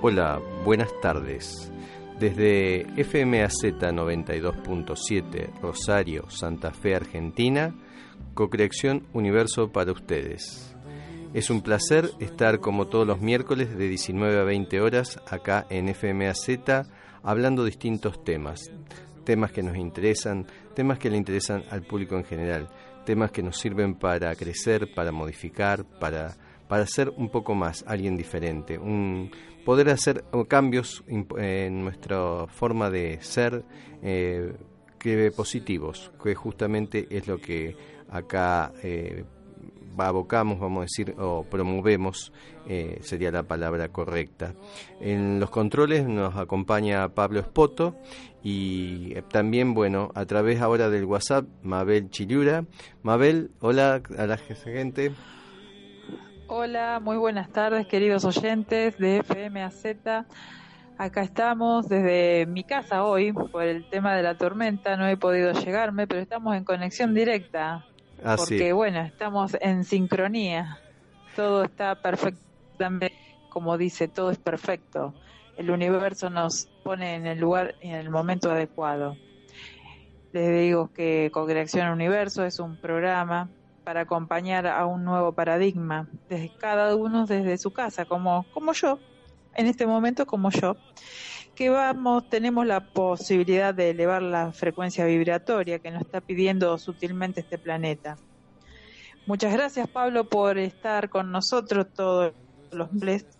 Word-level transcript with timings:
Hola, 0.00 0.40
buenas 0.64 0.90
tardes. 1.00 1.72
Desde 2.20 2.86
FMAZ 3.02 3.64
92.7 3.80 5.60
Rosario, 5.60 6.30
Santa 6.30 6.70
Fe, 6.70 6.94
Argentina, 6.94 7.74
Cocreación 8.32 9.08
Universo 9.12 9.72
para 9.72 9.90
ustedes. 9.90 10.72
Es 11.34 11.50
un 11.50 11.62
placer 11.62 12.12
estar 12.20 12.60
como 12.60 12.86
todos 12.86 13.08
los 13.08 13.20
miércoles 13.20 13.76
de 13.76 13.88
19 13.88 14.38
a 14.38 14.44
20 14.44 14.80
horas 14.80 15.20
acá 15.26 15.66
en 15.68 15.92
FMAZ 15.92 16.86
hablando 17.24 17.64
distintos 17.64 18.22
temas. 18.22 18.70
Temas 19.24 19.50
que 19.50 19.64
nos 19.64 19.76
interesan, 19.76 20.46
temas 20.76 21.00
que 21.00 21.10
le 21.10 21.16
interesan 21.16 21.64
al 21.70 21.82
público 21.82 22.16
en 22.16 22.24
general, 22.24 22.68
temas 23.04 23.32
que 23.32 23.42
nos 23.42 23.58
sirven 23.58 23.96
para 23.96 24.32
crecer, 24.36 24.94
para 24.94 25.10
modificar, 25.10 25.84
para, 25.98 26.36
para 26.68 26.86
ser 26.86 27.12
un 27.16 27.30
poco 27.30 27.56
más 27.56 27.84
alguien 27.88 28.16
diferente, 28.16 28.78
un, 28.78 29.32
poder 29.68 29.90
hacer 29.90 30.24
cambios 30.48 31.04
en 31.06 31.84
nuestra 31.84 32.46
forma 32.46 32.88
de 32.88 33.18
ser 33.20 33.66
eh, 34.02 34.54
que 34.98 35.30
positivos, 35.30 36.10
que 36.24 36.34
justamente 36.34 37.06
es 37.10 37.28
lo 37.28 37.36
que 37.36 37.76
acá 38.08 38.72
eh, 38.82 39.26
abocamos, 39.98 40.58
vamos 40.58 40.78
a 40.78 40.82
decir, 40.84 41.14
o 41.18 41.44
promovemos, 41.44 42.32
eh, 42.66 42.98
sería 43.02 43.30
la 43.30 43.42
palabra 43.42 43.90
correcta. 43.90 44.54
En 45.02 45.38
los 45.38 45.50
controles 45.50 46.08
nos 46.08 46.34
acompaña 46.36 47.06
Pablo 47.10 47.40
Espoto 47.40 47.94
y 48.42 49.12
eh, 49.16 49.22
también, 49.30 49.74
bueno, 49.74 50.10
a 50.14 50.24
través 50.24 50.62
ahora 50.62 50.88
del 50.88 51.04
WhatsApp, 51.04 51.44
Mabel 51.62 52.08
Chiliura. 52.08 52.64
Mabel, 53.02 53.50
hola 53.60 54.00
a 54.16 54.26
la 54.26 54.38
gente. 54.38 55.12
Hola, 56.50 56.98
muy 56.98 57.18
buenas 57.18 57.50
tardes, 57.50 57.86
queridos 57.86 58.24
oyentes 58.24 58.96
de 58.96 59.22
FMAZ. 59.22 60.24
Acá 60.96 61.22
estamos 61.22 61.88
desde 61.88 62.46
mi 62.46 62.64
casa 62.64 63.04
hoy 63.04 63.32
por 63.32 63.62
el 63.62 63.88
tema 63.90 64.16
de 64.16 64.22
la 64.22 64.36
tormenta, 64.36 64.96
no 64.96 65.06
he 65.06 65.18
podido 65.18 65.52
llegarme, 65.52 66.06
pero 66.06 66.20
estamos 66.20 66.56
en 66.56 66.64
conexión 66.64 67.12
directa 67.12 67.84
Ah, 68.24 68.36
porque 68.36 68.72
bueno, 68.72 69.00
estamos 69.00 69.56
en 69.60 69.84
sincronía, 69.84 70.78
todo 71.36 71.64
está 71.64 71.94
perfectamente, 71.96 73.14
como 73.48 73.78
dice, 73.78 74.08
todo 74.08 74.30
es 74.30 74.38
perfecto. 74.38 75.14
El 75.56 75.70
universo 75.70 76.30
nos 76.30 76.66
pone 76.82 77.14
en 77.14 77.26
el 77.26 77.38
lugar 77.38 77.74
y 77.80 77.88
en 77.88 77.96
el 77.96 78.10
momento 78.10 78.50
adecuado. 78.50 79.16
Les 80.32 80.60
digo 80.60 80.92
que 80.92 81.30
Cocreación 81.32 81.90
Universo 81.90 82.44
es 82.44 82.58
un 82.58 82.76
programa 82.76 83.50
para 83.88 84.02
acompañar 84.02 84.66
a 84.66 84.84
un 84.84 85.02
nuevo 85.02 85.32
paradigma, 85.32 86.10
desde 86.28 86.52
cada 86.58 86.94
uno 86.94 87.24
desde 87.24 87.56
su 87.56 87.70
casa, 87.70 88.04
como, 88.04 88.44
como 88.52 88.74
yo, 88.74 88.98
en 89.54 89.66
este 89.66 89.86
momento 89.86 90.26
como 90.26 90.50
yo 90.50 90.76
que 91.54 91.70
vamos, 91.70 92.28
tenemos 92.28 92.66
la 92.66 92.80
posibilidad 92.92 93.72
de 93.72 93.88
elevar 93.88 94.20
la 94.20 94.52
frecuencia 94.52 95.06
vibratoria 95.06 95.78
que 95.78 95.90
nos 95.90 96.02
está 96.02 96.20
pidiendo 96.20 96.76
sutilmente 96.76 97.40
este 97.40 97.56
planeta. 97.56 98.18
Muchas 99.24 99.54
gracias 99.54 99.88
Pablo 99.88 100.28
por 100.28 100.58
estar 100.58 101.08
con 101.08 101.32
nosotros 101.32 101.86
todos 101.94 102.34
los 102.70 102.92
meses 102.92 103.38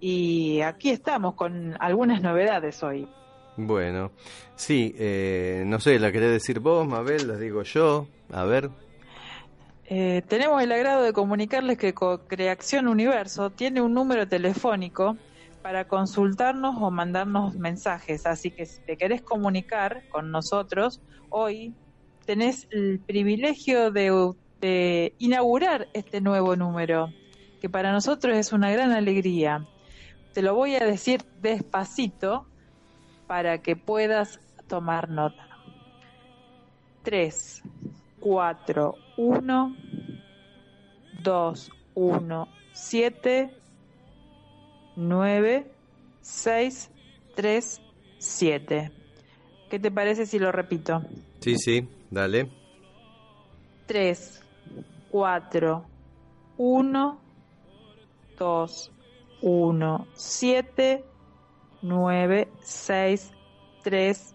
y 0.00 0.60
aquí 0.60 0.90
estamos 0.90 1.32
con 1.32 1.78
algunas 1.80 2.20
novedades 2.20 2.82
hoy. 2.82 3.08
Bueno, 3.56 4.12
sí, 4.54 4.94
eh, 4.98 5.62
no 5.66 5.80
sé, 5.80 5.98
¿la 5.98 6.12
querés 6.12 6.32
decir 6.32 6.60
vos, 6.60 6.86
Mabel? 6.86 7.26
¿Las 7.26 7.40
digo 7.40 7.62
yo? 7.62 8.06
A 8.30 8.44
ver. 8.44 8.68
Eh, 9.90 10.22
tenemos 10.28 10.62
el 10.62 10.70
agrado 10.70 11.02
de 11.02 11.14
comunicarles 11.14 11.78
que 11.78 11.94
Creación 11.94 12.88
Universo 12.88 13.48
tiene 13.48 13.80
un 13.80 13.94
número 13.94 14.28
telefónico 14.28 15.16
para 15.62 15.88
consultarnos 15.88 16.76
o 16.78 16.90
mandarnos 16.90 17.54
mensajes. 17.54 18.26
Así 18.26 18.50
que 18.50 18.66
si 18.66 18.82
te 18.82 18.98
querés 18.98 19.22
comunicar 19.22 20.02
con 20.10 20.30
nosotros, 20.30 21.00
hoy 21.30 21.74
tenés 22.26 22.68
el 22.70 23.00
privilegio 23.00 23.90
de, 23.90 25.14
inaugurar 25.16 25.88
este 25.94 26.20
nuevo 26.20 26.54
número, 26.54 27.08
que 27.58 27.70
para 27.70 27.90
nosotros 27.90 28.36
es 28.36 28.52
una 28.52 28.70
gran 28.70 28.92
alegría. 28.92 29.66
Te 30.34 30.42
lo 30.42 30.54
voy 30.54 30.74
a 30.74 30.84
decir 30.84 31.24
despacito 31.40 32.46
para 33.26 33.62
que 33.62 33.74
puedas 33.74 34.38
tomar 34.66 35.08
nota. 35.08 35.48
3, 37.04 37.62
4, 38.20 38.94
1, 39.16 39.76
2, 41.22 41.70
1, 41.94 42.48
7, 42.72 43.50
9, 44.96 45.66
6, 46.20 46.90
3, 47.34 47.80
7. 48.18 48.92
¿Qué 49.70 49.78
te 49.78 49.90
parece 49.90 50.26
si 50.26 50.38
lo 50.38 50.50
repito? 50.52 51.02
Sí, 51.40 51.56
sí, 51.56 51.88
dale. 52.10 52.50
3, 53.86 54.42
4, 55.10 55.84
1, 56.56 57.20
2, 58.38 58.92
1, 59.42 60.06
7, 60.14 61.04
9, 61.82 62.48
6, 62.60 63.30
3, 63.82 64.34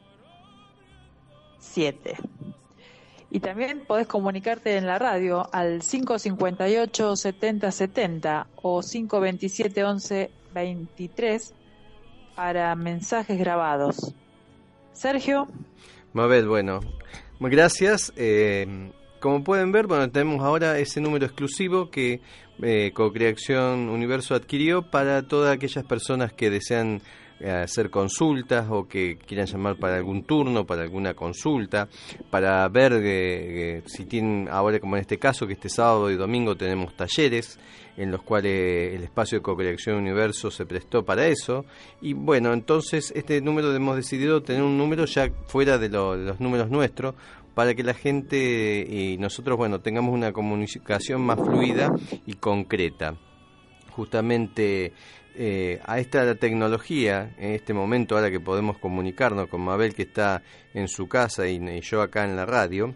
7. 1.60 2.18
Y 3.34 3.40
también 3.40 3.82
podés 3.88 4.06
comunicarte 4.06 4.78
en 4.78 4.86
la 4.86 5.00
radio 5.00 5.50
al 5.52 5.80
558 5.82 7.16
70 7.16 7.72
70 7.72 8.48
o 8.62 8.82
527 8.82 9.84
11 9.84 10.32
23 10.54 11.54
para 12.36 12.76
mensajes 12.76 13.40
grabados. 13.40 14.14
Sergio. 14.92 15.48
Mabel, 16.14 16.48
bueno, 16.48 16.82
gracias. 17.40 18.14
Eh, 18.18 18.92
como 19.20 19.44
pueden 19.44 19.72
ver, 19.72 19.88
bueno, 19.88 20.12
tenemos 20.12 20.42
ahora 20.42 20.78
ese 20.78 21.02
número 21.02 21.26
exclusivo 21.26 21.90
que 21.90 22.22
eh, 22.62 22.92
Cocreación 22.94 23.90
Universo 23.90 24.36
adquirió 24.36 24.92
para 24.92 25.28
todas 25.28 25.56
aquellas 25.56 25.86
personas 25.86 26.34
que 26.34 26.52
desean 26.52 27.02
hacer 27.40 27.90
consultas 27.90 28.68
o 28.70 28.88
que 28.88 29.18
quieran 29.18 29.48
llamar 29.48 29.78
para 29.78 29.98
algún 29.98 30.24
turno, 30.24 30.66
para 30.66 30.84
alguna 30.84 31.14
consulta, 31.14 31.88
para 32.30 32.68
ver 32.70 33.84
si 33.86 34.06
tienen, 34.06 34.48
ahora 34.50 34.80
como 34.80 34.96
en 34.96 35.02
este 35.02 35.18
caso, 35.18 35.46
que 35.46 35.54
este 35.54 35.70
sábado 35.70 36.10
y 36.10 36.16
domingo 36.16 36.56
tenemos 36.56 36.96
talleres 36.96 37.60
en 37.98 38.12
los 38.12 38.24
cuales 38.24 38.96
el 38.96 39.04
espacio 39.04 39.38
de 39.38 39.44
co-creación 39.44 39.98
universo 39.98 40.50
se 40.50 40.66
prestó 40.66 41.04
para 41.04 41.28
eso. 41.28 41.66
Y 42.02 42.14
bueno, 42.14 42.54
entonces 42.54 43.12
este 43.16 43.42
número 43.42 43.74
hemos 43.76 43.96
decidido 43.96 44.42
tener 44.42 44.64
un 44.64 44.78
número 44.78 45.06
ya 45.06 45.30
fuera 45.48 45.78
de, 45.78 45.90
de 45.90 45.98
los 45.98 46.40
números 46.40 46.70
nuestros 46.70 47.16
para 47.54 47.76
que 47.76 47.84
la 47.84 47.94
gente 47.94 48.86
y 48.90 49.18
nosotros, 49.18 49.58
bueno, 49.58 49.80
tengamos 49.80 50.14
una 50.14 50.32
comunicación 50.32 51.22
más 51.22 51.40
fluida 51.40 51.90
y 52.26 52.34
concreta. 52.34 53.16
Justamente 53.92 54.94
eh, 55.35 55.80
a 55.84 56.00
esta 56.00 56.35
tecnología, 56.35 57.34
en 57.38 57.52
este 57.52 57.74
momento 57.74 58.16
ahora 58.16 58.30
que 58.30 58.40
podemos 58.40 58.78
comunicarnos 58.78 59.47
con 59.47 59.62
Mabel 59.62 59.96
que 59.96 60.03
está 60.03 60.44
en 60.74 60.88
su 60.88 61.08
casa 61.08 61.47
y, 61.47 61.82
yo 61.82 62.02
acá 62.02 62.24
en 62.24 62.35
la 62.35 62.46
radio, 62.46 62.94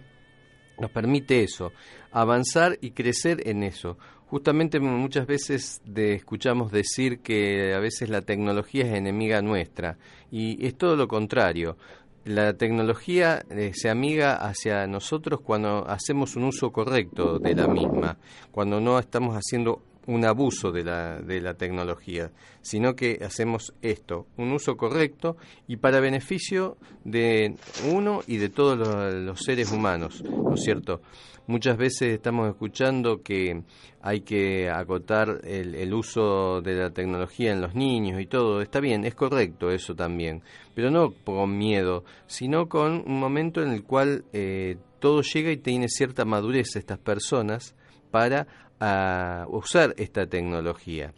nos 0.80 0.92
permite 0.92 1.44
eso, 1.44 1.74
avanzar 2.12 2.78
y 2.80 2.92
crecer 2.92 3.48
en 3.48 3.64
eso. 3.64 3.98
Justamente 4.28 4.80
muchas 4.80 5.26
veces 5.26 5.82
escuchamos 5.96 6.72
decir 6.72 7.20
que 7.20 7.74
a 7.74 7.80
veces 7.80 8.10
la 8.10 8.22
tecnología 8.22 8.86
es 8.86 8.94
enemiga 8.94 9.42
nuestra 9.42 9.98
y 10.30 10.66
es 10.66 10.78
todo 10.78 10.96
lo 10.96 11.08
contrario. 11.08 11.78
La 12.26 12.54
tecnología 12.54 13.46
eh, 13.50 13.72
se 13.74 13.90
amiga 13.90 14.36
hacia 14.36 14.86
nosotros 14.86 15.40
cuando 15.42 15.88
hacemos 15.88 16.36
un 16.36 16.44
uso 16.44 16.72
correcto 16.72 17.40
de 17.40 17.56
la 17.56 17.68
misma, 17.68 18.18
cuando 18.52 18.82
no 18.82 19.00
estamos 19.00 19.34
haciendo 19.34 19.82
un 20.08 20.26
abuso 20.26 20.72
de 20.72 20.84
la, 20.84 21.20
de 21.22 21.42
la 21.42 21.54
tecnología, 21.54 22.32
sino 22.62 22.96
que 22.96 23.20
hacemos 23.24 23.74
esto, 23.82 24.26
un 24.38 24.52
uso 24.52 24.76
correcto 24.76 25.38
y 25.68 25.78
para 25.78 26.00
beneficio 26.00 26.78
de 27.04 27.56
uno 27.92 28.22
y 28.26 28.38
de 28.38 28.50
todos 28.50 28.78
los, 28.78 29.40
seres 29.40 29.72
humanos, 29.72 30.24
¿no 30.24 30.56
es 30.56 30.64
cierto? 30.64 31.02
Muchas 31.46 31.78
veces 31.78 32.14
estamos 32.14 32.50
escuchando 32.50 33.22
que 33.22 33.64
hay 34.02 34.22
que 34.22 34.70
acotar 34.70 35.40
el, 35.44 35.76
el, 35.76 35.94
uso 35.94 36.62
de 36.62 36.76
la 36.76 36.90
tecnología 36.90 37.54
en 37.54 37.62
los 37.62 37.74
niños 37.74 38.20
y 38.20 38.26
todo. 38.26 38.62
Está 38.62 38.82
bien, 38.82 39.06
es 39.06 39.16
correcto 39.16 39.72
eso 39.72 39.96
también, 39.96 40.42
pero 40.76 40.92
no 40.92 41.14
con 41.24 41.58
miedo, 41.58 42.04
sino 42.26 42.68
con 42.68 43.04
un 43.06 43.20
momento 43.20 43.62
en 43.62 43.70
el 43.72 43.84
cual 43.84 44.26
eh, 44.34 44.78
todo 45.00 45.22
llega 45.22 45.52
y 45.52 45.58
tiene 45.58 45.88
cierta 45.88 46.26
madurez 46.26 46.76
estas 46.76 46.98
personas 46.98 47.76
para 48.12 48.48
a 48.80 49.46
usar 49.50 49.94
esta 49.98 50.28
tecnología. 50.28 51.14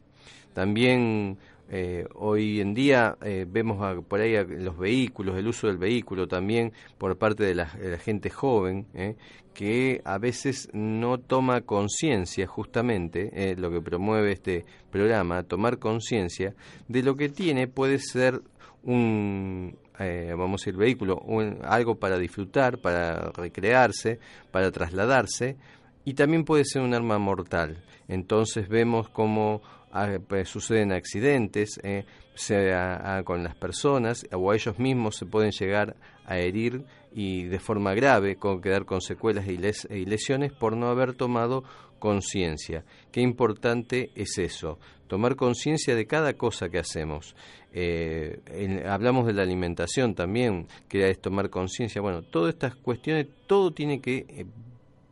También 0.53 1.37
eh, 1.71 2.07
hoy 2.15 2.61
en 2.61 2.73
día 2.73 3.15
eh, 3.21 3.45
vemos 3.47 4.03
por 4.05 4.19
ahí 4.21 4.33
los 4.57 4.77
vehículos, 4.77 5.37
el 5.37 5.47
uso 5.47 5.67
del 5.67 5.77
vehículo 5.77 6.27
también 6.27 6.73
por 6.97 7.15
parte 7.17 7.43
de 7.43 7.53
la, 7.53 7.67
gente 7.67 8.31
joven, 8.31 8.87
eh, 8.95 9.15
que 9.53 10.01
a 10.03 10.17
veces 10.17 10.69
no 10.73 11.19
toma 11.19 11.61
conciencia 11.61 12.47
justamente, 12.47 13.55
lo 13.57 13.69
que 13.69 13.81
promueve 13.81 14.31
este 14.31 14.65
programa, 14.89 15.43
tomar 15.43 15.77
conciencia 15.77 16.55
de 16.87 17.03
lo 17.03 17.15
que 17.15 17.29
tiene 17.29 17.67
puede 17.67 17.99
ser 17.99 18.41
un, 18.83 19.77
vamos 19.97 20.61
a 20.61 20.63
decir, 20.63 20.77
vehículo, 20.77 21.21
algo 21.63 21.95
para 21.95 22.17
disfrutar, 22.17 22.79
para 22.79 23.31
recrearse, 23.31 24.19
para 24.49 24.71
trasladarse, 24.71 25.57
y 26.05 26.13
también 26.13 26.45
puede 26.45 26.65
ser 26.65 26.81
un 26.81 26.93
arma 26.93 27.17
mortal. 27.17 27.83
Entonces 28.07 28.67
vemos 28.67 29.09
cómo 29.09 29.61
ah, 29.91 30.17
pues, 30.27 30.49
suceden 30.49 30.91
accidentes, 30.91 31.79
eh, 31.83 32.05
sea 32.33 33.21
con 33.25 33.43
las 33.43 33.55
personas 33.55 34.25
o 34.31 34.49
a 34.49 34.55
ellos 34.55 34.79
mismos 34.79 35.17
se 35.17 35.25
pueden 35.25 35.51
llegar 35.51 35.97
a 36.25 36.37
herir 36.37 36.85
y 37.11 37.43
de 37.43 37.59
forma 37.59 37.93
grave, 37.93 38.35
con 38.37 38.61
quedar 38.61 38.85
con 38.85 39.01
secuelas 39.01 39.47
y, 39.47 39.57
lesiones 40.05 40.53
por 40.53 40.77
no 40.77 40.87
haber 40.87 41.15
tomado 41.15 41.63
conciencia. 41.97 42.85
Qué 43.11 43.21
importante 43.21 44.11
es 44.15 44.37
eso, 44.37 44.79
tomar 45.07 45.35
conciencia 45.35 45.95
de 45.95 46.07
cada 46.07 46.33
cosa 46.33 46.69
que 46.69 46.79
hacemos. 46.79 47.35
Eh, 47.73 48.83
hablamos 48.87 49.27
de 49.27 49.33
la 49.33 49.41
alimentación 49.41 50.15
también, 50.15 50.67
que 50.87 51.09
es 51.09 51.19
tomar 51.19 51.49
conciencia. 51.49 52.01
Bueno, 52.01 52.21
todas 52.21 52.53
estas 52.53 52.75
cuestiones, 52.75 53.27
todo 53.47 53.71
tiene 53.71 54.01
que 54.01 54.25
eh, 54.29 54.45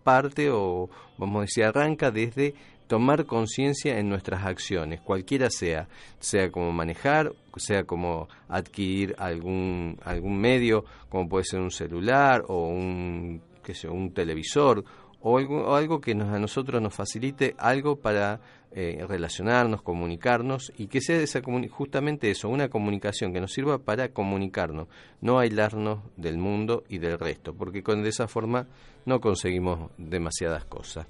parte 0.08 0.50
o 0.50 0.90
vamos 1.18 1.40
a 1.40 1.42
decir 1.42 1.66
arranca 1.66 2.12
desde 2.12 2.56
tomar 2.88 3.26
conciencia 3.26 4.00
en 4.00 4.08
nuestras 4.08 4.46
acciones, 4.46 5.02
cualquiera 5.02 5.50
sea, 5.50 5.90
sea 6.22 6.50
como 6.50 6.72
manejar, 6.72 7.34
sea 7.58 7.84
como 7.84 8.30
adquirir 8.48 9.16
algún 9.18 10.00
algún 10.06 10.40
medio, 10.40 10.86
como 11.10 11.28
puede 11.28 11.44
ser 11.44 11.60
un 11.60 11.72
celular 11.72 12.46
o 12.48 12.70
un 12.70 13.42
qué 13.64 13.74
sé, 13.74 13.90
un 13.90 14.14
televisor 14.14 14.86
o 15.22 15.38
algo, 15.76 16.02
que 16.02 16.16
nos, 16.16 16.30
a 16.30 16.40
nosotros 16.40 16.82
nos 16.82 16.94
facilite 16.94 17.56
algo 17.58 17.98
para 17.98 18.40
eh, 18.72 19.04
relacionarnos, 19.08 19.82
comunicarnos 19.82 20.72
y 20.78 20.88
que 20.88 21.02
sea 21.02 21.18
esa 21.18 21.42
justamente 21.70 22.30
eso, 22.30 22.50
una 22.50 22.70
comunicación 22.70 23.34
que 23.34 23.42
nos 23.42 23.52
sirva 23.52 23.80
para 23.80 24.10
comunicarnos, 24.10 24.88
no 25.22 25.40
aislarnos 25.40 26.00
del 26.16 26.38
mundo 26.38 26.84
y 26.88 27.00
del 27.00 27.18
resto, 27.18 27.54
porque 27.54 27.84
con 27.84 28.04
de 28.04 28.10
esa 28.10 28.28
forma 28.28 28.68
no 29.06 29.20
conseguimos 29.20 29.92
demasiadas 29.98 30.66
cosas. 30.66 31.08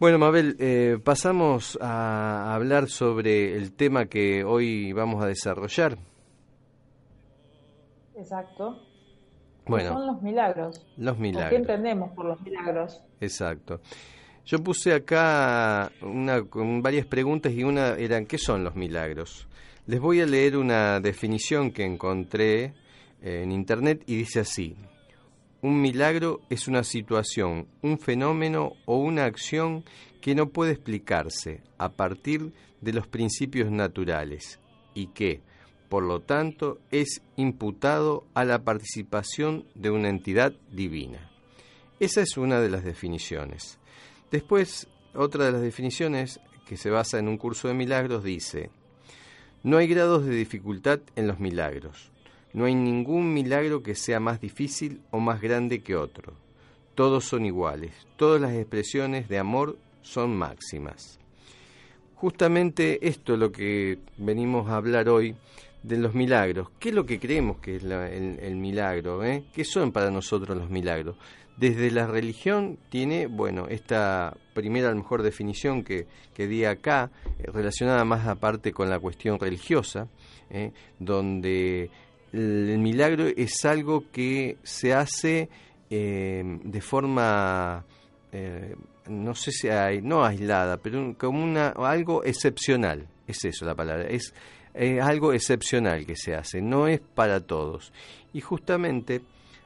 Bueno, 0.00 0.18
Mabel, 0.18 0.56
eh, 0.58 0.98
pasamos 1.02 1.78
a 1.80 2.54
hablar 2.54 2.88
sobre 2.88 3.56
el 3.56 3.72
tema 3.72 4.06
que 4.06 4.42
hoy 4.44 4.92
vamos 4.92 5.22
a 5.22 5.26
desarrollar. 5.26 5.98
Exacto. 8.16 8.93
Bueno, 9.66 9.94
son 9.94 10.06
los 10.06 10.22
milagros. 10.22 10.86
Los 10.96 11.18
milagros. 11.18 11.50
¿Qué 11.50 11.56
entendemos 11.56 12.12
por 12.12 12.26
los 12.26 12.40
milagros? 12.42 13.00
Exacto. 13.20 13.80
Yo 14.46 14.62
puse 14.62 14.92
acá 14.92 15.90
una, 16.02 16.42
con 16.42 16.82
varias 16.82 17.06
preguntas 17.06 17.52
y 17.52 17.64
una 17.64 17.96
eran, 17.96 18.26
¿qué 18.26 18.36
son 18.36 18.62
los 18.62 18.74
milagros? 18.74 19.48
Les 19.86 20.00
voy 20.00 20.20
a 20.20 20.26
leer 20.26 20.58
una 20.58 21.00
definición 21.00 21.70
que 21.70 21.84
encontré 21.84 22.74
eh, 23.22 23.42
en 23.42 23.52
Internet 23.52 24.02
y 24.06 24.16
dice 24.16 24.40
así. 24.40 24.76
Un 25.62 25.80
milagro 25.80 26.40
es 26.50 26.68
una 26.68 26.84
situación, 26.84 27.68
un 27.80 27.98
fenómeno 27.98 28.72
o 28.84 28.98
una 28.98 29.24
acción 29.24 29.82
que 30.20 30.34
no 30.34 30.50
puede 30.50 30.72
explicarse 30.72 31.62
a 31.78 31.88
partir 31.90 32.52
de 32.82 32.92
los 32.92 33.06
principios 33.06 33.70
naturales 33.70 34.60
y 34.92 35.06
que, 35.06 35.40
por 35.94 36.02
lo 36.02 36.18
tanto, 36.18 36.80
es 36.90 37.22
imputado 37.36 38.26
a 38.34 38.44
la 38.44 38.64
participación 38.64 39.64
de 39.76 39.90
una 39.90 40.08
entidad 40.08 40.52
divina. 40.72 41.30
Esa 42.00 42.20
es 42.20 42.36
una 42.36 42.60
de 42.60 42.68
las 42.68 42.82
definiciones. 42.82 43.78
Después, 44.32 44.88
otra 45.14 45.44
de 45.44 45.52
las 45.52 45.60
definiciones 45.60 46.40
que 46.66 46.76
se 46.76 46.90
basa 46.90 47.20
en 47.20 47.28
un 47.28 47.38
curso 47.38 47.68
de 47.68 47.74
milagros 47.74 48.24
dice, 48.24 48.70
no 49.62 49.76
hay 49.76 49.86
grados 49.86 50.26
de 50.26 50.34
dificultad 50.34 50.98
en 51.14 51.28
los 51.28 51.38
milagros. 51.38 52.10
No 52.54 52.64
hay 52.64 52.74
ningún 52.74 53.32
milagro 53.32 53.84
que 53.84 53.94
sea 53.94 54.18
más 54.18 54.40
difícil 54.40 55.00
o 55.12 55.20
más 55.20 55.40
grande 55.40 55.84
que 55.84 55.94
otro. 55.94 56.32
Todos 56.96 57.24
son 57.24 57.46
iguales. 57.46 57.94
Todas 58.16 58.40
las 58.40 58.52
expresiones 58.54 59.28
de 59.28 59.38
amor 59.38 59.78
son 60.02 60.36
máximas. 60.36 61.20
Justamente 62.16 63.06
esto 63.06 63.34
es 63.34 63.38
lo 63.38 63.52
que 63.52 64.00
venimos 64.16 64.68
a 64.68 64.74
hablar 64.74 65.08
hoy 65.08 65.36
de 65.84 65.98
los 65.98 66.14
milagros. 66.14 66.68
¿Qué 66.80 66.88
es 66.88 66.94
lo 66.94 67.04
que 67.04 67.20
creemos 67.20 67.58
que 67.58 67.76
es 67.76 67.84
el, 67.84 68.56
milagro? 68.56 69.22
Eh? 69.22 69.44
¿Qué 69.54 69.64
son 69.64 69.92
para 69.92 70.10
nosotros 70.10 70.56
los 70.56 70.70
milagros? 70.70 71.16
Desde 71.56 71.90
la 71.90 72.06
religión 72.06 72.78
tiene, 72.88 73.26
bueno, 73.26 73.68
esta 73.68 74.34
primera, 74.54 74.88
a 74.88 74.90
lo 74.90 74.96
mejor, 74.96 75.22
definición 75.22 75.84
que, 75.84 76.06
que 76.32 76.48
di 76.48 76.64
acá, 76.64 77.10
eh, 77.38 77.50
relacionada 77.52 78.04
más 78.04 78.26
aparte 78.26 78.72
con 78.72 78.88
la 78.88 78.98
cuestión 78.98 79.38
religiosa, 79.38 80.08
eh, 80.50 80.72
donde 80.98 81.90
el, 82.32 82.78
milagro 82.78 83.26
es 83.26 83.64
algo 83.66 84.10
que 84.10 84.56
se 84.64 84.94
hace 84.94 85.48
eh, 85.90 86.42
de 86.64 86.80
forma, 86.80 87.84
no 89.06 89.34
sé 89.36 89.52
si 89.52 89.68
hay, 89.68 90.02
no 90.02 90.24
aislada, 90.24 90.78
pero 90.78 91.14
como 91.16 91.44
una, 91.44 91.68
algo 91.68 92.24
excepcional, 92.24 93.06
es 93.28 93.44
eso 93.44 93.64
la 93.64 93.76
palabra, 93.76 94.06
es 94.08 94.34
algo 95.02 95.32
excepcional 95.32 96.04
que 96.06 96.16
se 96.16 96.34
hace, 96.34 96.60
no 96.60 96.88
es 96.88 97.00
para 97.00 97.40
todos. 97.40 97.92
Y 98.32 98.40
justamente 98.40 99.22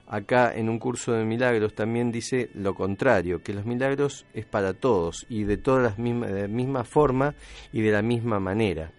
acá 0.08 0.54
en 0.54 0.68
un 0.68 0.78
curso 0.78 1.12
de 1.12 1.24
milagros 1.24 1.74
también 1.74 2.10
dice 2.10 2.50
lo 2.54 2.74
contrario, 2.74 3.42
que 3.42 3.52
los 3.52 3.66
milagros 3.66 4.26
es 4.32 4.46
para 4.46 4.74
todos 4.74 5.26
y 5.28 5.44
de 5.44 5.58
todas 5.58 5.82
las 5.82 5.98
mismas, 5.98 6.32
de 6.32 6.42
la 6.42 6.48
misma 6.48 6.84
forma 6.84 7.34
y 7.72 7.82
de 7.82 7.92
la 7.92 8.02
misma 8.02 8.40
manera. 8.40 8.92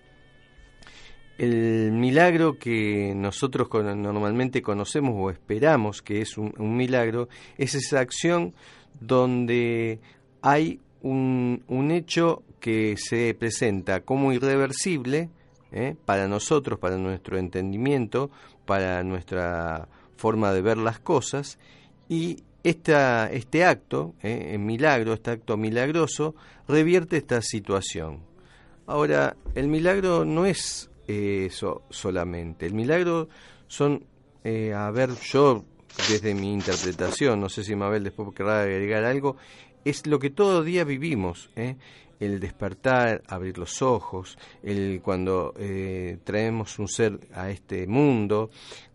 El 1.37 1.93
milagro 1.93 2.59
que 2.59 3.13
nosotros 3.15 3.69
normalmente 3.71 4.61
conocemos 4.61 5.13
o 5.17 5.29
esperamos 5.29 6.01
que 6.01 6.21
es 6.21 6.37
un, 6.37 6.53
milagro 6.75 7.29
es 7.57 7.75
esa 7.75 8.01
acción 8.01 8.53
donde 8.99 9.99
hay 10.41 10.81
un, 11.01 11.63
un, 11.67 11.91
hecho 11.91 12.43
que 12.59 12.97
se 12.97 13.33
presenta 13.35 14.01
como 14.01 14.33
irreversible 14.33 15.29
¿eh? 15.71 15.95
para 16.05 16.27
nosotros, 16.27 16.79
para 16.79 16.97
nuestro 16.97 17.37
entendimiento, 17.37 18.29
para 18.65 19.03
nuestra 19.03 19.87
forma 20.15 20.51
de 20.53 20.61
ver 20.61 20.77
las 20.77 20.99
cosas 20.99 21.59
y 22.07 22.43
esta, 22.63 23.31
este 23.31 23.63
acto, 23.63 24.15
eh, 24.21 24.57
milagro, 24.57 25.13
este 25.13 25.31
acto 25.31 25.57
milagroso, 25.57 26.35
revierte 26.67 27.17
esta 27.17 27.41
situación. 27.41 28.19
Ahora, 28.85 29.37
el 29.55 29.67
milagro 29.67 30.25
no 30.25 30.45
es 30.45 30.89
eh, 31.07 31.45
eso 31.47 31.83
solamente, 31.89 32.65
el 32.65 32.73
milagro 32.73 33.29
son, 33.67 34.05
eh, 34.43 34.73
a 34.73 34.89
ver, 34.91 35.11
yo 35.23 35.63
desde 36.09 36.33
mi 36.33 36.53
interpretación, 36.53 37.39
no 37.39 37.49
sé 37.49 37.63
si 37.63 37.75
Mabel 37.75 38.03
después 38.03 38.29
querrá 38.35 38.61
agregar 38.61 39.03
algo, 39.05 39.37
es 39.85 40.05
lo 40.07 40.19
que 40.19 40.29
todo 40.29 40.63
día 40.63 40.83
vivimos, 40.83 41.49
¿eh? 41.55 41.77
El 42.19 42.39
despertar, 42.39 43.23
abrir 43.27 43.57
los 43.57 43.81
ojos, 43.81 44.37
el 44.61 45.01
cuando 45.01 45.53
traemos 46.23 46.77
un 46.79 46.87
ser 46.87 47.19
a 47.33 47.49
este 47.49 47.87
mundo, 47.87 48.49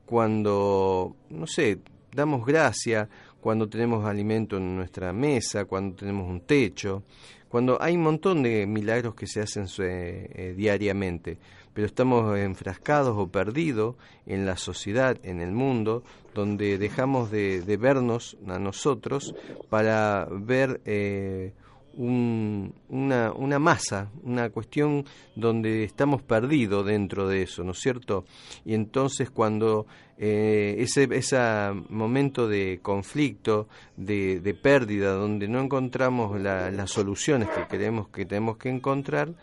cuando, 0.04 1.16
no 1.30 1.46
sé, 1.46 1.78
damos 2.12 2.44
gracia 2.44 3.08
cuando 3.40 3.68
tenemos 3.68 4.06
alimento 4.06 4.56
en 4.56 4.74
nuestra 4.74 5.12
mesa, 5.12 5.66
cuando 5.66 5.96
tenemos 5.96 6.28
un 6.28 6.40
techo, 6.40 7.02
cuando 7.48 7.80
hay 7.80 7.94
un 7.94 8.02
montón 8.02 8.42
de 8.42 8.66
milagros 8.66 9.14
que 9.14 9.26
se 9.26 9.42
hacen 9.42 9.66
eh, 9.78 10.54
diariamente, 10.56 11.36
pero 11.74 11.86
estamos 11.86 12.38
enfrascados 12.38 13.14
o 13.18 13.28
perdidos 13.28 13.96
en 14.24 14.46
la 14.46 14.56
sociedad, 14.56 15.18
en 15.24 15.40
el 15.42 15.52
mundo, 15.52 16.04
donde 16.34 16.78
dejamos 16.78 17.30
de, 17.30 17.76
vernos 17.78 18.36
a 18.46 18.58
nosotros 18.58 19.34
para 19.68 20.26
ver 20.30 20.80
eh, 20.86 21.52
una, 21.96 23.32
una, 23.32 23.58
masa, 23.58 24.10
una 24.22 24.50
cuestión 24.50 25.04
donde 25.34 25.84
estamos 25.84 26.22
perdidos 26.22 26.86
dentro 26.86 27.28
de 27.28 27.42
eso, 27.42 27.64
¿no 27.64 27.72
es 27.72 27.78
cierto? 27.78 28.24
Y 28.64 28.74
entonces 28.74 29.30
cuando 29.30 29.86
eh, 30.18 30.76
ese, 30.78 31.08
ese 31.12 31.38
momento 31.88 32.48
de 32.48 32.80
conflicto, 32.82 33.68
de, 33.96 34.58
pérdida, 34.62 35.12
donde 35.12 35.48
no 35.48 35.60
encontramos 35.60 36.40
las 36.40 36.90
soluciones 36.90 37.48
que 37.50 37.66
creemos 37.66 38.08
que 38.08 38.24
tenemos 38.24 38.56
que 38.56 38.68
encontrar, 38.70 39.34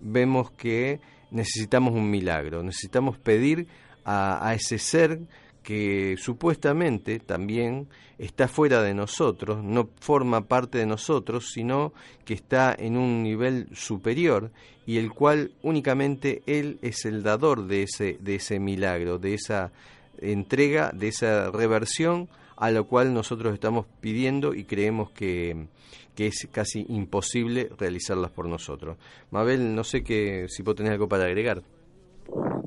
vemos 0.00 0.50
que 0.52 1.00
necesitamos 1.30 1.94
un 1.94 2.10
milagro, 2.10 2.62
necesitamos 2.62 3.18
pedir 3.18 3.66
a 4.04 4.54
ese 4.54 4.78
ser 4.78 5.20
que 5.62 6.16
supuestamente 6.18 7.18
también 7.20 7.88
está 8.18 8.48
fuera 8.48 8.82
de 8.82 8.94
nosotros, 8.94 9.62
no 9.62 9.88
forma 10.00 10.46
parte 10.46 10.78
de 10.78 10.86
nosotros, 10.86 11.50
sino 11.52 11.92
que 12.24 12.34
está 12.34 12.74
en 12.78 12.96
un 12.96 13.22
nivel 13.22 13.68
superior 13.74 14.50
y 14.86 14.98
el 14.98 15.12
cual 15.12 15.52
únicamente 15.62 16.42
Él 16.46 16.78
es 16.82 17.04
el 17.04 17.22
dador 17.22 17.66
de 17.66 17.84
ese, 17.84 18.18
de 18.20 18.36
ese 18.36 18.58
milagro, 18.58 19.18
de 19.18 19.34
esa 19.34 19.72
entrega, 20.18 20.92
de 20.94 21.08
esa 21.08 21.50
reversión 21.50 22.28
a 22.56 22.70
lo 22.70 22.86
cual 22.86 23.14
nosotros 23.14 23.54
estamos 23.54 23.86
pidiendo 24.02 24.54
y 24.54 24.64
creemos 24.64 25.10
que, 25.12 25.68
que 26.14 26.26
es 26.26 26.46
casi 26.52 26.84
imposible 26.90 27.70
realizarlas 27.78 28.30
por 28.30 28.46
nosotros. 28.46 28.98
Mabel, 29.30 29.74
no 29.74 29.82
sé 29.82 30.04
que, 30.04 30.46
si 30.48 30.62
vos 30.62 30.74
tenés 30.74 30.92
algo 30.92 31.08
para 31.08 31.24
agregar. 31.24 31.62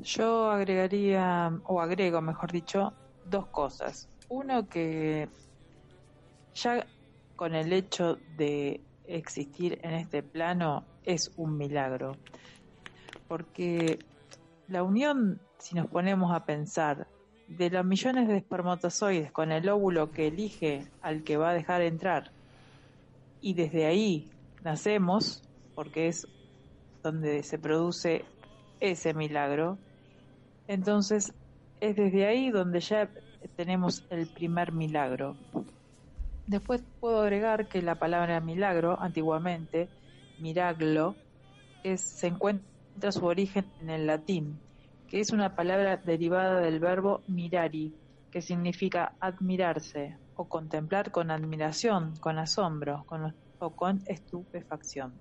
Yo 0.04 0.50
agregaría, 0.50 1.50
o 1.64 1.80
agrego, 1.80 2.20
mejor 2.20 2.52
dicho, 2.52 2.92
dos 3.24 3.46
cosas. 3.46 4.06
Uno 4.28 4.68
que 4.68 5.28
ya 6.54 6.86
con 7.36 7.54
el 7.54 7.72
hecho 7.72 8.18
de 8.36 8.82
existir 9.06 9.78
en 9.82 9.94
este 9.94 10.22
plano 10.22 10.84
es 11.04 11.32
un 11.36 11.56
milagro. 11.56 12.16
Porque 13.28 13.98
la 14.68 14.82
unión, 14.82 15.40
si 15.58 15.74
nos 15.74 15.86
ponemos 15.86 16.34
a 16.34 16.44
pensar, 16.44 17.06
de 17.48 17.70
los 17.70 17.84
millones 17.86 18.28
de 18.28 18.36
espermatozoides 18.36 19.32
con 19.32 19.52
el 19.52 19.68
óvulo 19.70 20.10
que 20.10 20.28
elige 20.28 20.86
al 21.00 21.24
que 21.24 21.38
va 21.38 21.50
a 21.50 21.54
dejar 21.54 21.80
entrar, 21.80 22.30
y 23.40 23.54
desde 23.54 23.86
ahí 23.86 24.30
nacemos, 24.62 25.42
porque 25.74 26.08
es 26.08 26.28
donde 27.02 27.42
se 27.42 27.58
produce 27.58 28.24
ese 28.80 29.14
milagro, 29.14 29.78
entonces 30.68 31.32
es 31.80 31.96
desde 31.96 32.26
ahí 32.26 32.50
donde 32.50 32.80
ya 32.80 33.08
tenemos 33.56 34.04
el 34.10 34.26
primer 34.26 34.72
milagro. 34.72 35.36
Después 36.46 36.82
puedo 37.00 37.22
agregar 37.22 37.68
que 37.68 37.82
la 37.82 37.94
palabra 37.94 38.40
milagro, 38.40 39.00
antiguamente, 39.00 39.88
miraglo, 40.38 41.14
se 41.96 42.26
encuentra 42.26 43.12
su 43.12 43.24
origen 43.24 43.66
en 43.80 43.90
el 43.90 44.06
latín, 44.06 44.58
que 45.08 45.20
es 45.20 45.30
una 45.30 45.54
palabra 45.54 45.96
derivada 45.96 46.60
del 46.60 46.80
verbo 46.80 47.22
mirari, 47.28 47.94
que 48.30 48.42
significa 48.42 49.14
admirarse 49.20 50.16
o 50.36 50.46
contemplar 50.48 51.10
con 51.10 51.30
admiración, 51.30 52.14
con 52.20 52.38
asombro 52.38 53.04
con, 53.06 53.34
o 53.58 53.70
con 53.70 54.02
estupefacción. 54.06 55.12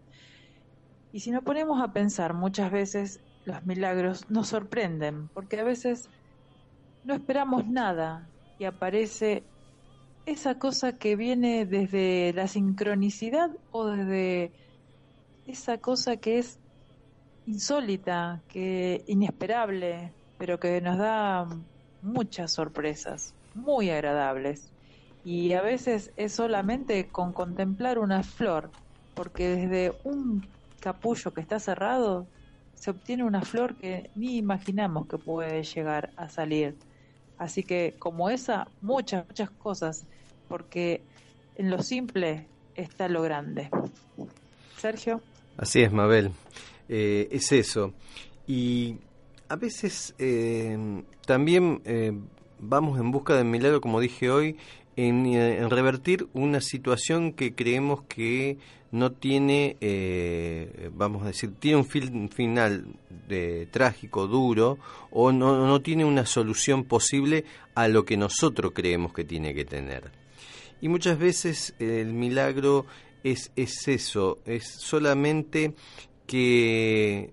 Y 1.12 1.20
si 1.20 1.32
nos 1.32 1.44
ponemos 1.44 1.82
a 1.82 1.94
pensar, 1.94 2.34
muchas 2.34 2.72
veces 2.72 3.22
los 3.46 3.66
milagros 3.66 4.30
nos 4.30 4.48
sorprenden, 4.50 5.28
porque 5.30 5.60
a 5.60 5.64
veces 5.64 6.10
no 7.04 7.14
esperamos 7.14 7.68
nada 7.68 8.28
y 8.60 8.66
aparece 8.66 9.44
esa 10.26 10.58
cosa 10.58 10.98
que 10.98 11.16
viene 11.16 11.66
desde 11.66 12.32
la 12.34 12.48
sincronicidad 12.48 13.52
o 13.72 13.86
desde 13.86 14.52
esa 15.46 15.78
cosa 15.80 16.18
que 16.18 16.40
es 16.40 16.60
insólita, 17.46 18.42
que 18.48 19.04
inesperable, 19.08 20.14
pero 20.38 20.60
que 20.60 20.80
nos 20.80 20.98
da 20.98 21.48
muchas 22.02 22.54
sorpresas, 22.54 23.34
muy 23.54 23.90
agradables. 23.90 24.72
Y 25.26 25.54
a 25.54 25.62
veces 25.62 26.12
es 26.16 26.34
solamente 26.34 27.08
con 27.10 27.34
contemplar 27.34 28.00
una 28.00 28.24
flor, 28.24 28.72
porque 29.16 29.50
desde 29.50 29.94
un 30.04 30.48
capullo 30.80 31.34
que 31.34 31.42
está 31.42 31.60
cerrado 31.60 32.28
se 32.84 32.92
obtiene 32.92 33.24
una 33.24 33.44
flor 33.44 33.76
que 33.76 34.10
ni 34.14 34.36
imaginamos 34.36 35.08
que 35.08 35.18
puede 35.18 35.64
llegar 35.64 36.12
a 36.18 36.28
salir. 36.28 36.76
Así 37.38 37.64
que 37.64 37.96
como 37.98 38.30
esa, 38.30 38.68
muchas, 38.82 39.26
muchas 39.26 39.50
cosas, 39.52 40.06
porque 40.50 41.02
en 41.56 41.72
lo 41.72 41.82
simple 41.82 42.46
está 42.76 43.08
lo 43.08 43.22
grande. 43.22 43.70
Sergio. 44.78 45.22
Así 45.56 45.82
es, 45.82 45.94
Mabel. 45.94 46.32
Eh, 46.90 47.30
es 47.32 47.54
eso. 47.54 47.94
Y 48.48 48.98
a 49.48 49.56
veces 49.56 50.14
eh, 50.20 50.78
también 51.26 51.82
eh, 51.86 52.12
vamos 52.60 53.00
en 53.00 53.12
busca 53.12 53.38
del 53.38 53.46
milagro, 53.46 53.80
como 53.80 54.02
dije 54.02 54.30
hoy, 54.30 54.58
en, 54.98 55.26
en, 55.28 55.70
revertir 55.70 56.28
una 56.34 56.60
situación 56.60 57.32
que 57.32 57.56
creemos 57.56 58.02
que 58.10 58.58
no 58.94 59.12
tiene, 59.12 59.76
eh, 59.82 60.92
vamos 60.94 61.24
a 61.24 61.28
decir, 61.28 61.56
tiene 61.60 61.78
un, 61.78 62.30
final 62.30 62.86
de, 63.28 63.68
trágico, 63.72 64.28
duro, 64.28 64.78
o 65.10 65.32
no, 65.32 65.66
no 65.66 65.82
tiene 65.82 66.06
una 66.06 66.28
solución 66.28 66.84
posible 66.84 67.44
a 67.74 67.88
lo 67.88 68.06
que 68.06 68.18
nosotros 68.18 68.72
creemos 68.76 69.12
que 69.12 69.24
tiene 69.24 69.56
que 69.56 69.66
tener. 69.66 70.12
Y 70.80 70.90
muchas 70.90 71.18
veces 71.18 71.74
el 71.80 72.14
milagro 72.14 72.86
es, 73.24 73.52
es 73.56 73.88
eso, 73.88 74.38
es 74.46 74.68
solamente 74.68 75.74
que 76.28 77.32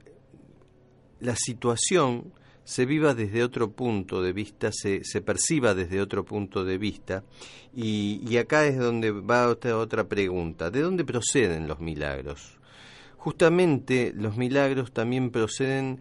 la 1.21 1.37
situación 1.37 2.33
se 2.71 2.87
viva 2.87 3.15
desde 3.15 3.43
otro 3.43 3.73
punto 3.73 4.23
de 4.23 4.33
vista, 4.33 4.71
se, 4.71 5.03
se 5.03 5.21
perciba 5.23 5.75
desde 5.75 6.01
otro 6.01 6.25
punto 6.25 6.65
de 6.65 6.79
vista. 6.79 7.25
Y, 7.75 8.23
y 8.25 8.37
acá 8.37 8.65
es 8.65 8.79
donde 8.79 9.11
va 9.11 9.49
otra, 9.49 9.77
otra 9.77 10.07
pregunta. 10.07 10.71
¿De 10.71 10.81
dónde 10.81 11.05
proceden 11.05 11.67
los 11.67 11.81
milagros? 11.81 12.61
Justamente 13.17 14.13
los 14.15 14.37
milagros 14.37 14.93
también 14.93 15.33
proceden 15.33 15.99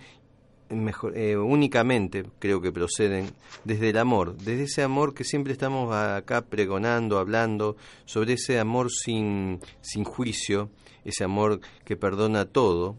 Eh, 1.16 1.36
únicamente 1.36 2.26
creo 2.38 2.62
que 2.62 2.72
proceden 2.72 3.32
desde 3.64 3.90
el 3.90 3.98
amor, 3.98 4.38
desde 4.38 4.64
ese 4.64 4.84
amor 4.84 5.16
que 5.16 5.24
siempre 5.24 5.52
estamos 5.52 5.94
acá 5.96 6.42
pregonando, 6.44 7.18
hablando, 7.18 7.76
sobre 8.06 8.34
ese 8.34 8.60
amor 8.60 8.92
sin, 8.92 9.60
sin 9.82 10.04
juicio, 10.04 10.70
ese 11.04 11.24
amor 11.24 11.60
que 11.86 11.96
perdona 11.96 12.46
todo, 12.46 12.96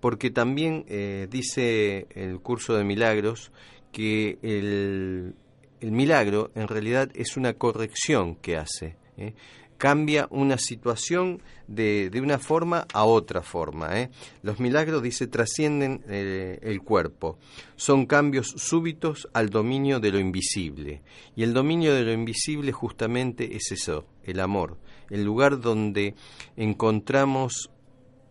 porque 0.00 0.30
también 0.30 0.84
eh, 0.88 1.28
dice 1.30 2.08
el 2.10 2.40
curso 2.40 2.74
de 2.74 2.82
milagros 2.82 3.52
que 3.92 4.38
el, 4.42 5.34
el, 5.80 5.92
milagro 5.92 6.50
en 6.56 6.66
realidad 6.66 7.10
es 7.14 7.36
una 7.36 7.54
corrección 7.54 8.34
que 8.34 8.56
hace. 8.56 8.96
¿eh? 9.16 9.34
Cambia 9.76 10.26
una 10.30 10.58
situación 10.58 11.42
de, 11.66 12.10
de, 12.10 12.20
una 12.20 12.38
forma 12.38 12.86
a 12.92 13.04
otra 13.04 13.42
forma. 13.42 14.00
¿eh? 14.00 14.10
Los 14.42 14.60
milagros, 14.60 15.02
dice, 15.02 15.26
trascienden 15.26 16.02
eh, 16.08 16.58
el 16.62 16.82
cuerpo. 16.82 17.38
Son 17.76 18.06
cambios 18.06 18.48
súbitos 18.56 19.28
al 19.32 19.50
dominio 19.50 20.00
de 20.00 20.12
lo 20.12 20.18
invisible. 20.18 21.02
Y 21.34 21.42
el 21.42 21.52
dominio 21.52 21.94
de 21.94 22.04
lo 22.04 22.12
invisible 22.12 22.72
justamente 22.72 23.56
es 23.56 23.72
eso, 23.72 24.06
el 24.22 24.40
amor 24.40 24.78
el 25.10 25.24
lugar 25.24 25.60
donde 25.60 26.14
encontramos 26.56 27.70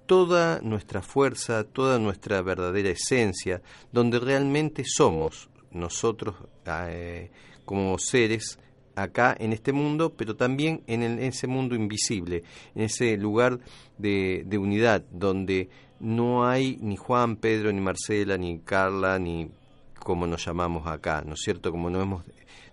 toda 0.05 0.59
nuestra 0.61 1.01
fuerza, 1.01 1.63
toda 1.63 1.99
nuestra 1.99 2.41
verdadera 2.41 2.89
esencia, 2.89 3.61
donde 3.91 4.19
realmente 4.19 4.83
somos 4.85 5.49
nosotros 5.71 6.35
eh, 6.65 7.31
como 7.65 7.97
seres 7.97 8.59
acá 8.95 9.35
en 9.39 9.53
este 9.53 9.71
mundo, 9.73 10.13
pero 10.15 10.35
también 10.35 10.81
en, 10.87 11.01
ese 11.19 11.47
mundo 11.47 11.75
invisible, 11.75 12.43
en 12.75 12.83
ese 12.83 13.17
lugar 13.17 13.59
de, 13.97 14.43
de, 14.45 14.57
unidad, 14.57 15.03
donde 15.11 15.69
no 15.99 16.47
hay 16.47 16.77
ni 16.81 16.95
Juan, 16.95 17.35
Pedro, 17.35 17.71
ni 17.71 17.81
Marcela, 17.81 18.37
ni 18.37 18.59
Carla, 18.59 19.19
ni 19.19 19.49
como 19.99 20.27
nos 20.27 20.45
llamamos 20.45 20.87
acá, 20.87 21.23
¿no 21.25 21.33
es 21.33 21.41
cierto? 21.41 21.71
Como 21.71 21.89
nos 21.89 22.03
hemos 22.03 22.23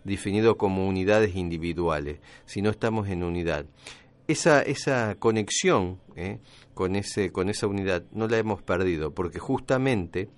definido 0.04 0.56
como 0.56 0.86
unidades 0.86 1.34
individuales, 1.36 2.18
si 2.44 2.62
no 2.62 2.70
estamos 2.70 3.08
en 3.08 3.22
unidad. 3.22 3.66
Esa, 4.28 4.62
esa 4.62 5.16
conexión 5.16 5.98
¿eh? 6.16 6.38
con, 6.74 6.96
ese, 6.96 7.32
con 7.32 7.48
esa 7.48 7.66
unidad 7.66 8.04
no 8.12 8.28
la 8.28 8.38
hemos 8.38 8.62
perdido, 8.62 9.12
porque 9.12 9.38
justamente 9.38 10.28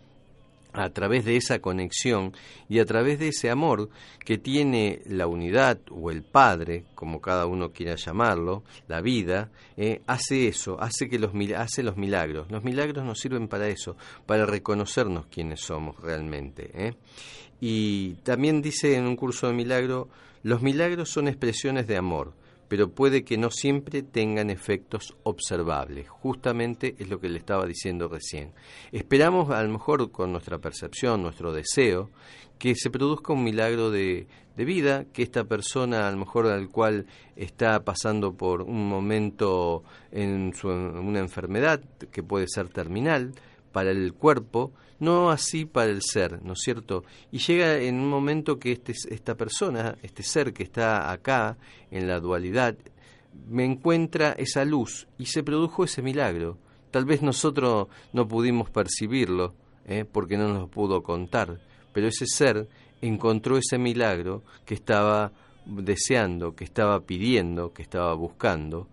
a 0.75 0.91
través 0.91 1.25
de 1.25 1.37
esa 1.37 1.61
conexión 1.61 2.33
y 2.69 2.81
a 2.81 2.85
través 2.85 3.19
de 3.21 3.29
ese 3.29 3.49
amor 3.49 3.89
que 4.25 4.39
tiene 4.39 5.01
la 5.07 5.27
unidad 5.27 5.79
o 5.91 6.11
el 6.11 6.23
Padre, 6.23 6.85
como 6.97 7.21
cada 7.21 7.47
uno 7.47 7.71
quiera 7.71 7.95
llamarlo, 7.95 8.65
la 8.89 9.01
vida, 9.01 9.51
¿eh? 9.77 10.03
hace 10.07 10.49
eso, 10.49 10.81
hace, 10.81 11.09
que 11.09 11.19
los, 11.19 11.31
hace 11.57 11.83
los 11.85 11.97
milagros. 11.97 12.51
Los 12.51 12.65
milagros 12.65 13.05
nos 13.05 13.21
sirven 13.21 13.47
para 13.47 13.69
eso, 13.69 13.97
para 14.27 14.47
reconocernos 14.47 15.27
quiénes 15.27 15.61
somos 15.61 16.01
realmente. 16.01 16.71
¿eh? 16.75 16.95
Y 17.61 18.15
también 18.25 18.61
dice 18.61 18.97
en 18.97 19.07
un 19.07 19.17
curso 19.17 19.47
de 19.47 19.55
milagro, 19.55 20.09
los 20.43 20.61
milagros 20.61 21.09
son 21.09 21.29
expresiones 21.29 21.87
de 21.87 21.97
amor, 21.97 22.35
pero 22.69 22.91
puede 22.91 23.25
que 23.25 23.37
no 23.37 23.51
siempre 23.51 24.03
tengan 24.03 24.51
efectos 24.51 25.17
observables. 25.23 26.09
Justamente 26.09 26.95
es 26.99 27.09
lo 27.09 27.21
que 27.21 27.29
le 27.29 27.39
estaba 27.39 27.67
diciendo 27.67 28.09
recién. 28.09 28.53
Esperamos 28.93 29.51
a 29.51 29.63
lo 29.63 29.71
mejor 29.71 30.11
con 30.11 30.33
nuestra 30.33 30.59
percepción, 30.59 31.23
nuestro 31.23 31.53
deseo, 31.53 32.11
que 32.59 32.75
se 32.75 32.91
produzca 32.91 33.33
un 33.33 33.45
milagro 33.45 33.91
de, 33.91 34.27
vida, 34.57 35.05
que 35.13 35.23
esta 35.23 35.45
persona 35.45 36.09
a 36.09 36.11
lo 36.11 36.19
mejor 36.19 36.47
al 36.47 36.69
cual 36.69 37.07
está 37.37 37.85
pasando 37.85 38.35
por 38.35 38.63
un 38.63 38.89
momento 38.89 39.83
en, 40.13 40.55
su, 40.55 40.69
una 40.69 41.19
enfermedad 41.19 41.83
que 42.11 42.23
puede 42.23 42.47
ser 42.49 42.69
terminal 42.69 43.33
para 43.73 43.91
el 43.91 44.15
cuerpo, 44.15 44.73
no 45.01 45.31
así 45.31 45.65
para 45.65 45.91
el 45.91 46.03
ser, 46.03 46.43
¿no 46.43 46.53
es 46.53 46.61
cierto? 46.61 47.05
Y 47.33 47.39
llega 47.39 47.79
en 47.79 47.97
un 47.97 48.09
momento 48.09 48.59
que 48.59 48.73
este, 48.73 48.95
esta 49.11 49.37
persona, 49.37 49.97
este 50.03 50.23
ser 50.23 50.53
que 50.53 50.63
está 50.63 51.11
acá, 51.11 51.57
en 51.91 52.07
la 52.09 52.21
dualidad, 52.21 52.77
me 53.49 53.65
encuentra 53.65 54.33
esa 54.33 54.65
luz 54.65 55.07
y 55.19 55.27
se 55.27 55.43
produjo 55.43 55.85
ese 55.85 56.03
milagro. 56.03 56.59
Tal 56.91 57.05
vez 57.05 57.23
nosotros 57.23 57.89
no 58.13 58.29
pudimos 58.29 58.71
percibirlo, 58.71 59.55
¿eh? 59.87 60.05
porque 60.11 60.37
no 60.37 60.49
nos 60.49 60.69
pudo 60.69 61.03
contar, 61.03 61.61
pero 61.93 62.09
ese 62.09 62.27
ser 62.27 62.69
encontró 63.01 63.59
ese 63.59 63.79
milagro 63.79 64.43
que 64.65 64.75
estaba 64.75 65.33
deseando, 65.67 66.55
que 66.55 66.65
estaba 66.65 67.01
pidiendo, 67.01 67.73
que 67.73 67.83
estaba 67.83 68.15
buscando, 68.15 68.89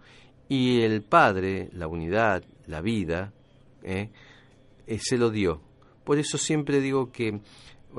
y 0.49 0.81
el 0.81 1.01
Padre, 1.01 1.69
la 1.73 1.87
unidad, 1.87 2.43
la 2.67 2.81
vida, 2.81 3.31
¿eh? 3.83 4.09
Eh, 4.87 4.99
se 4.99 5.17
lo 5.17 5.29
dio. 5.29 5.61
Por 6.03 6.17
eso 6.17 6.37
siempre 6.37 6.79
digo 6.79 7.11
que 7.11 7.39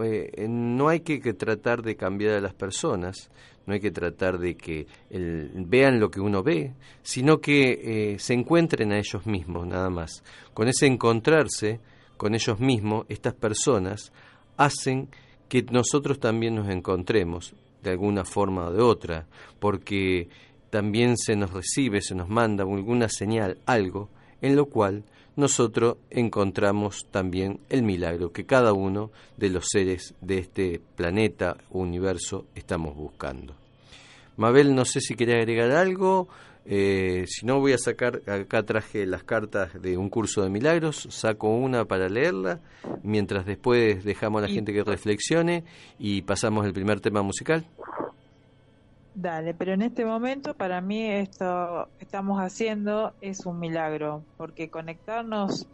eh, 0.03 0.47
no 0.49 0.89
hay 0.89 1.01
que, 1.01 1.21
tratar 1.35 1.83
de 1.83 1.97
cambiar 1.97 2.35
a 2.35 2.41
las 2.41 2.55
personas, 2.55 3.31
no 3.67 3.75
hay 3.75 3.81
que 3.81 3.91
tratar 3.91 4.39
de 4.39 4.57
que 4.57 4.87
vean 5.11 6.01
lo 6.01 6.11
que 6.11 6.21
uno 6.21 6.43
ve, 6.43 6.75
sino 7.03 7.41
que 7.41 8.13
eh, 8.15 8.19
se 8.19 8.35
encuentren 8.35 8.93
a 8.93 8.99
ellos 8.99 9.27
mismos, 9.27 9.67
nada 9.67 9.91
más. 9.91 10.25
Con 10.53 10.69
ese 10.69 10.87
encontrarse 10.87 11.81
con 12.17 12.35
ellos 12.35 12.61
mismos, 12.61 13.05
estas 13.09 13.35
personas 13.35 14.13
hacen 14.57 15.09
que 15.49 15.63
nosotros 15.63 16.21
también 16.21 16.55
nos 16.55 16.69
encontremos 16.69 17.55
de 17.83 17.91
alguna 17.91 18.25
forma 18.25 18.69
o 18.69 18.73
de 18.73 18.81
otra, 18.81 19.27
porque 19.59 20.29
también 20.71 21.17
se 21.17 21.37
nos 21.37 21.53
recibe, 21.53 22.01
se 22.01 22.15
nos 22.15 22.29
manda 22.29 22.65
alguna 22.65 23.09
señal, 23.09 23.59
algo, 23.67 24.09
en 24.41 24.57
lo 24.57 24.67
cual 24.67 25.05
nosotros 25.37 25.97
encontramos 26.11 27.07
también 27.11 27.61
el 27.69 27.83
milagro 27.83 28.33
que 28.33 28.45
cada 28.45 28.73
uno 28.73 29.11
de 29.37 29.51
los 29.51 29.67
seres 29.71 30.15
de 30.21 30.39
este 30.39 30.81
planeta 30.97 31.57
o 31.71 31.81
universo 31.81 32.47
estamos 32.55 32.95
buscando. 32.97 33.55
Mabel, 34.37 34.75
no 34.75 34.85
sé 34.85 35.01
si 35.01 35.15
quería 35.15 35.37
agregar 35.37 35.71
algo. 35.73 36.29
Eh, 36.65 37.25
si 37.27 37.45
no, 37.45 37.59
voy 37.59 37.73
a 37.73 37.79
sacar, 37.79 38.23
acá 38.27 38.63
traje 38.63 39.05
las 39.05 39.25
cartas 39.25 39.81
de 39.81 39.97
un 39.97 40.09
curso 40.09 40.43
de 40.43 40.49
milagros, 40.49 41.09
saco 41.11 41.49
una 41.49 41.85
para 41.85 42.09
leerla, 42.09 42.61
mientras 43.03 43.47
después 43.47 44.05
dejamos 44.05 44.43
a 44.43 44.47
la 44.47 44.53
gente 44.53 44.73
que 44.73 44.85
reflexione 44.85 45.65
y 45.99 46.23
pasamos 46.23 46.65
el 46.65 46.73
primer 46.73 47.01
tema 47.01 47.23
musical. 47.23 47.67
Dale, 49.15 49.53
pero 49.53 49.73
en 49.75 49.83
este 49.83 50.07
momento 50.07 50.57
para 50.57 50.81
mí 50.81 51.07
esto 51.07 51.91
que 51.99 52.05
estamos 52.05 52.41
haciendo 52.41 53.15
es 53.21 53.45
un 53.45 53.59
milagro, 53.59 54.25
porque 54.39 54.71
conectarnos 54.71 55.69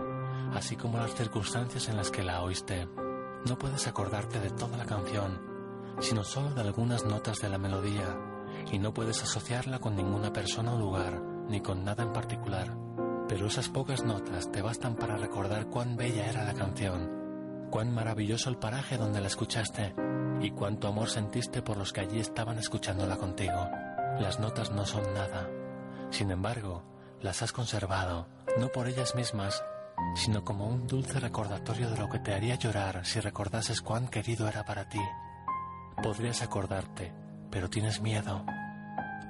así 0.52 0.76
como 0.76 0.98
las 0.98 1.14
circunstancias 1.14 1.90
en 1.90 1.96
las 1.98 2.10
que 2.10 2.24
la 2.24 2.42
oíste. 2.42 2.90
No 3.48 3.60
puedes 3.60 3.86
acordarte 3.86 4.40
de 4.40 4.50
toda 4.50 4.78
la 4.78 4.86
canción, 4.86 5.40
sino 6.00 6.24
solo 6.24 6.56
de 6.56 6.62
algunas 6.62 7.06
notas 7.06 7.40
de 7.40 7.50
la 7.50 7.60
melodía, 7.60 8.18
y 8.72 8.80
no 8.80 8.96
puedes 8.96 9.22
asociarla 9.22 9.78
con 9.78 9.96
ninguna 9.96 10.34
persona 10.34 10.74
o 10.74 10.80
lugar, 10.80 11.22
ni 11.50 11.62
con 11.62 11.84
nada 11.84 12.02
en 12.02 12.14
particular 12.14 12.88
pero 13.28 13.48
esas 13.48 13.70
pocas 13.70 14.04
notas 14.04 14.52
te 14.52 14.62
bastan 14.62 14.96
para 14.96 15.18
recordar 15.18 15.68
cuán 15.68 15.98
bella 15.98 16.30
era 16.30 16.46
la 16.46 16.54
canción, 16.54 17.68
cuán 17.70 17.94
maravilloso 17.94 18.50
el 18.50 18.58
paraje 18.58 18.98
donde 18.98 19.20
la 19.20 19.28
escuchaste 19.28 19.94
y 20.42 20.52
cuánto 20.52 20.88
amor 20.88 21.10
sentiste 21.10 21.62
por 21.62 21.78
los 21.78 21.92
que 21.92 22.02
allí 22.02 22.20
estaban 22.20 22.58
escuchándola 22.58 23.18
contigo. 23.18 23.70
Las 24.20 24.40
notas 24.40 24.72
no 24.72 24.86
son 24.86 25.14
nada. 25.14 25.50
Sin 26.10 26.32
embargo, 26.32 26.84
las 27.22 27.42
has 27.42 27.52
conservado, 27.52 28.28
no 28.58 28.70
por 28.70 28.88
ellas 28.88 29.16
mismas, 29.16 29.64
sino 30.16 30.44
como 30.44 30.68
un 30.68 30.88
dulce 30.88 31.20
recordatorio 31.20 31.90
de 31.90 31.98
lo 31.98 32.10
que 32.10 32.20
te 32.20 32.34
haría 32.34 32.56
llorar 32.56 33.06
si 33.06 33.20
recordases 33.20 33.82
cuán 33.82 34.08
querido 34.08 34.48
era 34.48 34.64
para 34.64 34.88
ti. 34.88 35.02
Podrías 36.02 36.42
acordarte, 36.42 37.14
pero 37.50 37.70
tienes 37.70 38.02
miedo, 38.02 38.46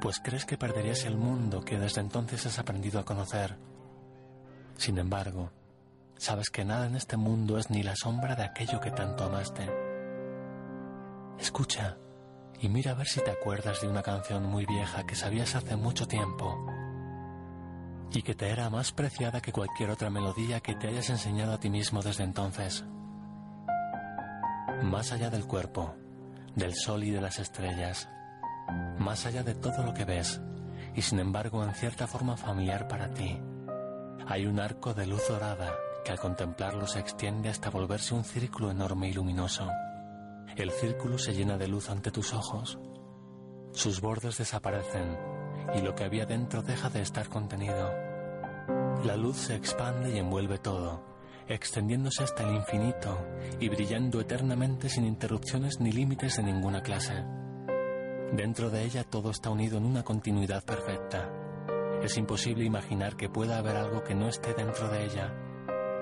pues 0.02 0.20
crees 0.20 0.46
que 0.46 0.58
perderías 0.58 1.06
el 1.06 1.18
mundo 1.18 1.62
que 1.62 1.80
desde 1.80 2.02
entonces 2.02 2.46
has 2.46 2.60
aprendido 2.60 3.00
a 3.00 3.06
conocer 3.06 3.58
sin 4.78 5.00
embargo, 5.00 5.52
sabes 6.18 6.50
que 6.50 6.64
nada 6.64 6.86
en 6.86 6.96
este 6.96 7.18
mundo 7.18 7.58
es 7.58 7.70
ni 7.70 7.82
la 7.82 7.96
sombra 7.96 8.36
de 8.36 8.44
aquello 8.44 8.80
que 8.80 8.92
tanto 8.92 9.24
amaste. 9.24 9.68
Escucha 11.40 11.98
y 12.60 12.70
mira 12.70 12.92
a 12.92 12.96
ver 12.96 13.08
si 13.08 13.22
te 13.22 13.32
acuerdas 13.32 13.82
de 13.82 13.88
una 13.88 14.04
canción 14.04 14.46
muy 14.46 14.66
vieja 14.66 15.06
que 15.06 15.16
sabías 15.16 15.56
hace 15.56 15.76
mucho 15.76 16.08
tiempo 16.08 16.56
y 18.12 18.22
que 18.22 18.36
te 18.36 18.50
era 18.50 18.70
más 18.70 18.92
preciada 18.92 19.42
que 19.42 19.52
cualquier 19.52 19.90
otra 19.90 20.10
melodía 20.10 20.60
que 20.60 20.76
te 20.76 20.88
hayas 20.88 21.10
enseñado 21.10 21.54
a 21.54 21.60
ti 21.60 21.70
mismo 21.70 22.02
desde 22.02 22.24
entonces. 22.24 22.86
Más 24.84 25.12
allá 25.12 25.30
del 25.30 25.46
cuerpo, 25.46 25.96
del 26.56 26.76
sol 26.76 27.04
y 27.04 27.10
de 27.10 27.22
las 27.22 27.40
estrellas, 27.40 28.10
más 29.00 29.26
allá 29.26 29.44
de 29.44 29.56
todo 29.56 29.84
lo 29.84 29.94
que 29.94 30.06
ves, 30.06 30.40
y 30.96 31.02
sin 31.02 31.20
embargo 31.20 31.64
en 31.64 31.74
cierta 31.74 32.08
forma 32.08 32.38
familiar 32.38 32.88
para 32.88 33.12
ti 33.12 33.40
hay 34.26 34.46
un 34.46 34.60
arco 34.60 34.94
de 34.94 35.06
luz 35.06 35.28
dorada 35.28 35.76
que 36.04 36.12
al 36.12 36.20
contemplarlo 36.20 36.88
se 36.88 37.00
extiende 37.00 37.50
hasta 37.50 37.70
volverse 37.70 38.14
un 38.14 38.24
círculo 38.24 38.72
enorme 38.72 39.10
y 39.10 39.14
luminoso. 39.14 39.70
El 40.56 40.72
círculo 40.72 41.18
se 41.18 41.34
llena 41.34 41.58
de 41.58 41.68
luz 41.68 41.90
ante 41.90 42.12
tus 42.12 42.34
ojos. 42.34 42.80
Sus 43.74 44.02
bordes 44.02 44.38
desaparecen 44.38 45.18
y 45.76 45.82
lo 45.82 45.94
que 45.94 46.06
había 46.06 46.26
dentro 46.26 46.64
deja 46.64 46.90
de 46.90 47.02
estar 47.02 47.30
contenido. 47.30 47.92
La 49.04 49.16
luz 49.16 49.38
se 49.38 49.56
expande 49.56 50.16
y 50.16 50.18
envuelve 50.18 50.58
todo, 50.58 51.04
extendiéndose 51.48 52.24
hasta 52.24 52.44
el 52.44 52.56
infinito 52.56 53.20
y 53.60 53.70
brillando 53.70 54.20
eternamente 54.20 54.90
sin 54.90 55.06
interrupciones 55.06 55.80
ni 55.80 55.92
límites 55.92 56.38
de 56.38 56.44
ninguna 56.44 56.82
clase. 56.82 57.24
Dentro 58.32 58.70
de 58.70 58.84
ella 58.84 59.04
todo 59.04 59.32
está 59.32 59.50
unido 59.50 59.78
en 59.78 59.86
una 59.86 60.04
continuidad 60.04 60.64
perfecta. 60.64 61.30
Es 62.02 62.18
imposible 62.18 62.64
imaginar 62.64 63.18
que 63.18 63.30
pueda 63.30 63.58
haber 63.58 63.76
algo 63.76 64.04
que 64.04 64.16
no 64.16 64.28
esté 64.28 64.54
dentro 64.54 64.88
de 64.90 65.06
ella, 65.06 65.34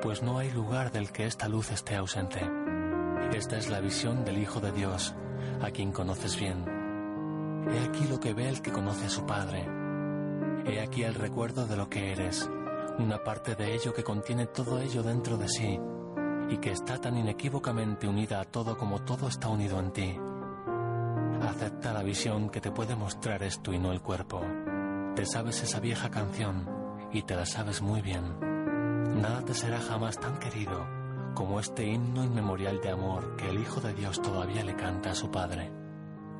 pues 0.01 0.21
no 0.21 0.37
hay 0.37 0.51
lugar 0.51 0.91
del 0.91 1.11
que 1.11 1.25
esta 1.25 1.47
luz 1.47 1.71
esté 1.71 1.95
ausente. 1.95 2.41
Esta 3.33 3.57
es 3.57 3.69
la 3.69 3.79
visión 3.79 4.25
del 4.25 4.37
Hijo 4.37 4.59
de 4.59 4.71
Dios, 4.71 5.15
a 5.61 5.71
quien 5.71 5.91
conoces 5.91 6.39
bien. 6.39 6.65
He 7.71 7.79
aquí 7.79 8.05
lo 8.07 8.19
que 8.19 8.33
ve 8.33 8.49
el 8.49 8.61
que 8.61 8.71
conoce 8.71 9.05
a 9.05 9.09
su 9.09 9.25
Padre. 9.25 9.67
He 10.65 10.79
aquí 10.81 11.03
el 11.03 11.15
recuerdo 11.15 11.65
de 11.65 11.77
lo 11.77 11.89
que 11.89 12.11
eres, 12.11 12.49
una 12.99 13.23
parte 13.23 13.55
de 13.55 13.73
ello 13.73 13.93
que 13.93 14.03
contiene 14.03 14.47
todo 14.47 14.79
ello 14.79 15.01
dentro 15.01 15.37
de 15.37 15.47
sí 15.47 15.79
y 16.49 16.57
que 16.57 16.71
está 16.71 16.99
tan 16.99 17.17
inequívocamente 17.17 18.07
unida 18.07 18.39
a 18.41 18.45
todo 18.45 18.77
como 18.77 19.01
todo 19.01 19.27
está 19.27 19.47
unido 19.47 19.79
en 19.79 19.91
ti. 19.91 20.15
Acepta 21.41 21.93
la 21.93 22.03
visión 22.03 22.49
que 22.49 22.61
te 22.61 22.71
puede 22.71 22.95
mostrar 22.95 23.43
esto 23.43 23.73
y 23.73 23.79
no 23.79 23.91
el 23.91 24.01
cuerpo. 24.01 24.41
Te 25.15 25.25
sabes 25.25 25.63
esa 25.63 25.79
vieja 25.79 26.09
canción 26.09 26.69
y 27.13 27.21
te 27.21 27.37
la 27.37 27.45
sabes 27.45 27.81
muy 27.81 28.01
bien. 28.01 28.37
Nada 29.21 29.45
te 29.45 29.53
será 29.53 29.79
jamás 29.79 30.19
tan 30.19 30.37
querido 30.39 30.85
como 31.33 31.61
este 31.61 31.85
himno 31.85 32.23
inmemorial 32.25 32.81
de 32.81 32.89
amor 32.89 33.37
que 33.37 33.49
el 33.49 33.59
Hijo 33.59 33.79
de 33.79 33.93
Dios 33.93 34.21
todavía 34.21 34.65
le 34.65 34.75
canta 34.75 35.11
a 35.11 35.15
su 35.15 35.31
Padre. 35.31 35.71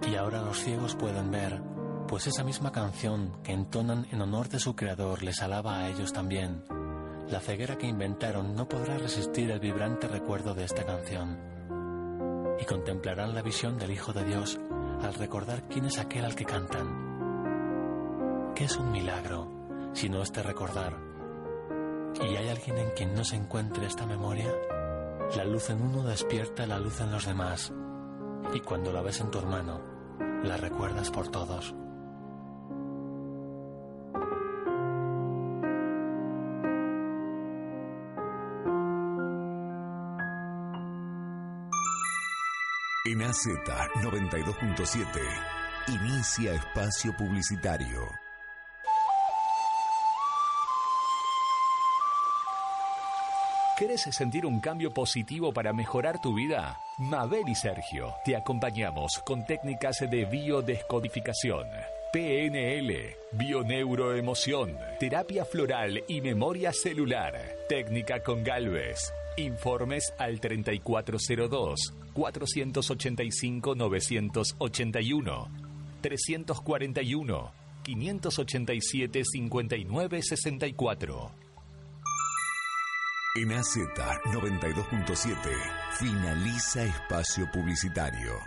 Y 0.06 0.16
ahora 0.16 0.42
los 0.42 0.60
ciegos 0.60 0.94
pueden 0.96 1.32
ver, 1.32 1.62
pues 2.10 2.28
esa 2.28 2.44
misma 2.44 2.74
canción 2.74 3.42
que 3.44 3.54
entonan 3.54 4.08
en 4.12 4.22
honor 4.22 4.50
de 4.50 4.60
su 4.60 4.76
Creador 4.76 5.24
les 5.24 5.42
alaba 5.42 5.78
a 5.78 5.88
ellos 5.88 6.12
también. 6.12 6.66
La 7.30 7.40
ceguera 7.40 7.78
que 7.78 7.88
inventaron 7.88 8.56
no 8.56 8.68
podrá 8.68 8.98
resistir 8.98 9.52
el 9.52 9.60
vibrante 9.62 10.10
recuerdo 10.10 10.54
de 10.54 10.66
esta 10.66 10.84
canción. 10.84 11.40
Y 12.60 12.66
contemplarán 12.66 13.36
la 13.36 13.42
visión 13.42 13.78
del 13.78 13.92
Hijo 13.92 14.12
de 14.12 14.26
Dios 14.26 14.60
al 15.02 15.14
recordar 15.14 15.64
quién 15.70 15.86
es 15.86 15.98
aquel 15.98 16.26
al 16.26 16.36
que 16.36 16.44
cantan. 16.44 17.05
¿Qué 18.56 18.64
es 18.64 18.78
un 18.78 18.90
milagro 18.90 19.92
si 19.92 20.08
no 20.08 20.22
este 20.22 20.42
recordar? 20.42 20.98
¿Y 22.22 22.38
hay 22.38 22.48
alguien 22.48 22.78
en 22.78 22.90
quien 22.92 23.14
no 23.14 23.26
se 23.26 23.36
encuentre 23.36 23.86
esta 23.86 24.06
memoria? 24.06 24.50
La 25.36 25.44
luz 25.44 25.70
en 25.70 25.82
uno 25.82 26.04
despierta 26.04 26.66
la 26.66 26.80
luz 26.80 27.02
en 27.02 27.12
los 27.12 27.26
demás, 27.26 27.74
y 28.54 28.62
cuando 28.62 28.94
la 28.94 29.02
ves 29.02 29.20
en 29.20 29.30
tu 29.30 29.40
hermano, 29.40 29.82
la 30.44 30.56
recuerdas 30.56 31.12
por 31.12 31.28
todos. 31.28 31.76
En 43.04 43.22
AZ 43.22 43.48
92.7 44.02 45.06
inicia 45.90 46.54
espacio 46.54 47.14
publicitario. 47.18 48.25
¿Quieres 53.78 54.04
sentir 54.04 54.46
un 54.46 54.62
cambio 54.62 54.94
positivo 54.94 55.52
para 55.52 55.74
mejorar 55.74 56.22
tu 56.22 56.34
vida? 56.34 56.80
Mabel 56.98 57.44
y 57.50 57.56
Sergio 57.56 58.14
te 58.24 58.34
acompañamos 58.38 59.22
con 59.26 59.46
técnicas 59.46 59.98
de 60.00 60.24
biodescodificación, 60.24 61.68
PNL, 62.14 63.18
bioneuroemoción, 63.34 64.78
terapia 64.98 65.44
floral 65.44 66.06
y 66.08 66.22
memoria 66.22 66.72
celular, 66.72 67.34
técnica 67.68 68.24
con 68.24 68.46
Galvez. 68.46 69.12
Informes 69.36 70.14
al 70.20 70.40
3402 70.40 71.94
485 72.14 73.76
en 83.36 83.52
AZ 83.52 83.76
92.7 83.76 85.36
finaliza 85.92 86.86
espacio 86.86 87.46
publicitario. 87.52 88.40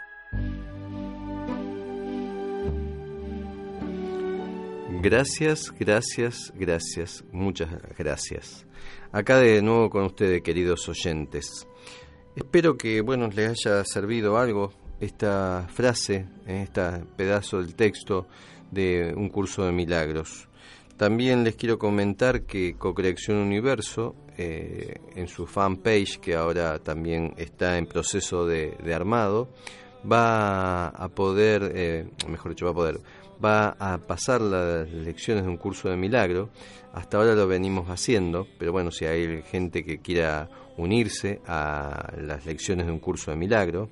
Gracias, 5.02 5.72
gracias, 5.78 6.52
gracias, 6.56 7.22
muchas 7.32 7.68
gracias. 7.98 8.66
Acá 9.12 9.38
de 9.38 9.60
nuevo 9.60 9.90
con 9.90 10.04
ustedes, 10.04 10.40
queridos 10.42 10.88
oyentes. 10.88 11.66
Espero 12.34 12.78
que, 12.78 13.02
bueno, 13.02 13.28
les 13.28 13.66
haya 13.66 13.84
servido 13.84 14.38
algo 14.38 14.72
esta 15.00 15.68
frase, 15.70 16.26
este 16.46 17.04
pedazo 17.16 17.60
del 17.60 17.74
texto 17.74 18.26
de 18.70 19.12
un 19.14 19.28
curso 19.28 19.66
de 19.66 19.72
milagros. 19.72 20.47
También 20.98 21.44
les 21.44 21.54
quiero 21.54 21.78
comentar 21.78 22.42
que 22.42 22.74
Cocreación 22.76 23.36
Universo 23.36 24.16
eh, 24.36 24.96
en 25.14 25.28
su 25.28 25.46
fanpage, 25.46 26.18
que 26.18 26.34
ahora 26.34 26.80
también 26.80 27.34
está 27.36 27.78
en 27.78 27.86
proceso 27.86 28.44
de, 28.46 28.76
armado, 28.92 29.48
va 30.10 30.88
a 30.88 31.08
poder, 31.08 31.70
eh, 31.72 32.10
mejor 32.28 32.50
dicho, 32.50 32.64
va 32.64 32.72
a 32.72 32.74
poder, 32.74 33.00
va 33.42 33.76
a 33.78 33.98
pasar 33.98 34.40
las 34.40 34.90
lecciones 34.90 35.44
de 35.44 35.50
un 35.50 35.56
curso 35.56 35.88
de 35.88 35.96
milagro. 35.96 36.50
Hasta 36.92 37.18
ahora 37.18 37.36
lo 37.36 37.46
venimos 37.46 37.88
haciendo, 37.90 38.48
pero 38.58 38.72
bueno, 38.72 38.90
si 38.90 39.04
hay 39.04 39.42
gente 39.42 39.84
que 39.84 39.98
quiera 39.98 40.50
unirse 40.78 41.40
a 41.46 42.12
las 42.20 42.44
lecciones 42.44 42.86
de 42.86 42.92
un 42.92 42.98
curso 42.98 43.30
de 43.30 43.36
milagro, 43.36 43.88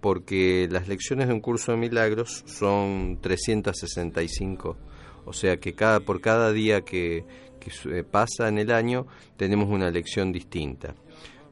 porque 0.00 0.68
las 0.70 0.88
lecciones 0.88 1.28
de 1.28 1.34
un 1.34 1.40
curso 1.40 1.72
de 1.72 1.78
milagros 1.78 2.44
son 2.46 3.18
365, 3.20 4.78
o 5.24 5.32
sea 5.32 5.58
que 5.58 5.74
cada 5.74 6.00
por 6.00 6.20
cada 6.20 6.52
día 6.52 6.82
que, 6.82 7.24
eh, 7.86 8.04
pasa 8.04 8.48
en 8.48 8.58
el 8.58 8.70
año 8.70 9.06
tenemos 9.36 9.68
una 9.68 9.90
lección 9.90 10.32
distinta. 10.32 10.94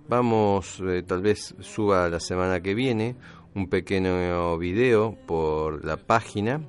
Vamos, 0.09 0.83
eh, 0.87 1.03
tal 1.07 1.23
vez 1.23 1.55
suba 1.61 2.09
la 2.09 2.21
semana 2.21 2.61
que 2.61 2.75
viene 2.75 3.17
un 3.55 3.69
pequeño 3.69 4.59
video 4.59 5.17
por 5.27 5.85
la 5.85 5.97
página, 5.97 6.61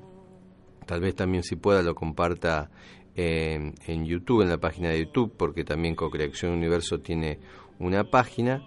tal 0.86 1.00
vez 1.00 1.14
también 1.14 1.42
si 1.42 1.56
pueda 1.56 1.82
lo 1.82 1.94
comparta 1.94 2.70
en, 3.16 3.74
en 3.86 4.04
YouTube, 4.04 4.42
en 4.42 4.48
la 4.48 4.58
página 4.58 4.90
de 4.90 5.00
YouTube, 5.00 5.32
porque 5.36 5.64
también 5.64 5.94
Cocreación 5.94 6.52
Universo 6.52 7.00
tiene 7.00 7.38
una 7.78 8.04
página 8.04 8.62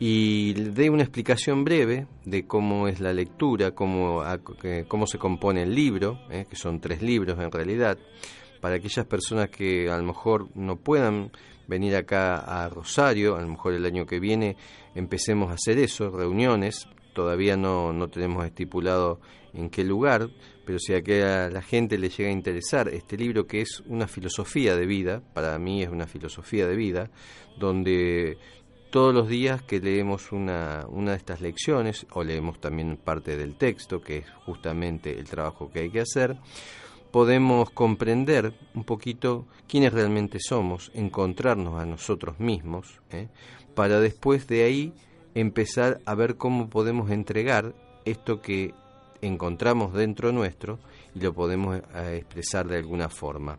y 0.00 0.52
dé 0.52 0.90
una 0.90 1.02
explicación 1.02 1.64
breve 1.64 2.06
de 2.24 2.46
cómo 2.46 2.86
es 2.88 3.00
la 3.00 3.12
lectura, 3.12 3.72
cómo, 3.72 4.22
cómo 4.86 5.06
se 5.06 5.18
compone 5.18 5.62
el 5.62 5.74
libro, 5.74 6.20
eh, 6.30 6.46
que 6.48 6.56
son 6.56 6.80
tres 6.80 7.02
libros 7.02 7.38
en 7.38 7.50
realidad, 7.50 7.98
para 8.60 8.76
aquellas 8.76 9.06
personas 9.06 9.50
que 9.50 9.90
a 9.90 9.96
lo 9.96 10.04
mejor 10.04 10.48
no 10.54 10.76
puedan 10.76 11.32
venir 11.66 11.96
acá 11.96 12.38
a 12.38 12.68
Rosario, 12.68 13.36
a 13.36 13.42
lo 13.42 13.48
mejor 13.48 13.74
el 13.74 13.84
año 13.84 14.06
que 14.06 14.20
viene 14.20 14.56
empecemos 14.94 15.50
a 15.50 15.54
hacer 15.54 15.78
eso, 15.78 16.10
reuniones, 16.10 16.88
todavía 17.14 17.56
no, 17.56 17.92
no 17.92 18.08
tenemos 18.08 18.46
estipulado 18.46 19.20
en 19.52 19.70
qué 19.70 19.84
lugar, 19.84 20.30
pero 20.64 20.78
si 20.78 20.94
a, 20.94 21.02
que 21.02 21.24
a 21.24 21.50
la 21.50 21.62
gente 21.62 21.98
le 21.98 22.10
llega 22.10 22.28
a 22.28 22.32
interesar 22.32 22.88
este 22.88 23.16
libro 23.16 23.46
que 23.46 23.60
es 23.60 23.82
una 23.86 24.06
filosofía 24.06 24.76
de 24.76 24.86
vida, 24.86 25.22
para 25.34 25.58
mí 25.58 25.82
es 25.82 25.88
una 25.88 26.06
filosofía 26.06 26.66
de 26.66 26.76
vida, 26.76 27.10
donde 27.58 28.38
todos 28.90 29.14
los 29.14 29.28
días 29.28 29.62
que 29.62 29.80
leemos 29.80 30.32
una, 30.32 30.86
una 30.88 31.12
de 31.12 31.18
estas 31.18 31.40
lecciones, 31.40 32.06
o 32.12 32.24
leemos 32.24 32.60
también 32.60 32.96
parte 32.96 33.36
del 33.36 33.56
texto, 33.56 34.00
que 34.00 34.18
es 34.18 34.30
justamente 34.46 35.18
el 35.18 35.28
trabajo 35.28 35.70
que 35.70 35.80
hay 35.80 35.90
que 35.90 36.00
hacer, 36.00 36.36
podemos 37.10 37.70
comprender 37.70 38.54
un 38.74 38.84
poquito 38.84 39.46
quiénes 39.66 39.92
realmente 39.92 40.38
somos, 40.40 40.90
encontrarnos 40.94 41.80
a 41.80 41.86
nosotros 41.86 42.38
mismos, 42.40 43.00
¿eh? 43.10 43.28
para 43.74 44.00
después 44.00 44.46
de 44.46 44.64
ahí 44.64 44.92
empezar 45.34 46.00
a 46.04 46.14
ver 46.14 46.36
cómo 46.36 46.68
podemos 46.68 47.10
entregar 47.10 47.74
esto 48.04 48.40
que 48.40 48.74
encontramos 49.20 49.94
dentro 49.94 50.32
nuestro 50.32 50.78
y 51.14 51.20
lo 51.20 51.32
podemos 51.32 51.76
eh, 51.94 52.16
expresar 52.18 52.66
de 52.68 52.76
alguna 52.76 53.08
forma. 53.08 53.58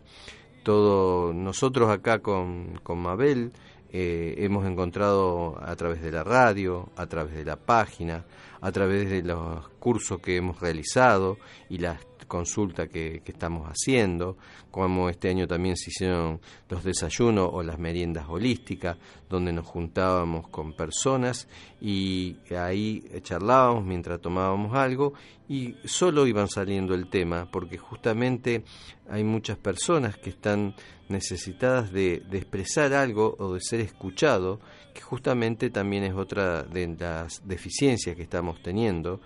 Todo 0.63 1.33
nosotros 1.33 1.89
acá 1.89 2.19
con, 2.19 2.79
con 2.83 2.99
Mabel 2.99 3.51
eh, 3.91 4.35
hemos 4.37 4.65
encontrado 4.65 5.57
a 5.61 5.75
través 5.75 6.01
de 6.01 6.11
la 6.11 6.23
radio, 6.23 6.89
a 6.95 7.07
través 7.07 7.33
de 7.33 7.45
la 7.45 7.55
página, 7.55 8.25
a 8.61 8.71
través 8.71 9.09
de 9.09 9.23
los 9.23 9.67
cursos 9.79 10.19
que 10.19 10.35
hemos 10.35 10.59
realizado 10.59 11.37
y 11.69 11.79
las 11.79 12.05
consultas 12.29 12.87
que, 12.87 13.21
estamos 13.25 13.67
haciendo, 13.67 14.37
como 14.71 15.09
este 15.09 15.29
año 15.29 15.47
también 15.47 15.75
se 15.75 15.89
hicieron 15.89 16.39
los 16.69 16.83
desayunos 16.83 17.49
o 17.51 17.61
las 17.63 17.77
meriendas 17.77 18.25
holísticas, 18.29 18.97
donde 19.29 19.51
nos 19.51 19.65
juntábamos 19.65 20.47
con 20.47 20.73
personas 20.73 21.49
y 21.81 22.37
ahí 22.57 23.03
charlábamos 23.23 23.83
mientras 23.83 24.21
tomábamos 24.21 24.75
algo 24.75 25.13
y 25.49 25.75
solo 25.83 26.27
iban 26.27 26.47
saliendo 26.47 26.93
el 26.93 27.09
tema, 27.09 27.49
porque 27.51 27.77
justamente 27.77 28.63
hay 29.09 29.23
muchas 29.23 29.57
personas 29.57 30.15
que 30.15 30.29
están 30.29 30.75
necesitadas 31.09 31.91
de, 31.91 32.21
de 32.29 32.37
expresar 32.37 32.93
algo 32.93 33.35
o 33.39 33.55
de 33.55 33.59
ser 33.59 33.79
escuchado, 33.79 34.59
que 34.93 35.01
justamente 35.01 35.71
también 35.71 36.03
es 36.03 36.13
otra 36.13 36.61
de 36.61 36.95
las 36.99 37.47
deficiencias 37.47 38.15
que 38.15 38.21
estamos 38.21 38.61
teniendo, 38.61 39.19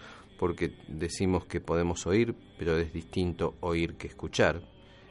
porque 0.43 0.73
decimos 0.89 1.45
que 1.45 1.62
podemos 1.62 2.06
oír, 2.06 2.36
pero 2.60 2.77
es 2.77 2.91
distinto 2.91 3.56
oír 3.62 3.95
que 3.95 4.08
escuchar. 4.08 4.62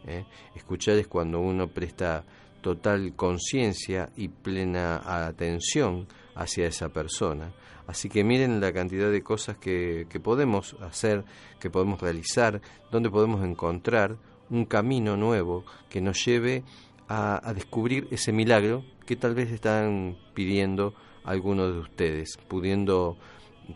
¿eh? 0.07 0.27
Escuchar 0.55 0.99
es 0.99 1.07
cuando 1.07 1.41
uno 1.41 1.69
presta 1.69 2.23
total 2.61 3.17
conciencia 3.17 4.11
y 4.15 4.29
plena 4.29 5.01
atención 5.27 6.07
hacia 6.35 6.67
esa 6.67 6.91
persona. 6.91 7.55
Así 7.87 8.11
que 8.11 8.25
miren 8.25 8.61
la 8.61 8.75
cantidad 8.75 9.11
de 9.11 9.23
cosas 9.23 9.57
que, 9.57 10.07
que 10.11 10.21
podemos 10.21 10.77
hacer, 10.83 11.25
que 11.59 11.71
podemos 11.71 11.99
realizar, 11.99 12.61
donde 12.91 13.09
podemos 13.09 13.43
encontrar 13.43 14.19
un 14.51 14.67
camino 14.67 15.17
nuevo 15.17 15.65
que 15.89 16.03
nos 16.03 16.23
lleve 16.27 16.63
a, 17.09 17.41
a 17.49 17.55
descubrir 17.55 18.07
ese 18.11 18.33
milagro 18.33 18.85
que 19.07 19.17
tal 19.17 19.35
vez 19.35 19.51
están 19.51 20.19
pidiendo 20.35 20.93
algunos 21.25 21.73
de 21.73 21.81
ustedes, 21.81 22.37
pudiendo 22.49 23.17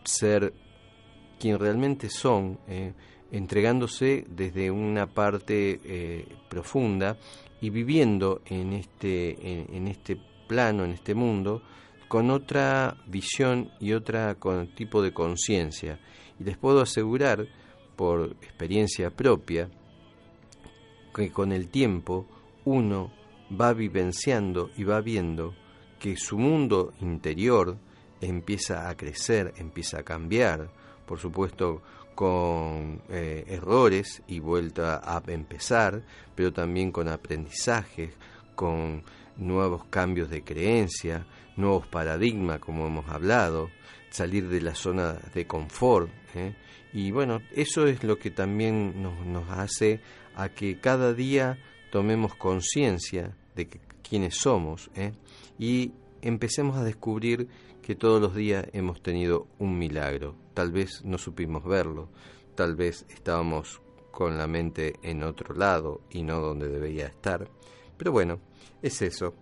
ser 0.03 0.53
quien 1.39 1.59
realmente 1.59 2.09
son, 2.09 2.59
eh, 2.67 2.93
entregándose 3.31 4.25
desde 4.29 4.71
una 4.71 5.07
parte 5.07 5.79
eh, 5.83 6.25
profunda 6.49 7.17
y 7.59 7.69
viviendo 7.69 8.41
en 8.45 8.73
este, 8.73 9.75
en, 9.75 9.87
este 9.87 10.17
plano, 10.47 10.85
en 10.85 10.91
este 10.91 11.13
mundo, 11.13 11.61
con 12.07 12.29
otra 12.29 12.95
visión 13.07 13.71
y 13.79 13.93
otro 13.93 14.35
tipo 14.75 15.01
de 15.01 15.13
conciencia. 15.13 15.99
Y 16.39 16.43
les 16.43 16.57
puedo 16.57 16.81
asegurar, 16.81 17.47
por 17.95 18.37
experiencia 18.43 19.09
propia, 19.09 19.69
que 21.13 21.31
con 21.31 21.51
el 21.51 21.67
tiempo 21.69 22.27
uno 22.63 23.11
va 23.59 23.73
vivenciando 23.73 24.69
y 24.77 24.83
va 24.83 25.01
viendo 25.01 25.55
que 25.99 26.15
su 26.15 26.37
mundo 26.37 26.93
interior 27.01 27.77
empieza 28.21 28.87
a 28.87 28.95
crecer, 28.95 29.53
empieza 29.57 29.99
a 29.99 30.03
cambiar, 30.03 30.69
por 31.07 31.19
supuesto 31.19 31.81
con 32.13 33.01
eh, 33.09 33.45
errores 33.47 34.21
y 34.27 34.39
vuelta 34.39 35.01
a 35.03 35.21
empezar, 35.27 36.03
pero 36.35 36.51
también 36.51 36.91
con 36.91 37.07
aprendizajes, 37.07 38.11
con 38.55 39.03
nuevos 39.37 39.85
cambios 39.85 40.29
de 40.29 40.43
creencia, 40.43 41.25
nuevos 41.55 41.87
paradigmas, 41.87 42.59
como 42.59 42.87
hemos 42.87 43.07
hablado, 43.09 43.69
salir 44.09 44.47
de 44.49 44.61
la 44.61 44.75
zona 44.75 45.13
de 45.33 45.45
confort. 45.45 46.09
¿eh? 46.35 46.55
Y 46.93 47.11
bueno, 47.11 47.41
eso 47.55 47.87
es 47.87 48.03
lo 48.03 48.17
que 48.17 48.31
también 48.31 49.01
nos, 49.01 49.49
hace 49.49 50.01
a 50.35 50.49
que 50.49 50.79
cada 50.79 51.13
día 51.13 51.57
tomemos 51.91 52.35
conciencia 52.35 53.35
de 53.55 53.67
quiénes 54.07 54.35
somos 54.35 54.89
¿eh? 54.95 55.13
y 55.59 55.91
empecemos 56.21 56.77
a 56.77 56.83
descubrir 56.83 57.47
que 57.81 57.95
todos 57.95 58.21
los 58.21 58.35
días 58.35 58.67
hemos 58.73 59.01
tenido 59.01 59.47
un 59.59 59.77
milagro. 59.77 60.35
Tal 60.53 60.71
vez 60.71 61.03
no 61.05 61.17
supimos 61.17 61.63
verlo, 61.63 62.09
tal 62.55 62.75
vez 62.75 63.05
estábamos 63.09 63.81
con 64.11 64.37
la 64.37 64.47
mente 64.47 64.95
en 65.03 65.23
otro 65.23 65.53
lado 65.55 66.01
y 66.09 66.23
no 66.23 66.41
donde 66.41 66.67
debería 66.67 67.05
estar. 67.05 67.47
Pero 67.97 68.11
bueno, 68.11 68.39
es 68.81 69.01
eso, 69.01 69.35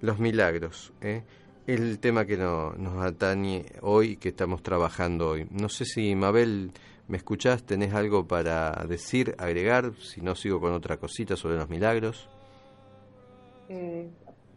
los 0.00 0.18
milagros. 0.18 0.92
¿eh? 1.00 1.22
El 1.66 1.98
tema 1.98 2.24
que 2.26 2.36
nos 2.36 3.04
atañe 3.04 3.66
hoy, 3.82 4.16
que 4.16 4.30
estamos 4.30 4.62
trabajando 4.62 5.30
hoy. 5.30 5.46
No 5.50 5.68
sé 5.68 5.84
si 5.84 6.14
Mabel 6.14 6.72
me 7.08 7.16
escuchás, 7.16 7.64
tenés 7.64 7.94
algo 7.94 8.26
para 8.26 8.72
decir, 8.88 9.34
agregar, 9.38 9.92
si 10.00 10.20
no 10.20 10.34
sigo 10.34 10.60
con 10.60 10.72
otra 10.72 10.96
cosita 10.96 11.36
sobre 11.36 11.56
los 11.56 11.68
milagros. 11.68 12.28
Eh, 13.68 14.08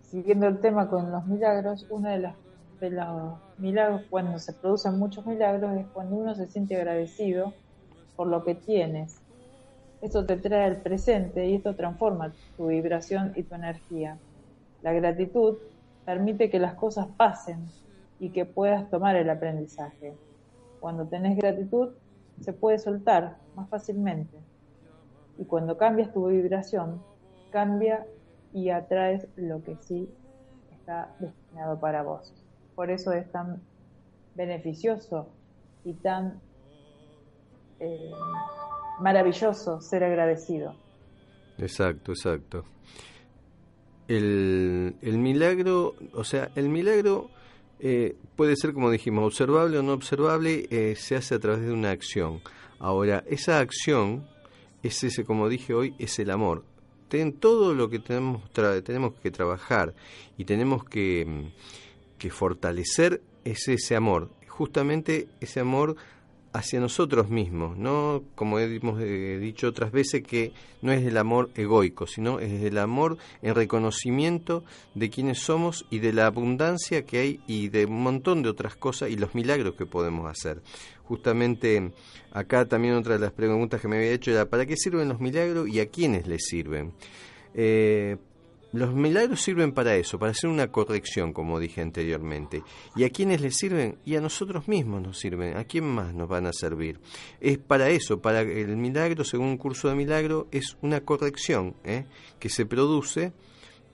siguiendo 0.10 0.48
el 0.48 0.60
tema 0.60 0.90
con 0.90 1.12
los 1.12 1.26
milagros, 1.28 1.86
las 1.90 2.36
de 2.80 2.90
los 2.90 3.38
milagros, 3.58 4.02
cuando 4.10 4.40
se 4.40 4.54
producen 4.54 4.98
muchos 4.98 5.26
milagros, 5.26 5.78
es 5.78 5.86
cuando 5.88 6.16
uno 6.16 6.34
se 6.34 6.48
siente 6.48 6.76
agradecido 6.76 7.54
por 8.16 8.28
lo 8.28 8.44
que 8.44 8.56
tienes. 8.56 9.22
Esto 10.02 10.26
te 10.26 10.38
trae 10.38 10.64
al 10.64 10.78
presente 10.78 11.46
y 11.48 11.56
esto 11.56 11.76
transforma 11.76 12.34
tu 12.58 12.68
vibración 12.68 13.34
y 13.36 13.44
tu 13.44 13.56
energía. 13.56 14.18
La 14.82 14.94
gratitud 14.94 15.58
permite 16.06 16.50
que 16.50 16.58
las 16.58 16.74
cosas 16.74 17.08
pasen 17.18 17.68
y 18.20 18.30
que 18.30 18.46
puedas 18.46 18.90
tomar 18.90 19.16
el 19.16 19.30
aprendizaje. 19.30 20.16
Cuando 20.80 21.06
tenés 21.06 21.38
gratitud, 21.38 21.90
se 22.40 22.54
puede 22.54 22.80
soltar 22.80 23.38
más 23.56 23.70
fácilmente. 23.70 24.38
Y 25.38 25.46
cuando 25.46 25.78
cambias 25.78 26.14
tu 26.14 26.28
vibración, 26.28 27.02
cambia 27.52 28.06
y 28.54 28.70
atraes 28.70 29.28
lo 29.36 29.64
que 29.64 29.76
sí 29.78 30.10
está 30.72 31.16
destinado 31.20 31.80
para 31.80 32.04
vos 32.04 32.34
por 32.80 32.92
eso 32.92 33.12
es 33.12 33.30
tan 33.30 33.62
beneficioso 34.36 35.28
y 35.84 35.96
tan 35.96 36.40
eh, 37.82 38.12
maravilloso 39.02 39.82
ser 39.82 40.06
agradecido. 40.06 40.74
Exacto, 41.58 42.14
exacto. 42.14 42.64
El, 44.08 44.96
milagro, 45.02 45.94
o 46.14 46.24
sea, 46.24 46.52
el 46.56 46.70
milagro 46.70 47.30
eh, 47.82 48.16
puede 48.38 48.56
ser, 48.56 48.72
como 48.74 48.90
dijimos, 48.90 49.26
observable 49.26 49.78
o 49.78 49.84
no 49.84 49.92
observable, 49.92 50.66
eh, 50.72 50.96
se 50.96 51.18
hace 51.18 51.36
a 51.36 51.40
través 51.40 51.66
de 51.66 51.74
una 51.74 51.92
acción. 51.92 52.40
Ahora, 52.80 53.26
esa 53.28 53.60
acción 53.60 54.26
es 54.84 55.04
ese, 55.04 55.26
como 55.26 55.50
dije 55.50 55.74
hoy, 55.74 55.96
es 56.00 56.18
el 56.20 56.32
amor. 56.32 56.64
En 57.12 57.34
todo 57.34 57.74
lo 57.74 57.90
que 57.90 58.00
tenemos, 58.00 58.42
tenemos 58.52 59.14
que 59.16 59.32
trabajar 59.32 59.94
y 60.38 60.46
tenemos 60.46 60.84
que 60.84 61.26
mm, 61.26 61.48
que 62.20 62.30
fortalecer 62.30 63.24
es 63.44 63.68
ese 63.68 63.96
amor, 63.96 64.30
justamente 64.48 65.28
ese 65.40 65.62
amor 65.62 65.96
hacia 66.52 66.80
nosotros 66.80 67.30
mismos, 67.30 67.78
no 67.78 68.24
como 68.36 68.60
hemos 68.60 69.00
eh, 69.02 69.38
dicho 69.40 69.68
otras 69.68 69.92
veces 69.92 70.24
que 70.24 70.52
no 70.82 70.92
es 70.92 71.06
el 71.06 71.18
amor 71.18 71.52
egoico, 71.56 72.08
sino 72.08 72.40
es 72.40 72.64
el 72.64 72.78
amor 72.80 73.18
en 73.42 73.56
reconocimiento 73.56 74.64
de 74.96 75.10
quienes 75.10 75.40
somos 75.40 75.86
y 75.92 76.00
de 76.00 76.12
la 76.12 76.26
abundancia 76.26 77.06
que 77.06 77.20
hay 77.20 77.40
y 77.48 77.70
de 77.70 77.86
un 77.86 78.02
montón 78.02 78.42
de 78.42 78.50
otras 78.50 78.76
cosas 78.76 79.12
y 79.12 79.16
los 79.16 79.36
milagros 79.36 79.76
que 79.76 79.86
podemos 79.86 80.30
hacer. 80.30 80.62
Justamente 81.10 81.92
acá 82.32 82.68
también 82.68 82.94
otra 82.94 83.16
de 83.16 83.20
las 83.20 83.32
preguntas 83.32 83.82
que 83.82 83.88
me 83.88 83.98
había 83.98 84.12
hecho 84.12 84.30
era 84.30 84.46
¿para 84.46 84.68
qué 84.68 84.78
sirven 84.78 85.10
los 85.10 85.20
milagros 85.20 85.68
y 85.68 85.80
a 85.80 85.88
quiénes 85.88 86.28
les 86.28 86.46
sirven? 86.46 86.94
Eh, 87.56 88.18
los 88.74 88.94
milagros 88.94 89.42
sirven 89.42 89.72
para 89.72 89.96
eso, 89.96 90.20
para 90.20 90.34
hacer 90.34 90.52
una 90.52 90.72
corrección, 90.72 91.34
como 91.34 91.60
dije 91.60 91.82
anteriormente. 91.82 92.62
¿Y 92.96 93.06
a 93.06 93.10
quiénes 93.10 93.42
les 93.42 93.58
sirven? 93.58 93.98
Y 94.06 94.18
a 94.18 94.22
nosotros 94.22 94.68
mismos 94.68 95.02
nos 95.02 95.18
sirven. 95.18 95.58
¿A 95.58 95.64
quién 95.64 95.86
más 95.86 96.14
nos 96.14 96.30
van 96.30 96.46
a 96.46 96.54
servir? 96.54 97.00
Es 97.42 97.58
para 97.58 97.90
eso, 97.90 98.22
para 98.22 98.42
el 98.42 98.78
milagro, 98.78 99.24
según 99.24 99.48
un 99.48 99.58
curso 99.58 99.90
de 99.90 99.96
milagro, 99.96 100.48
es 100.52 100.78
una 100.84 101.02
corrección 101.02 101.74
¿eh? 101.84 102.06
que 102.38 102.50
se 102.50 102.68
produce 102.68 103.34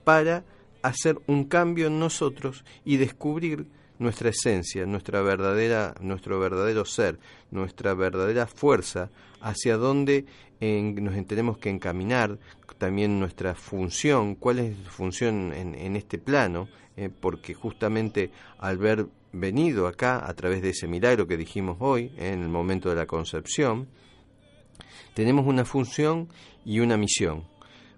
para 0.04 0.44
hacer 0.82 1.16
un 1.26 1.44
cambio 1.44 1.86
en 1.86 1.98
nosotros 1.98 2.62
y 2.84 2.98
descubrir 2.98 3.68
nuestra 3.98 4.30
esencia, 4.30 4.86
nuestra 4.86 5.22
verdadera, 5.22 5.94
nuestro 6.00 6.38
verdadero 6.38 6.84
ser, 6.84 7.18
nuestra 7.50 7.94
verdadera 7.94 8.46
fuerza, 8.46 9.10
hacia 9.40 9.76
dónde 9.76 10.26
nos 10.60 11.26
tenemos 11.26 11.58
que 11.58 11.70
encaminar, 11.70 12.38
también 12.78 13.18
nuestra 13.18 13.54
función, 13.54 14.34
cuál 14.34 14.58
es 14.58 14.76
su 14.76 14.90
función 14.90 15.52
en, 15.52 15.96
este 15.96 16.18
plano, 16.18 16.68
eh, 16.96 17.08
porque 17.08 17.54
justamente 17.54 18.30
al 18.58 18.78
ver 18.78 19.06
venido 19.32 19.86
acá 19.86 20.26
a 20.28 20.32
través 20.34 20.62
de 20.62 20.70
ese 20.70 20.86
milagro 20.86 21.26
que 21.26 21.36
dijimos 21.36 21.76
hoy, 21.80 22.12
eh, 22.16 22.32
en 22.32 22.42
el 22.42 22.48
momento 22.48 22.88
de 22.88 22.96
la 22.96 23.06
concepción, 23.06 23.88
tenemos 25.14 25.46
una 25.46 25.64
función 25.64 26.28
y 26.64 26.80
una 26.80 26.96
misión. 26.96 27.44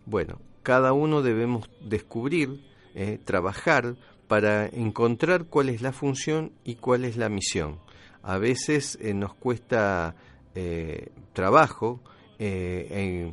Bueno, 0.06 0.40
cada 0.62 0.92
uno 0.92 1.22
debemos 1.22 1.68
descubrir, 1.80 2.64
eh, 2.94 3.18
trabajar 3.24 3.96
para 4.28 4.66
encontrar 4.66 5.46
cuál 5.46 5.68
es 5.70 5.82
la 5.82 5.92
función 5.92 6.52
y 6.64 6.76
cuál 6.76 7.04
es 7.04 7.16
la 7.16 7.28
misión. 7.28 7.78
A 8.22 8.38
veces 8.38 8.98
nos 9.02 9.34
cuesta 9.34 10.14
trabajo 11.32 12.00
eh, 12.40 13.32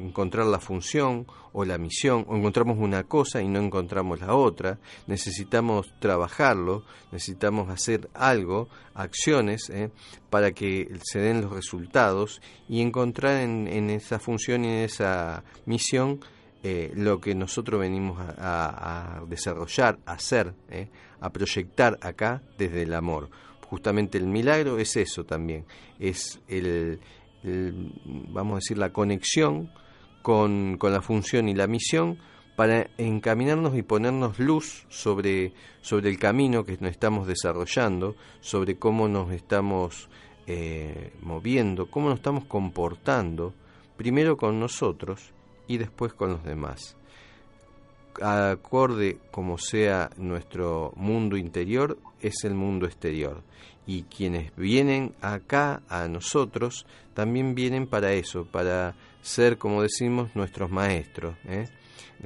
encontrar 0.00 0.46
la 0.46 0.58
función 0.58 1.26
o 1.52 1.66
la 1.66 1.76
misión, 1.76 2.24
o 2.26 2.36
encontramos 2.36 2.78
una 2.78 3.04
cosa 3.04 3.42
y 3.42 3.48
no 3.48 3.60
encontramos 3.60 4.20
la 4.20 4.34
otra, 4.34 4.78
necesitamos 5.06 5.92
trabajarlo, 6.00 6.82
necesitamos 7.12 7.68
hacer 7.68 8.08
algo, 8.14 8.70
acciones, 8.94 9.68
eh, 9.68 9.90
para 10.30 10.52
que 10.52 10.88
se 11.02 11.18
den 11.18 11.42
los 11.42 11.52
resultados 11.52 12.40
y 12.66 12.80
encontrar 12.80 13.42
en, 13.42 13.90
esa 13.90 14.18
función 14.18 14.64
y 14.64 14.68
en 14.68 14.84
esa 14.84 15.44
misión 15.66 16.20
eh, 16.68 16.90
lo 16.96 17.20
que 17.20 17.32
nosotros 17.36 17.78
venimos 17.78 18.18
a, 18.18 19.22
desarrollar, 19.28 20.00
a 20.04 20.14
hacer, 20.14 20.52
a 21.20 21.30
proyectar 21.30 21.96
acá 22.02 22.42
desde 22.58 22.82
el 22.82 22.92
amor. 22.92 23.30
Justamente 23.68 24.18
el 24.18 24.26
milagro 24.26 24.76
es 24.80 24.96
eso 24.96 25.24
también, 25.24 25.64
es 26.00 26.40
el, 26.48 26.98
vamos 28.32 28.54
a 28.54 28.56
decir, 28.56 28.78
la 28.78 28.92
conexión 28.92 29.70
con, 30.22 30.76
con, 30.76 30.92
la 30.92 31.02
función 31.02 31.48
y 31.48 31.54
la 31.54 31.68
misión 31.68 32.18
para 32.56 32.90
encaminarnos 32.98 33.76
y 33.76 33.82
ponernos 33.82 34.40
luz 34.40 34.86
sobre, 34.88 35.52
sobre 35.82 36.10
el 36.10 36.18
camino 36.18 36.64
que 36.64 36.78
nos 36.80 36.90
estamos 36.90 37.28
desarrollando, 37.28 38.16
sobre 38.40 38.76
cómo 38.76 39.06
nos 39.06 39.30
estamos 39.30 40.08
eh, 40.48 41.12
moviendo, 41.22 41.86
cómo 41.92 42.08
nos 42.08 42.18
estamos 42.18 42.44
comportando, 42.46 43.54
primero 43.96 44.36
con 44.36 44.58
nosotros 44.58 45.35
y 45.66 45.78
después 45.78 46.12
con 46.12 46.30
los 46.30 46.44
demás. 46.44 46.96
Acorde 48.22 49.18
como 49.30 49.58
sea 49.58 50.10
nuestro 50.16 50.92
mundo 50.96 51.36
interior, 51.36 51.98
es 52.20 52.44
el 52.44 52.54
mundo 52.54 52.86
exterior 52.86 53.42
y 53.86 54.02
quienes 54.02 54.54
vienen 54.56 55.14
acá 55.20 55.82
a 55.88 56.08
nosotros 56.08 56.86
también 57.14 57.54
vienen 57.54 57.86
para 57.86 58.12
eso, 58.12 58.44
para 58.44 58.94
ser, 59.22 59.58
como 59.58 59.82
decimos, 59.82 60.34
nuestros 60.34 60.70
maestros. 60.70 61.36
¿eh? 61.46 61.68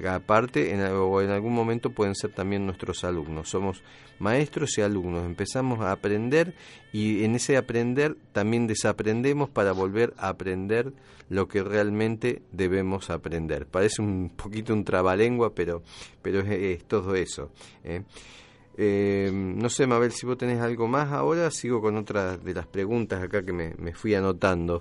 Aparte, 0.08 0.72
en, 0.72 0.80
o 0.80 1.20
en 1.20 1.30
algún 1.30 1.54
momento 1.54 1.90
pueden 1.90 2.14
ser 2.14 2.32
también 2.32 2.64
nuestros 2.66 3.04
alumnos. 3.04 3.48
Somos 3.48 3.82
maestros 4.18 4.78
y 4.78 4.82
alumnos. 4.82 5.24
Empezamos 5.24 5.80
a 5.80 5.92
aprender 5.92 6.54
y 6.92 7.24
en 7.24 7.34
ese 7.34 7.56
aprender 7.56 8.16
también 8.32 8.66
desaprendemos 8.66 9.50
para 9.50 9.72
volver 9.72 10.14
a 10.16 10.28
aprender 10.28 10.92
lo 11.28 11.48
que 11.48 11.62
realmente 11.62 12.42
debemos 12.52 13.10
aprender. 13.10 13.66
Parece 13.66 14.02
un 14.02 14.30
poquito 14.30 14.72
un 14.72 14.84
trabalengua, 14.84 15.54
pero, 15.54 15.82
pero 16.22 16.40
es, 16.40 16.84
todo 16.84 17.14
eso. 17.14 17.50
¿eh? 17.82 18.02
Eh, 18.76 19.30
no 19.32 19.68
sé, 19.68 19.86
Mabel, 19.86 20.12
si 20.12 20.26
vos 20.26 20.38
tenés 20.38 20.60
algo 20.60 20.86
más 20.88 21.12
ahora, 21.12 21.50
sigo 21.50 21.80
con 21.80 21.96
otra 21.96 22.36
de 22.36 22.54
las 22.54 22.66
preguntas 22.66 23.22
acá 23.22 23.42
que 23.42 23.52
me, 23.52 23.92
fui 23.94 24.14
anotando. 24.14 24.80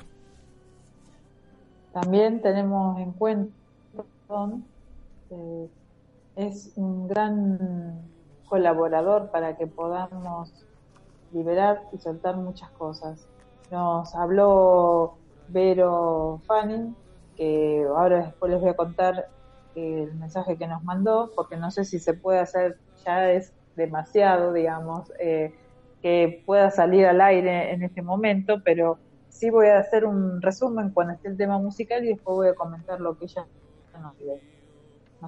También 1.94 2.42
tenemos 2.42 3.00
en 3.00 3.12
cuenta, 3.14 3.54
eh, 5.32 5.70
es 6.36 6.74
un 6.76 7.08
gran 7.08 8.02
colaborador 8.48 9.30
para 9.32 9.58
que 9.58 9.68
podamos 9.68 10.54
liberar 11.32 11.84
y 11.94 11.98
soltar 11.98 12.38
muchas 12.38 12.70
cosas. 12.72 13.28
Nos 13.72 14.16
habló 14.16 15.18
Vero 15.50 16.42
Fanning, 16.46 16.96
que 17.36 17.86
ahora 17.88 18.26
después 18.26 18.52
les 18.52 18.62
voy 18.62 18.70
a 18.70 18.76
contar 18.76 19.28
el 19.76 20.14
mensaje 20.16 20.58
que 20.58 20.68
nos 20.68 20.84
mandó, 20.84 21.32
porque 21.36 21.56
no 21.58 21.72
sé 21.72 21.86
si 21.86 22.00
se 22.00 22.14
puede 22.14 22.40
hacer, 22.40 22.78
ya 23.06 23.32
es 23.32 23.54
demasiado, 23.76 24.52
digamos, 24.52 25.12
eh, 25.20 25.54
que 26.02 26.44
pueda 26.46 26.72
salir 26.72 27.06
al 27.06 27.22
aire 27.22 27.74
en 27.74 27.84
este 27.84 28.02
momento, 28.02 28.62
pero 28.64 28.98
sí 29.30 29.50
voy 29.50 29.68
a 29.68 29.80
hacer 29.80 30.06
un 30.06 30.42
resumen 30.42 30.90
cuando 30.92 31.14
esté 31.14 31.30
el 31.30 31.38
tema 31.38 31.60
musical 31.60 32.04
y 32.04 32.10
después 32.10 32.36
voy 32.36 32.48
a 32.48 32.56
comentar 32.56 33.00
lo 33.00 33.18
que 33.18 33.26
ella 33.26 33.46
nos, 34.02 34.16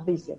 dice. 0.06 0.38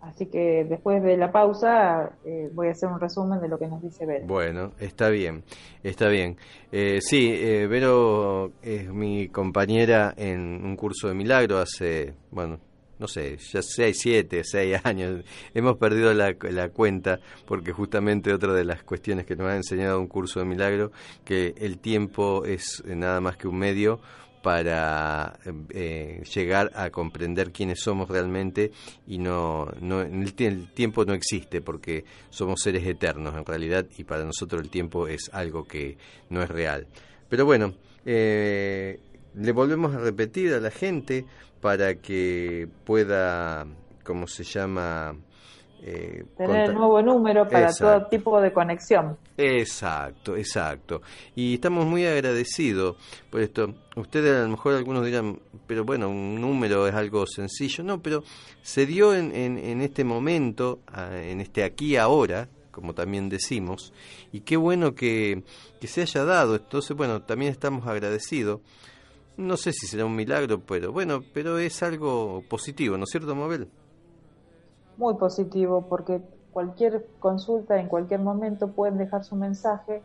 Así 0.00 0.26
que 0.26 0.64
después 0.64 1.02
de 1.02 1.18
la 1.18 1.30
pausa 1.30 2.12
eh, 2.24 2.48
voy 2.54 2.68
a 2.68 2.70
hacer 2.70 2.88
un 2.88 2.98
resumen 2.98 3.38
de 3.40 3.48
lo 3.48 3.58
que 3.58 3.66
nos 3.66 3.82
dice 3.82 4.06
Vero. 4.06 4.26
Bueno, 4.26 4.72
está 4.78 5.10
bien, 5.10 5.44
está 5.82 6.08
bien. 6.08 6.38
Eh, 6.72 7.00
sí, 7.02 7.30
eh, 7.30 7.66
Vero 7.66 8.52
es 8.62 8.90
mi 8.90 9.28
compañera 9.28 10.14
en 10.16 10.64
un 10.64 10.74
curso 10.76 11.08
de 11.08 11.14
milagro 11.14 11.58
hace, 11.58 12.14
bueno, 12.30 12.58
no 12.98 13.06
sé, 13.06 13.36
ya 13.36 13.60
seis, 13.60 13.98
siete, 14.00 14.42
seis 14.42 14.80
años. 14.84 15.22
Hemos 15.52 15.76
perdido 15.76 16.14
la, 16.14 16.34
la, 16.50 16.70
cuenta 16.70 17.20
porque 17.46 17.72
justamente 17.72 18.32
otra 18.32 18.54
de 18.54 18.64
las 18.64 18.82
cuestiones 18.82 19.26
que 19.26 19.36
nos 19.36 19.48
ha 19.48 19.56
enseñado 19.56 20.00
un 20.00 20.06
curso 20.06 20.40
de 20.40 20.46
milagro, 20.46 20.92
que 21.26 21.54
el 21.58 21.78
tiempo 21.78 22.46
es 22.46 22.82
nada 22.86 23.20
más 23.20 23.36
que 23.36 23.48
un 23.48 23.58
medio 23.58 24.00
para 24.42 25.38
eh, 25.70 26.22
llegar 26.34 26.70
a 26.74 26.90
comprender 26.90 27.52
quiénes 27.52 27.80
somos 27.80 28.08
realmente 28.08 28.72
y 29.06 29.18
no, 29.18 29.66
no 29.80 30.00
el, 30.00 30.72
tiempo 30.72 31.04
no 31.04 31.14
existe 31.14 31.60
porque 31.60 32.04
somos 32.30 32.60
seres 32.62 32.86
eternos 32.86 33.36
en 33.36 33.44
realidad 33.44 33.86
y 33.98 34.04
para 34.04 34.24
nosotros 34.24 34.62
el 34.62 34.70
tiempo 34.70 35.08
es 35.08 35.30
algo 35.32 35.64
que 35.64 35.98
no 36.30 36.42
es 36.42 36.48
real. 36.48 36.86
Pero 37.28 37.44
bueno, 37.44 37.74
eh, 38.04 38.98
le 39.34 39.52
volvemos 39.52 39.94
a 39.94 39.98
repetir 39.98 40.52
a 40.54 40.60
la 40.60 40.70
gente 40.70 41.26
para 41.60 41.96
que 41.96 42.68
pueda, 42.84 43.66
¿cómo 44.02 44.26
se 44.26 44.44
llama? 44.44 45.16
Eh, 45.82 46.24
Tener 46.36 46.70
el 46.70 46.74
nuevo 46.74 47.00
número 47.00 47.48
para 47.48 47.72
todo 47.72 48.06
tipo 48.06 48.40
de 48.40 48.52
conexión. 48.52 49.16
Exacto, 49.36 50.36
exacto. 50.36 51.00
Y 51.34 51.54
estamos 51.54 51.86
muy 51.86 52.04
agradecidos 52.04 52.96
por 53.30 53.40
esto. 53.40 53.74
Ustedes 53.96 54.36
a 54.36 54.42
lo 54.42 54.48
mejor 54.50 54.74
algunos 54.74 55.06
dirán, 55.06 55.40
pero 55.66 55.84
bueno, 55.84 56.10
un 56.10 56.40
número 56.40 56.86
es 56.86 56.94
algo 56.94 57.26
sencillo. 57.26 57.82
No, 57.82 58.02
pero 58.02 58.22
se 58.62 58.84
dio 58.84 59.14
en, 59.14 59.34
en, 59.34 59.80
este 59.80 60.04
momento, 60.04 60.80
en 61.12 61.40
este 61.40 61.64
aquí 61.64 61.96
ahora, 61.96 62.48
como 62.70 62.94
también 62.94 63.30
decimos, 63.30 63.94
y 64.32 64.40
qué 64.40 64.58
bueno 64.58 64.94
que, 64.94 65.42
que 65.80 65.86
se 65.86 66.02
haya 66.02 66.24
dado. 66.24 66.56
Entonces, 66.56 66.94
bueno, 66.94 67.22
también 67.22 67.52
estamos 67.52 67.86
agradecidos 67.86 68.60
no 69.40 69.56
sé 69.56 69.72
si 69.72 69.86
será 69.86 70.04
un 70.04 70.14
milagro, 70.14 70.60
pero 70.60 70.92
bueno, 70.92 71.24
pero 71.32 71.58
es 71.58 71.82
algo 71.82 72.44
positivo, 72.48 72.98
¿no 72.98 73.04
es 73.04 73.10
cierto, 73.10 73.34
Mabel? 73.34 73.68
Muy 75.00 75.14
positivo, 75.14 75.86
porque 75.88 76.20
cualquier 76.52 77.06
consulta 77.20 77.80
en 77.80 77.88
cualquier 77.88 78.20
momento 78.20 78.72
pueden 78.72 78.98
dejar 78.98 79.24
su 79.24 79.34
mensaje 79.34 80.02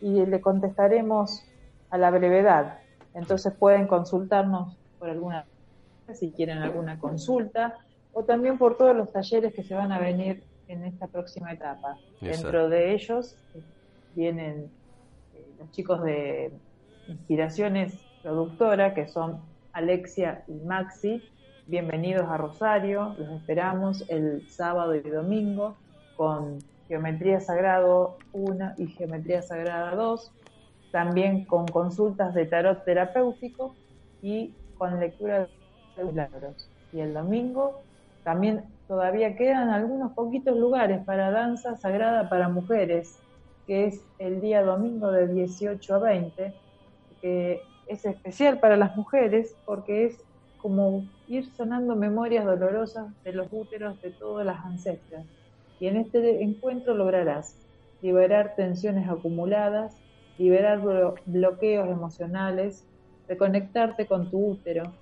y 0.00 0.26
le 0.26 0.40
contestaremos 0.40 1.44
a 1.90 1.96
la 1.96 2.10
brevedad. 2.10 2.80
Entonces 3.14 3.52
pueden 3.52 3.86
consultarnos 3.86 4.76
por 4.98 5.10
alguna, 5.10 5.44
si 6.12 6.32
quieren 6.32 6.58
alguna 6.58 6.98
consulta, 6.98 7.78
o 8.12 8.24
también 8.24 8.58
por 8.58 8.76
todos 8.76 8.96
los 8.96 9.12
talleres 9.12 9.54
que 9.54 9.62
se 9.62 9.74
van 9.74 9.92
a 9.92 10.00
venir 10.00 10.42
en 10.66 10.82
esta 10.84 11.06
próxima 11.06 11.52
etapa. 11.52 11.96
Dentro 12.20 12.68
de 12.68 12.94
ellos 12.94 13.36
eh, 13.54 13.62
vienen 14.16 14.70
eh, 15.34 15.46
los 15.60 15.70
chicos 15.70 16.02
de 16.02 16.52
Inspiraciones 17.06 17.94
productora, 18.22 18.92
que 18.92 19.06
son 19.06 19.40
Alexia 19.72 20.42
y 20.48 20.54
Maxi. 20.66 21.22
Bienvenidos 21.68 22.28
a 22.28 22.36
Rosario, 22.36 23.14
los 23.16 23.28
esperamos 23.28 24.04
el 24.08 24.48
sábado 24.48 24.96
y 24.96 25.00
domingo 25.00 25.76
con 26.16 26.58
Geometría 26.88 27.38
Sagrado 27.38 28.18
1 28.32 28.72
y 28.78 28.88
Geometría 28.88 29.42
Sagrada 29.42 29.94
2, 29.94 30.32
también 30.90 31.44
con 31.44 31.68
consultas 31.68 32.34
de 32.34 32.46
tarot 32.46 32.84
terapéutico 32.84 33.76
y 34.20 34.52
con 34.76 34.98
lectura 34.98 35.46
de 35.96 36.04
milagros. 36.04 36.68
Y 36.92 36.98
el 36.98 37.14
domingo 37.14 37.80
también 38.24 38.64
todavía 38.88 39.36
quedan 39.36 39.70
algunos 39.70 40.12
poquitos 40.14 40.56
lugares 40.56 41.04
para 41.04 41.30
danza 41.30 41.76
sagrada 41.76 42.28
para 42.28 42.48
mujeres, 42.48 43.20
que 43.68 43.86
es 43.86 44.04
el 44.18 44.40
día 44.40 44.64
domingo 44.64 45.12
de 45.12 45.28
18 45.28 45.94
a 45.94 45.98
20, 46.00 46.54
que 47.20 47.62
es 47.86 48.04
especial 48.04 48.58
para 48.58 48.76
las 48.76 48.96
mujeres 48.96 49.54
porque 49.64 50.06
es 50.06 50.24
como 50.62 51.04
ir 51.32 51.50
sonando 51.54 51.96
memorias 51.96 52.44
dolorosas 52.44 53.06
de 53.24 53.32
los 53.32 53.48
úteros 53.50 54.00
de 54.02 54.10
todas 54.10 54.44
las 54.44 54.64
ancestras. 54.64 55.24
Y 55.80 55.86
en 55.86 55.96
este 55.96 56.42
encuentro 56.42 56.94
lograrás 56.94 57.56
liberar 58.02 58.54
tensiones 58.56 59.08
acumuladas, 59.08 59.96
liberar 60.38 60.80
bloqueos 61.26 61.88
emocionales, 61.88 62.84
reconectarte 63.28 64.06
con 64.06 64.30
tu 64.30 64.52
útero. 64.52 64.92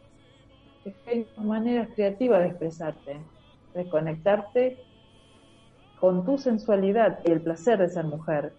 Hay 1.06 1.26
maneras 1.36 1.88
creativas 1.94 2.40
de 2.40 2.46
expresarte, 2.46 3.16
reconectarte 3.74 4.78
con 5.98 6.24
tu 6.24 6.38
sensualidad 6.38 7.18
y 7.26 7.32
el 7.32 7.40
placer 7.40 7.78
de 7.78 7.88
ser 7.88 8.04
mujer, 8.04 8.52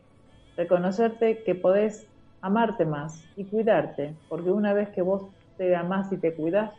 reconocerte 0.57 1.43
que 1.43 1.55
podés 1.55 2.05
amarte 2.41 2.85
más 2.85 3.23
y 3.35 3.45
cuidarte, 3.45 4.13
porque 4.27 4.51
una 4.51 4.73
vez 4.73 4.89
que 4.89 5.01
vos 5.01 5.23
te 5.57 5.75
amás 5.75 6.11
y 6.11 6.17
te 6.17 6.33
cuidas, 6.33 6.71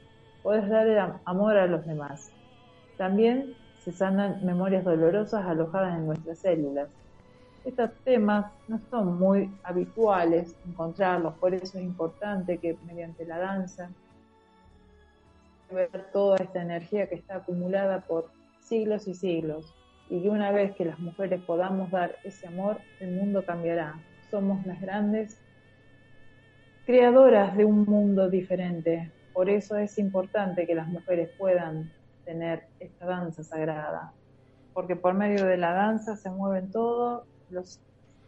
podés 0.42 0.68
dar 0.68 1.20
amor 1.24 1.56
a 1.56 1.66
los 1.66 1.86
demás. 1.86 2.32
También 2.96 3.54
se 3.84 3.92
sanan 3.92 4.44
memorias 4.44 4.84
dolorosas 4.84 5.44
alojadas 5.46 5.96
en 5.96 6.06
nuestras 6.06 6.38
células. 6.38 6.88
estos 7.64 7.90
temas 8.04 8.46
no 8.68 8.80
son 8.90 9.18
muy 9.18 9.50
habituales 9.62 10.56
encontrarlos, 10.66 11.34
por 11.34 11.54
eso 11.54 11.78
es 11.78 11.84
importante 11.84 12.58
que 12.58 12.76
mediante 12.86 13.24
la 13.24 13.38
danza 13.38 13.90
ver 15.72 15.88
toda 16.12 16.36
esta 16.36 16.60
energía 16.60 17.08
que 17.08 17.14
está 17.14 17.36
acumulada 17.36 18.00
por 18.00 18.30
siglos 18.60 19.08
y 19.08 19.14
siglos 19.14 19.72
y 20.10 20.22
que 20.22 20.28
una 20.28 20.50
vez 20.52 20.74
que 20.76 20.84
las 20.84 20.98
mujeres 20.98 21.40
podamos 21.42 21.90
dar 21.90 22.16
ese 22.24 22.46
amor, 22.46 22.78
el 23.00 23.12
mundo 23.12 23.44
cambiará. 23.44 23.94
Somos 24.30 24.64
las 24.66 24.80
grandes 24.80 25.40
creadoras 26.84 27.56
de 27.56 27.64
un 27.64 27.84
mundo 27.84 28.28
diferente. 28.28 29.10
Por 29.32 29.48
eso 29.48 29.76
es 29.76 29.98
importante 29.98 30.66
que 30.66 30.74
las 30.74 30.88
mujeres 30.88 31.30
puedan 31.38 31.90
tener 32.24 32.66
esta 32.80 33.06
danza 33.06 33.42
sagrada, 33.42 34.12
porque 34.74 34.96
por 34.96 35.14
medio 35.14 35.46
de 35.46 35.56
la 35.56 35.72
danza 35.72 36.16
se 36.16 36.30
mueven 36.30 36.70
todos 36.70 37.24
los 37.50 37.80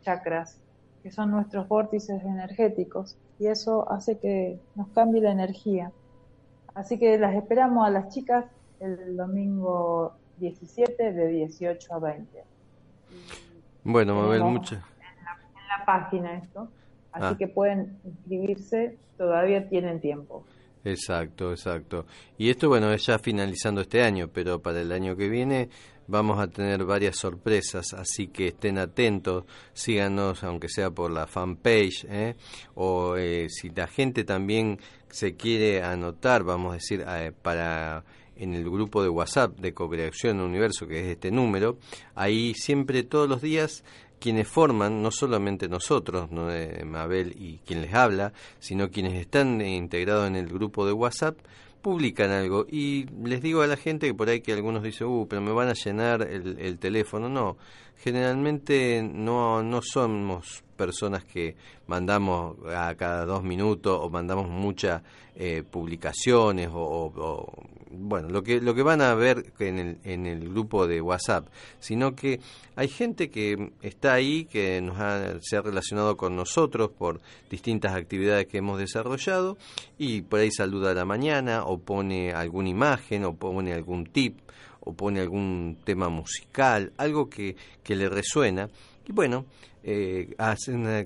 chakras, 0.02 0.60
que 1.02 1.10
son 1.10 1.30
nuestros 1.30 1.68
vórtices 1.68 2.22
energéticos, 2.22 3.16
y 3.38 3.46
eso 3.46 3.90
hace 3.90 4.18
que 4.18 4.58
nos 4.74 4.88
cambie 4.88 5.20
la 5.20 5.32
energía. 5.32 5.92
Así 6.74 6.98
que 6.98 7.18
las 7.18 7.34
esperamos 7.34 7.86
a 7.86 7.90
las 7.90 8.08
chicas 8.08 8.46
el 8.80 9.16
domingo 9.16 10.14
17 10.38 11.12
de 11.12 11.28
18 11.28 11.94
a 11.94 11.98
20. 11.98 12.44
Bueno, 13.84 14.14
Mabel, 14.14 14.44
muchas. 14.44 14.78
En, 14.78 15.24
la, 15.24 15.84
página 15.84 16.34
esto, 16.38 16.68
así 17.12 17.26
ah. 17.26 17.36
que 17.38 17.48
pueden 17.48 17.98
inscribirse, 18.04 18.98
todavía 19.16 19.68
tienen 19.68 20.00
tiempo. 20.00 20.44
Exacto, 20.84 21.50
exacto. 21.50 22.06
Y 22.36 22.50
esto, 22.50 22.68
bueno, 22.68 22.92
es 22.92 23.06
ya 23.06 23.18
finalizando 23.18 23.80
este 23.80 24.02
año, 24.02 24.28
pero 24.32 24.60
para 24.60 24.82
el 24.82 24.92
año 24.92 25.16
que 25.16 25.28
viene 25.28 25.70
vamos 26.06 26.38
a 26.38 26.48
tener 26.48 26.84
varias 26.84 27.16
sorpresas, 27.16 27.94
así 27.94 28.28
que 28.28 28.48
estén 28.48 28.78
atentos, 28.78 29.44
síganos, 29.72 30.44
aunque 30.44 30.68
sea 30.68 30.90
por 30.90 31.10
la 31.10 31.26
fanpage, 31.26 32.04
¿eh? 32.10 32.36
o 32.74 33.16
eh, 33.16 33.48
si 33.48 33.70
la 33.70 33.86
gente 33.86 34.24
también 34.24 34.78
se 35.08 35.34
quiere 35.34 35.82
anotar, 35.82 36.44
vamos 36.44 36.72
a 36.72 36.74
decir, 36.74 37.04
eh, 37.08 37.32
para 37.40 38.04
en 38.36 38.54
el 38.54 38.64
grupo 38.64 39.02
de 39.02 39.08
WhatsApp 39.08 39.58
de 39.58 39.72
Cocreación 39.72 40.40
Universo, 40.40 40.86
que 40.86 41.00
es 41.00 41.06
este 41.06 41.30
número, 41.30 41.78
ahí 42.14 42.52
siempre 42.54 43.04
todos 43.04 43.28
los 43.28 43.40
días 43.40 43.84
quienes 44.18 44.48
forman, 44.48 45.02
no 45.02 45.10
solamente 45.10 45.68
nosotros, 45.68 46.30
¿no? 46.30 46.48
Mabel 46.84 47.34
y 47.38 47.58
quien 47.66 47.82
les 47.82 47.94
habla, 47.94 48.32
sino 48.58 48.90
quienes 48.90 49.14
están 49.14 49.60
integrados 49.60 50.26
en 50.26 50.36
el 50.36 50.48
grupo 50.48 50.86
de 50.86 50.92
WhatsApp, 50.92 51.36
publican 51.84 52.30
algo 52.30 52.64
y 52.66 53.04
les 53.22 53.42
digo 53.42 53.60
a 53.60 53.66
la 53.66 53.76
gente 53.76 54.06
que 54.06 54.14
por 54.14 54.30
ahí 54.30 54.40
que 54.40 54.54
algunos 54.54 54.82
dicen, 54.82 55.06
uh, 55.06 55.26
pero 55.28 55.42
me 55.42 55.52
van 55.52 55.68
a 55.68 55.74
llenar 55.74 56.22
el, 56.22 56.58
el 56.58 56.78
teléfono. 56.78 57.28
No, 57.28 57.58
generalmente 57.96 59.02
no, 59.02 59.62
no 59.62 59.80
somos 59.82 60.64
personas 60.74 61.24
que 61.24 61.56
mandamos 61.86 62.56
a 62.74 62.94
cada 62.96 63.24
dos 63.24 63.42
minutos 63.42 63.98
o 64.00 64.10
mandamos 64.10 64.48
muchas 64.48 65.02
eh, 65.36 65.62
publicaciones 65.68 66.68
o, 66.72 67.52
bueno 67.90 68.28
lo 68.28 68.42
que 68.42 68.60
lo 68.60 68.74
que 68.74 68.82
van 68.82 69.00
a 69.00 69.14
ver 69.14 69.52
en 69.60 69.78
el, 69.78 69.98
en 70.04 70.26
el 70.26 70.48
grupo 70.48 70.86
de 70.86 71.00
WhatsApp 71.00 71.46
sino 71.78 72.14
que 72.14 72.40
hay 72.76 72.88
gente 72.88 73.30
que 73.30 73.72
está 73.82 74.14
ahí 74.14 74.46
que 74.46 74.80
nos 74.80 74.98
ha, 74.98 75.38
se 75.40 75.56
ha 75.56 75.62
relacionado 75.62 76.16
con 76.16 76.34
nosotros 76.34 76.90
por 76.90 77.20
distintas 77.50 77.94
actividades 77.94 78.46
que 78.46 78.58
hemos 78.58 78.78
desarrollado 78.78 79.56
y 79.96 80.22
por 80.22 80.40
ahí 80.40 80.50
saluda 80.50 80.90
a 80.90 80.94
la 80.94 81.04
mañana 81.04 81.64
o 81.64 81.78
pone 81.78 82.32
alguna 82.32 82.68
imagen 82.68 83.24
o 83.24 83.34
pone 83.34 83.72
algún 83.72 84.06
tip 84.06 84.38
o 84.84 84.92
pone 84.92 85.20
algún 85.20 85.78
tema 85.84 86.08
musical 86.08 86.92
algo 86.96 87.28
que, 87.28 87.56
que 87.82 87.96
le 87.96 88.08
resuena 88.08 88.68
y 89.06 89.12
bueno 89.12 89.46
eh, 89.86 90.34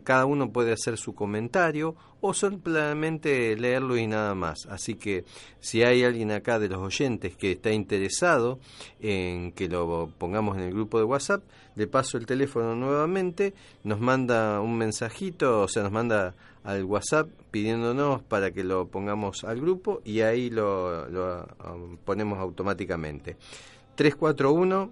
cada 0.05 0.25
uno 0.25 0.53
puede 0.53 0.73
hacer 0.73 0.99
su 0.99 1.13
comentario 1.13 1.97
o 2.21 2.33
simplemente 2.33 3.57
leerlo 3.57 3.97
y 3.97 4.07
nada 4.07 4.35
más. 4.37 4.67
Así 4.71 4.95
que 4.95 5.25
si 5.61 5.83
hay 5.83 6.05
alguien 6.05 6.31
acá 6.31 6.61
de 6.61 6.69
los 6.69 6.79
oyentes 6.79 7.37
que 7.37 7.53
está 7.53 7.73
interesado 7.73 8.61
en 9.01 9.53
que 9.53 9.69
lo 9.69 10.11
pongamos 10.19 10.57
en 10.57 10.63
el 10.65 10.73
grupo 10.73 10.99
de 10.99 11.05
WhatsApp, 11.05 11.43
le 11.75 11.89
paso 11.89 12.19
el 12.19 12.27
teléfono 12.27 12.77
nuevamente, 12.77 13.53
nos 13.83 14.01
manda 14.01 14.61
un 14.61 14.77
mensajito, 14.77 15.63
o 15.63 15.69
sea, 15.69 15.83
nos 15.83 15.93
manda 15.93 16.35
al 16.69 16.85
WhatsApp 16.85 17.31
pidiéndonos 17.51 18.23
para 18.23 18.51
que 18.51 18.63
lo 18.63 18.89
pongamos 18.89 19.45
al 19.45 19.59
grupo 19.59 20.03
y 20.05 20.21
ahí 20.21 20.51
lo, 20.51 21.09
lo 21.09 21.49
um, 21.65 21.97
ponemos 21.97 22.39
automáticamente. 22.39 23.39
341 23.95 24.91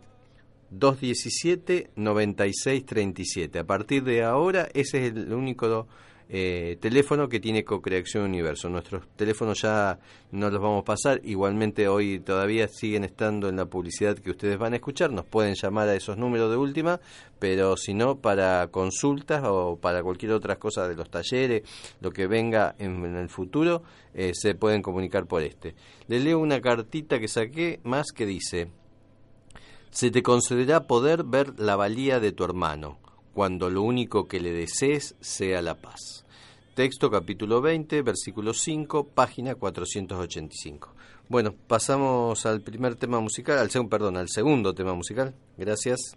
217-9637. 0.72 3.60
A 3.60 3.64
partir 3.64 4.02
de 4.02 4.24
ahora, 4.24 4.66
ese 4.74 5.06
es 5.06 5.14
el 5.14 5.32
único 5.32 5.86
eh, 6.28 6.76
teléfono 6.80 7.28
que 7.28 7.40
tiene 7.40 7.64
Cocreación 7.64 8.24
Universo. 8.24 8.68
Nuestros 8.68 9.06
teléfonos 9.16 9.62
ya 9.62 9.98
no 10.32 10.50
los 10.50 10.60
vamos 10.60 10.82
a 10.82 10.84
pasar. 10.84 11.20
Igualmente, 11.24 11.88
hoy 11.88 12.20
todavía 12.20 12.68
siguen 12.68 13.04
estando 13.04 13.48
en 13.48 13.56
la 13.56 13.66
publicidad 13.66 14.18
que 14.18 14.30
ustedes 14.30 14.58
van 14.58 14.72
a 14.72 14.76
escuchar. 14.76 15.12
Nos 15.12 15.24
pueden 15.26 15.54
llamar 15.54 15.88
a 15.88 15.94
esos 15.94 16.16
números 16.16 16.50
de 16.50 16.56
última, 16.56 17.00
pero 17.38 17.76
si 17.76 17.94
no, 17.94 18.18
para 18.18 18.66
consultas 18.68 19.42
o 19.44 19.78
para 19.80 20.02
cualquier 20.02 20.32
otra 20.32 20.56
cosa 20.56 20.88
de 20.88 20.96
los 20.96 21.10
talleres, 21.10 21.62
lo 22.00 22.10
que 22.10 22.26
venga 22.26 22.74
en, 22.78 23.04
el 23.16 23.28
futuro, 23.28 23.82
eh, 24.14 24.32
se 24.34 24.54
pueden 24.54 24.82
comunicar 24.82 25.26
por 25.26 25.42
este. 25.42 25.74
Le 26.08 26.20
leo 26.20 26.38
una 26.38 26.60
cartita 26.60 27.20
que 27.20 27.28
saqué 27.28 27.80
más 27.84 28.06
que 28.12 28.26
dice 28.26 28.68
se 29.96 30.10
te 30.10 30.22
concederá 30.22 30.86
poder 30.86 31.24
ver 31.24 31.58
la 31.58 31.74
valía 31.74 32.20
de 32.20 32.30
tu 32.30 32.44
hermano, 32.44 32.98
cuando 33.36 33.68
lo 33.68 33.82
único 33.82 34.28
que 34.28 34.40
le 34.40 34.50
desees 34.50 35.14
sea 35.20 35.60
la 35.60 35.74
paz. 35.74 36.24
Texto 36.74 37.10
capítulo 37.10 37.60
20, 37.60 38.00
versículo 38.00 38.54
5, 38.54 39.08
página 39.08 39.54
485. 39.54 40.94
Bueno, 41.28 41.54
pasamos 41.66 42.46
al 42.46 42.62
primer 42.62 42.96
tema 42.96 43.20
musical, 43.20 43.58
al 43.58 43.70
segundo, 43.70 43.90
perdón, 43.90 44.16
al 44.16 44.30
segundo 44.30 44.74
tema 44.74 44.94
musical. 44.94 45.34
Gracias. 45.58 46.16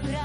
ver. 0.00 0.21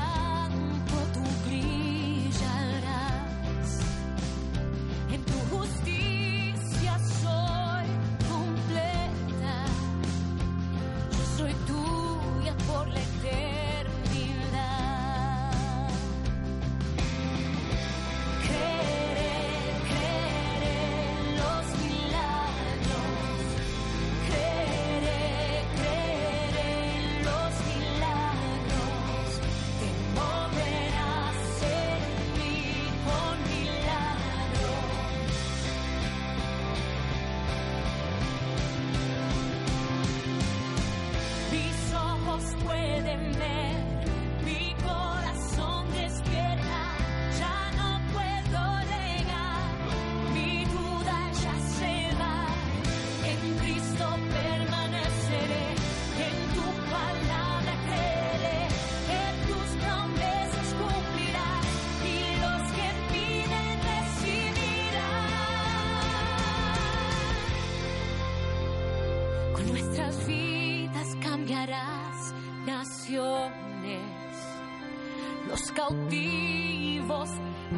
Los 75.58 75.72
cautivos 75.72 77.30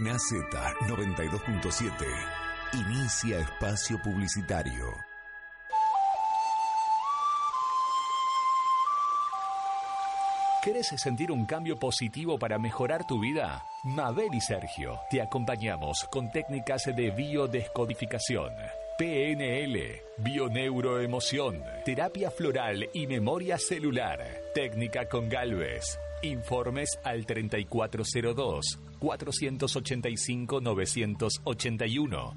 En 0.00 0.08
AZ 0.08 0.32
92.7, 0.32 1.92
inicia 2.72 3.38
espacio 3.38 4.00
publicitario. 4.02 4.94
¿Querés 10.64 10.86
sentir 10.96 11.30
un 11.30 11.44
cambio 11.44 11.78
positivo 11.78 12.38
para 12.38 12.58
mejorar 12.58 13.06
tu 13.06 13.20
vida? 13.20 13.62
Mabel 13.84 14.32
y 14.32 14.40
Sergio 14.40 15.00
te 15.10 15.20
acompañamos 15.20 16.08
con 16.10 16.30
técnicas 16.30 16.84
de 16.86 17.10
biodescodificación, 17.10 18.54
PNL, 18.96 20.00
bioneuroemoción, 20.16 21.62
terapia 21.84 22.30
floral 22.30 22.88
y 22.94 23.06
memoria 23.06 23.58
celular, 23.58 24.18
técnica 24.54 25.06
con 25.10 25.28
Galvez. 25.28 25.98
Informes 26.22 26.98
al 27.04 27.26
3402 27.26 28.80
485 29.00 30.60
981 30.60 32.34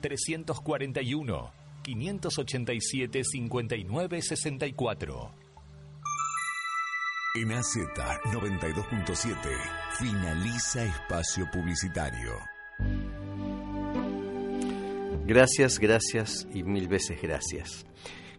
341 0.00 1.52
587 1.82 3.24
5964. 3.24 5.44
En 7.36 7.52
AZ 7.52 7.76
92.7 7.76 9.36
finaliza 9.98 10.84
espacio 10.84 11.50
publicitario. 11.52 12.38
Gracias, 15.26 15.80
gracias 15.80 16.46
y 16.54 16.62
mil 16.62 16.86
veces 16.86 17.20
gracias. 17.20 17.86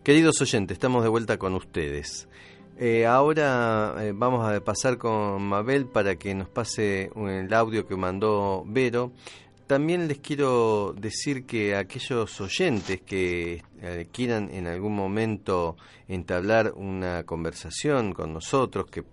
Queridos 0.03 0.39
oyentes, 0.39 0.76
estamos 0.76 1.03
de 1.03 1.09
vuelta 1.09 1.38
con 1.38 1.55
ustedes. 1.55 2.30
Eh, 2.78 3.05
ahora 3.05 3.95
eh, 3.99 4.11
vamos 4.13 4.45
a 4.45 4.59
pasar 4.59 4.97
con 4.97 5.41
Mabel 5.43 5.86
para 5.86 6.17
que 6.17 6.36
nos 6.36 6.49
pase 6.49 7.09
el 7.15 7.53
audio 7.53 7.88
que 7.88 7.95
mandó 7.95 8.63
Vero. 8.67 9.13
También 9.65 10.09
les 10.09 10.19
quiero 10.19 10.93
decir 10.93 11.45
que 11.45 11.76
aquellos 11.76 12.41
oyentes 12.41 12.99
que 12.99 13.63
eh, 13.82 14.07
quieran 14.11 14.49
en 14.51 14.67
algún 14.67 14.93
momento 14.93 15.78
entablar 16.09 16.73
una 16.76 17.23
conversación 17.23 18.13
con 18.13 18.34
nosotros, 18.34 18.88
que 18.91 19.03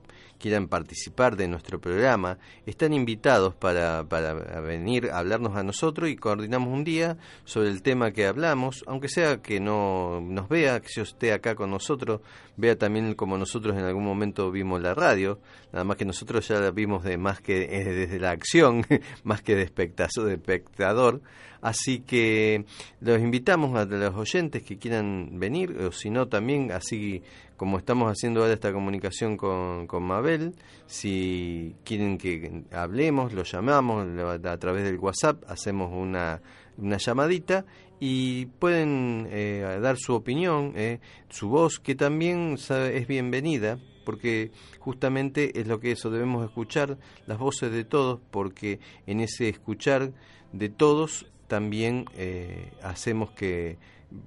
quieran 0.43 0.67
participar 0.67 1.37
de 1.37 1.47
nuestro 1.47 1.81
programa, 1.81 2.37
están 2.67 2.93
invitados 2.93 3.55
para, 3.55 4.05
para 4.09 4.35
venir 4.61 5.09
a 5.11 5.21
hablarnos 5.21 5.57
a 5.57 5.63
nosotros 5.63 6.11
y 6.11 6.17
coordinamos 6.17 6.69
un 6.69 6.83
día 6.83 7.17
sobre 7.45 7.69
el 7.69 7.81
tema 7.81 8.11
que 8.11 8.27
hablamos, 8.27 8.83
aunque 8.89 9.09
sea 9.09 9.41
que 9.41 9.61
no 9.61 10.21
nos 10.21 10.49
vea, 10.49 10.81
que 10.81 10.89
yo 10.95 11.03
esté 11.03 11.33
acá 11.33 11.55
con 11.55 11.71
nosotros, 11.71 12.23
vea 12.57 12.77
también 12.77 13.15
como 13.15 13.39
nosotros 13.39 13.77
en 13.77 13.85
algún 13.85 14.05
momento 14.05 14.51
vimos 14.51 14.83
la 14.83 14.95
radio, 14.95 15.39
nada 15.73 15.85
más 15.85 15.97
que 15.97 16.05
nosotros 16.05 16.47
ya 16.49 16.59
la 16.59 16.73
vimos 16.73 17.05
de 17.05 17.17
más 17.19 17.41
que 17.41 17.61
desde 17.95 18.19
la 18.19 18.33
acción, 18.33 18.85
más 19.23 19.43
que 19.43 19.55
de 19.55 19.63
espectador, 19.63 20.27
de 20.27 20.35
espectador. 20.35 21.23
Así 21.63 22.01
que 22.01 22.65
los 23.01 23.21
invitamos 23.21 23.79
a 23.79 23.85
los 23.85 24.15
oyentes 24.17 24.65
que 24.65 24.79
quieran 24.79 25.39
venir, 25.39 25.71
o 25.79 25.93
si 25.93 26.11
no 26.11 26.27
también, 26.27 26.73
así 26.73 27.23
como 27.57 27.79
estamos 27.79 28.11
haciendo 28.11 28.41
ahora 28.41 28.55
esta 28.55 28.73
comunicación 28.73 29.37
con, 29.37 29.87
con 29.87 30.03
Mabel, 30.03 30.57
si 30.87 31.77
quieren 31.85 32.19
que 32.19 32.65
hablemos, 32.73 33.33
lo 33.33 33.45
llamamos 33.45 34.09
a 34.45 34.59
través 34.59 34.83
del 34.83 34.99
WhatsApp, 34.99 35.45
hacemos 35.47 35.93
una, 35.93 36.43
una 36.77 36.97
llamadita 36.97 37.65
y 38.01 38.47
pueden 38.47 39.29
eh, 39.31 39.79
dar 39.81 39.97
su 39.97 40.15
opinión, 40.15 40.73
eh, 40.75 40.99
su 41.29 41.49
voz, 41.49 41.79
que 41.79 41.95
también 41.95 42.57
es 42.59 43.07
bienvenida, 43.07 43.79
porque 44.05 44.51
justamente 44.81 45.61
es 45.61 45.69
lo 45.69 45.79
que 45.79 45.93
eso 45.93 46.11
debemos 46.11 46.45
escuchar, 46.45 46.99
las 47.29 47.39
voces 47.39 47.71
de 47.71 47.85
todos, 47.85 48.19
porque 48.33 48.81
en 49.07 49.21
ese 49.21 49.49
escuchar 49.49 50.11
de 50.53 50.69
todos 50.69 51.27
también 51.53 52.07
eh, 52.17 52.73
hacemos 52.83 53.33
que 53.33 53.77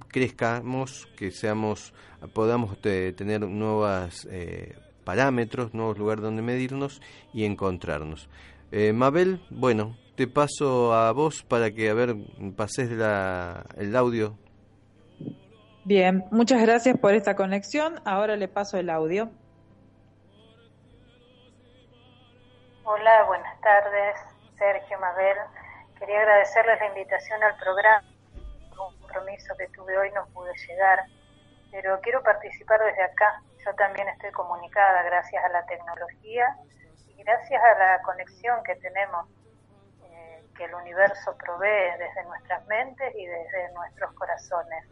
crezcamos, 0.06 1.08
que 1.18 1.32
seamos, 1.32 1.92
podamos 2.32 2.80
tener 2.80 3.40
nuevos 3.40 4.28
eh, 4.30 4.78
parámetros, 5.02 5.74
nuevos 5.74 5.98
lugares 5.98 6.22
donde 6.22 6.42
medirnos 6.42 7.02
y 7.32 7.44
encontrarnos. 7.44 8.28
Eh, 8.70 8.92
Mabel, 8.92 9.44
bueno, 9.50 9.96
te 10.14 10.28
paso 10.28 10.94
a 10.94 11.10
vos 11.10 11.42
para 11.42 11.72
que, 11.72 11.90
a 11.90 11.94
ver, 11.94 12.14
pases 12.56 12.92
la, 12.92 13.66
el 13.76 13.96
audio. 13.96 14.38
Bien, 15.82 16.26
muchas 16.30 16.62
gracias 16.62 16.96
por 16.96 17.12
esta 17.12 17.34
conexión. 17.34 18.00
Ahora 18.04 18.36
le 18.36 18.46
paso 18.46 18.78
el 18.78 18.88
audio. 18.88 19.30
Hola, 22.84 23.24
buenas 23.26 23.60
tardes, 23.62 24.14
Sergio, 24.56 25.00
Mabel. 25.00 25.36
Quería 25.98 26.20
agradecerles 26.20 26.78
la 26.78 26.86
invitación 26.88 27.42
al 27.42 27.56
programa. 27.56 28.06
Un 28.70 28.98
compromiso 28.98 29.54
que 29.56 29.66
tuve 29.68 29.96
hoy 29.96 30.10
no 30.12 30.26
pude 30.26 30.52
llegar, 30.68 31.04
pero 31.70 31.98
quiero 32.02 32.22
participar 32.22 32.82
desde 32.84 33.02
acá. 33.02 33.40
Yo 33.64 33.74
también 33.76 34.06
estoy 34.10 34.30
comunicada 34.32 35.02
gracias 35.04 35.42
a 35.42 35.48
la 35.48 35.64
tecnología 35.64 36.54
y 37.08 37.22
gracias 37.22 37.62
a 37.62 37.78
la 37.78 38.02
conexión 38.02 38.62
que 38.64 38.76
tenemos, 38.76 39.26
eh, 40.04 40.44
que 40.54 40.64
el 40.64 40.74
universo 40.74 41.34
provee 41.38 41.96
desde 41.98 42.24
nuestras 42.24 42.66
mentes 42.66 43.14
y 43.14 43.26
desde 43.26 43.72
nuestros 43.72 44.12
corazones. 44.12 44.84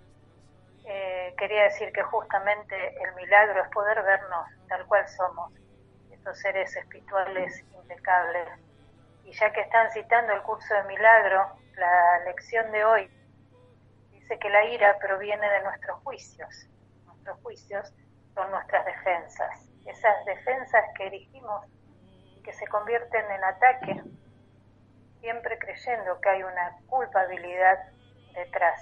Eh, 0.86 1.34
quería 1.36 1.64
decir 1.64 1.92
que 1.92 2.02
justamente 2.02 2.74
el 3.02 3.14
milagro 3.14 3.62
es 3.62 3.68
poder 3.68 4.02
vernos 4.02 4.46
tal 4.68 4.86
cual 4.86 5.06
somos, 5.08 5.52
estos 6.10 6.38
seres 6.38 6.74
espirituales 6.74 7.62
impecables 7.74 8.48
y 9.24 9.32
ya 9.32 9.52
que 9.52 9.60
están 9.62 9.90
citando 9.92 10.32
el 10.32 10.42
curso 10.42 10.74
de 10.74 10.84
milagro, 10.84 11.56
la 11.76 12.18
lección 12.24 12.70
de 12.72 12.84
hoy 12.84 13.10
dice 14.10 14.38
que 14.38 14.48
la 14.50 14.64
ira 14.66 14.98
proviene 14.98 15.48
de 15.50 15.62
nuestros 15.62 15.98
juicios. 16.02 16.68
Nuestros 17.06 17.40
juicios 17.40 17.92
son 18.34 18.50
nuestras 18.50 18.84
defensas. 18.84 19.68
Esas 19.86 20.24
defensas 20.26 20.84
que 20.96 21.06
erigimos 21.06 21.66
que 22.42 22.52
se 22.52 22.66
convierten 22.66 23.30
en 23.30 23.44
ataque, 23.44 24.02
siempre 25.20 25.58
creyendo 25.58 26.20
que 26.20 26.28
hay 26.28 26.42
una 26.42 26.76
culpabilidad 26.86 27.78
detrás. 28.34 28.80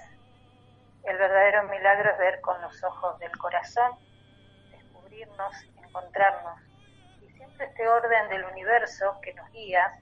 El 1.03 1.17
verdadero 1.17 1.63
milagro 1.63 2.11
es 2.11 2.17
ver 2.17 2.41
con 2.41 2.61
los 2.61 2.83
ojos 2.83 3.17
del 3.19 3.35
corazón, 3.37 3.97
descubrirnos, 4.71 5.55
encontrarnos. 5.77 6.59
Y 7.21 7.29
siempre 7.31 7.67
este 7.67 7.87
orden 7.87 8.29
del 8.29 8.43
universo 8.45 9.19
que 9.21 9.33
nos 9.33 9.49
guía 9.51 9.93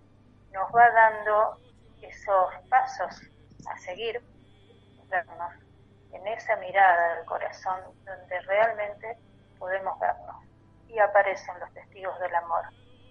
nos 0.51 0.69
va 0.75 0.89
dando 0.91 1.57
esos 2.01 2.53
pasos 2.69 3.21
a 3.69 3.77
seguir, 3.79 4.21
en 6.13 6.27
esa 6.27 6.55
mirada 6.57 7.15
del 7.15 7.25
corazón 7.25 7.79
donde 8.05 8.39
realmente 8.41 9.17
podemos 9.59 9.99
vernos. 9.99 10.35
Y 10.87 10.99
aparecen 10.99 11.59
los 11.59 11.73
testigos 11.73 12.19
del 12.19 12.33
amor. 12.35 12.65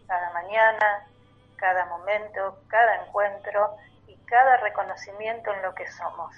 Cada 0.06 0.30
mañana, 0.32 1.06
cada 1.56 1.86
momento, 1.86 2.62
cada 2.68 3.04
encuentro 3.04 3.76
y 4.06 4.16
cada 4.24 4.58
reconocimiento 4.58 5.52
en 5.52 5.62
lo 5.62 5.74
que 5.74 5.86
somos. 5.90 6.34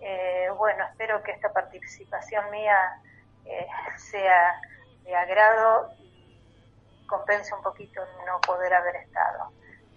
Eh, 0.00 0.48
bueno, 0.56 0.84
espero 0.84 1.22
que 1.22 1.32
esta 1.32 1.52
participación 1.52 2.50
mía 2.50 3.00
eh, 3.44 3.66
sea 3.96 4.60
de 5.02 5.14
agrado 5.14 5.92
y 5.98 7.06
compense 7.06 7.54
un 7.54 7.62
poquito 7.62 8.02
no 8.26 8.40
poder 8.40 8.72
haber 8.72 8.96
estado. 8.96 9.52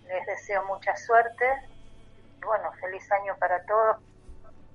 Les 0.07 0.25
deseo 0.25 0.63
mucha 0.65 0.95
suerte 0.95 1.45
bueno, 2.45 2.71
feliz 2.79 3.03
año 3.11 3.35
para 3.39 3.61
todos 3.65 3.97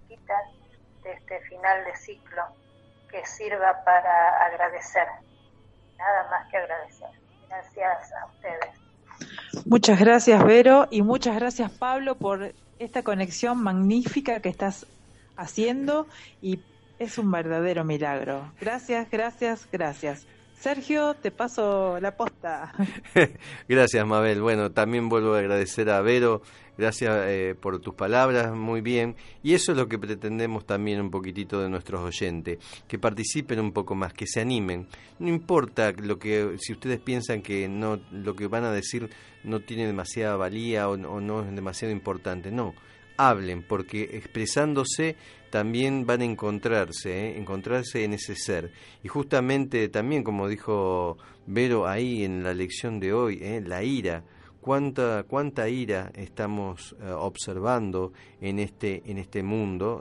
de 0.09 1.13
este 1.13 1.41
final 1.49 1.85
de 1.85 1.97
ciclo 1.97 2.43
que 3.11 3.25
sirva 3.27 3.83
para 3.85 4.45
agradecer, 4.47 5.07
nada 5.99 6.31
más 6.31 6.49
que 6.51 6.59
agradecer. 6.59 7.09
Gracias 7.49 8.13
a 8.13 8.27
ustedes. 8.27 9.67
Muchas 9.67 9.99
gracias 9.99 10.45
Vero 10.45 10.87
y 10.91 11.03
muchas 11.03 11.37
gracias 11.37 11.71
Pablo 11.71 12.17
por 12.17 12.55
esta 12.79 13.03
conexión 13.03 13.63
magnífica 13.63 14.41
que 14.41 14.49
estás 14.49 14.87
haciendo 15.37 16.07
y 16.41 16.61
es 16.99 17.19
un 17.19 17.31
verdadero 17.31 17.85
milagro. 17.85 18.53
Gracias, 18.61 19.11
gracias, 19.11 19.69
gracias. 19.71 20.27
Sergio, 20.63 21.15
te 21.15 21.33
paso 21.33 21.99
la 21.99 22.17
posta. 22.17 22.73
gracias, 23.69 24.07
Mabel. 24.07 24.41
Bueno, 24.41 24.71
también 24.71 25.09
vuelvo 25.09 25.35
a 25.35 25.41
agradecer 25.41 25.91
a 25.91 26.01
Vero. 26.03 26.41
Gracias 26.79 27.25
eh, 27.27 27.57
por 27.61 27.81
tus 27.81 27.95
palabras, 27.95 28.55
muy 28.55 28.81
bien. 28.81 29.17
Y 29.43 29.55
eso 29.55 29.73
es 29.73 29.79
lo 29.79 29.89
que 29.89 29.99
pretendemos 29.99 30.65
también 30.65 31.01
un 31.01 31.11
poquitito 31.11 31.61
de 31.61 31.69
nuestros 31.69 32.01
oyentes, 32.03 32.59
que 32.87 32.97
participen 32.97 33.59
un 33.59 33.73
poco 33.73 33.97
más, 33.97 34.13
que 34.13 34.29
se 34.29 34.41
animen. 34.41 34.87
No 35.19 35.29
importa 35.29 35.91
lo 36.01 36.21
que, 36.21 36.55
si 36.61 36.75
ustedes 36.75 37.01
piensan 37.01 37.43
que 37.43 37.69
no, 37.69 37.99
lo 38.13 38.37
que 38.37 38.47
van 38.47 38.63
a 38.63 38.71
decir 38.71 39.11
no 39.43 39.59
tiene 39.59 39.85
demasiada 39.85 40.37
valía 40.37 40.89
o, 40.89 40.93
o 40.93 41.21
no 41.21 41.43
es 41.43 41.53
demasiado 41.53 41.93
importante, 41.93 42.53
no 42.53 42.73
hablen, 43.17 43.63
porque 43.63 44.03
expresándose 44.13 45.17
también 45.53 46.07
van 46.07 46.23
a 46.23 46.25
encontrarse, 46.25 47.27
¿eh? 47.27 47.39
encontrarse 47.39 48.05
en 48.05 48.15
ese 48.15 48.35
ser. 48.35 48.73
Y 49.05 49.09
justamente 49.09 49.89
también, 49.91 50.25
como 50.25 50.49
dijo 50.49 51.19
Vero 51.47 51.87
ahí 51.87 52.25
en 52.25 52.43
la 52.43 52.55
lección 52.55 52.99
de 52.99 53.13
hoy, 53.13 53.39
¿eh? 53.43 53.63
la 53.63 53.83
ira, 53.85 54.25
cuánta, 54.63 55.25
cuánta 55.25 55.69
ira 55.69 56.11
estamos 56.15 56.97
eh, 57.03 57.11
observando 57.11 58.15
en 58.41 58.61
este, 58.61 59.03
en 59.05 59.19
este 59.19 59.43
mundo, 59.43 60.01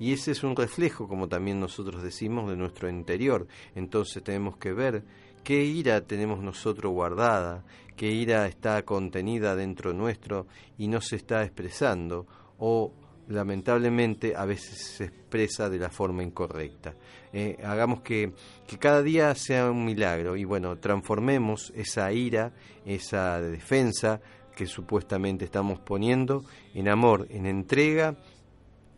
y 0.00 0.12
ese 0.12 0.32
es 0.32 0.42
un 0.42 0.56
reflejo, 0.56 1.06
como 1.06 1.28
también 1.28 1.60
nosotros 1.60 2.02
decimos, 2.02 2.50
de 2.50 2.56
nuestro 2.56 2.90
interior. 2.90 3.46
Entonces 3.76 4.24
tenemos 4.24 4.56
que 4.56 4.72
ver 4.72 5.04
qué 5.44 5.62
ira 5.62 6.00
tenemos 6.00 6.42
nosotros 6.42 6.92
guardada, 6.92 7.64
qué 7.96 8.10
ira 8.10 8.48
está 8.48 8.82
contenida 8.84 9.54
dentro 9.54 9.92
nuestro 9.92 10.46
y 10.78 10.88
no 10.88 11.00
se 11.00 11.16
está 11.16 11.44
expresando 11.44 12.26
o 12.60 12.92
lamentablemente 13.28 14.34
a 14.36 14.44
veces 14.44 14.78
se 14.96 15.04
expresa 15.04 15.68
de 15.68 15.78
la 15.78 15.90
forma 15.90 16.22
incorrecta. 16.22 16.94
Eh, 17.32 17.58
hagamos 17.62 18.00
que, 18.00 18.32
que, 18.66 18.78
cada 18.78 19.02
día 19.02 19.34
sea 19.34 19.70
un 19.70 19.84
milagro 19.84 20.36
y 20.36 20.44
bueno, 20.44 20.76
transformemos 20.78 21.72
esa 21.76 22.12
ira, 22.12 22.52
esa 22.84 23.40
defensa 23.40 24.20
que 24.56 24.66
supuestamente 24.66 25.44
estamos 25.44 25.78
poniendo 25.78 26.44
en 26.74 26.88
amor, 26.88 27.26
en 27.30 27.46
entrega 27.46 28.16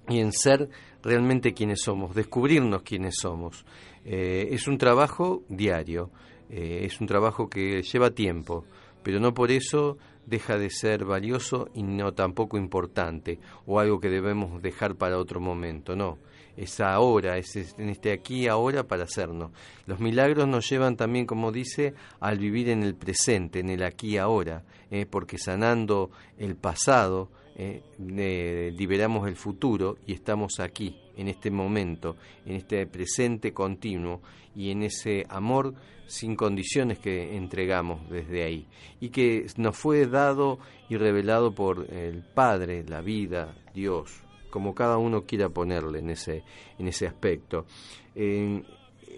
y 0.09 0.19
en 0.19 0.33
ser 0.33 0.69
realmente 1.03 1.53
quienes 1.53 1.83
somos, 1.83 2.15
descubrirnos 2.15 2.83
quiénes 2.83 3.17
somos. 3.21 3.65
Eh, 4.05 4.49
es 4.51 4.67
un 4.67 4.79
trabajo 4.79 5.43
diario, 5.49 6.11
eh, 6.51 6.81
es 6.85 7.01
un 7.01 7.07
trabajo 7.07 7.49
que 7.49 7.83
lleva 7.83 8.11
tiempo, 8.11 8.65
pero 9.03 9.21
no 9.21 9.35
por 9.35 9.51
eso 9.51 9.99
deja 10.27 10.59
de 10.59 10.71
ser 10.71 11.05
valioso 11.05 11.69
y 11.75 11.83
no 11.83 12.13
tampoco 12.13 12.57
importante 12.57 13.39
o 13.67 13.81
algo 13.81 14.01
que 14.01 14.09
debemos 14.09 14.63
dejar 14.63 14.97
para 14.97 15.19
otro 15.19 15.41
momento, 15.41 15.97
no. 15.97 16.19
Es 16.55 16.81
ahora, 16.81 17.39
es 17.39 17.57
en 17.79 17.89
este 17.89 18.13
aquí 18.13 18.47
ahora 18.47 18.87
para 18.87 19.05
hacernos. 19.05 19.53
Los 19.87 20.01
milagros 20.01 20.47
nos 20.47 20.69
llevan 20.69 20.97
también, 20.97 21.25
como 21.25 21.51
dice, 21.51 21.95
al 22.21 22.39
vivir 22.39 22.69
en 22.69 22.83
el 22.83 22.95
presente, 22.95 23.61
en 23.61 23.71
el 23.71 23.83
aquí 23.83 24.19
ahora, 24.19 24.63
eh, 24.91 25.07
porque 25.07 25.39
sanando 25.39 26.11
el 26.37 26.57
pasado, 26.57 27.31
eh, 27.57 27.83
liberamos 27.99 29.29
el 29.29 29.37
futuro 29.37 29.97
y 30.07 30.13
estamos 30.13 30.61
aquí, 30.61 31.02
en 31.17 31.29
este 31.29 31.51
momento, 31.51 32.17
en 32.47 32.57
este 32.57 32.87
presente 32.87 33.53
continuo 33.53 34.21
y 34.55 34.71
en 34.71 34.83
ese 34.83 35.25
amor 35.29 35.75
sin 36.07 36.37
condiciones 36.37 36.99
que 36.99 37.37
entregamos 37.37 38.09
desde 38.11 38.45
ahí 38.45 38.67
y 39.01 39.11
que 39.11 39.47
nos 39.57 39.77
fue 39.77 40.07
dado 40.07 40.59
y 40.89 40.97
revelado 40.97 41.55
por 41.55 41.87
el 41.93 42.23
Padre, 42.23 42.85
la 42.87 43.01
vida, 43.01 43.55
Dios, 43.75 44.23
como 44.51 44.75
cada 44.75 44.99
uno 44.99 45.23
quiera 45.23 45.49
ponerle 45.49 46.01
en 46.01 46.11
ese, 46.11 46.43
en 46.79 46.89
ese 46.89 47.07
aspecto. 47.07 47.65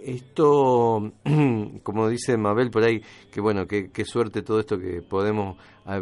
Esto, 0.05 1.13
como 1.83 2.09
dice 2.09 2.37
Mabel 2.37 2.71
por 2.71 2.85
ahí, 2.85 3.03
que 3.31 3.41
bueno, 3.41 3.67
qué 3.67 4.05
suerte 4.05 4.43
todo 4.43 4.61
esto 4.61 4.79
que 4.79 5.03
podemos 5.03 5.57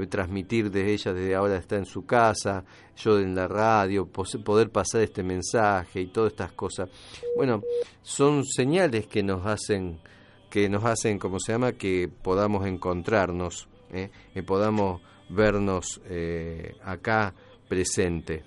transmitir 0.09 0.70
desde 0.70 0.92
ella, 0.92 1.12
desde 1.12 1.34
ahora 1.34 1.57
está 1.57 1.76
en 1.76 1.86
su 1.86 2.05
casa, 2.07 2.64
yo 2.96 3.18
en 3.18 3.34
la 3.34 3.48
radio, 3.48 4.07
poder 4.07 4.70
pasar 4.70 5.03
este 5.03 5.22
mensaje 5.22 6.00
y 6.00 6.07
todas 6.07 6.32
estas 6.32 6.53
cosas. 6.53 6.88
Bueno, 7.36 7.62
son 8.03 8.44
señales 8.44 9.07
que 9.07 9.22
nos 9.22 9.46
hacen 9.46 9.98
que 10.53 10.68
nos 10.68 10.84
hacen, 10.84 11.18
como 11.18 11.40
se 11.40 11.53
llama, 11.53 11.72
que 11.72 12.11
podamos 12.11 12.66
encontrarnos, 12.66 13.70
¿eh? 13.90 14.11
que 14.34 14.42
podamos 14.42 15.00
vernos 15.30 16.03
eh, 16.05 16.74
acá 16.84 17.32
presente. 17.66 18.44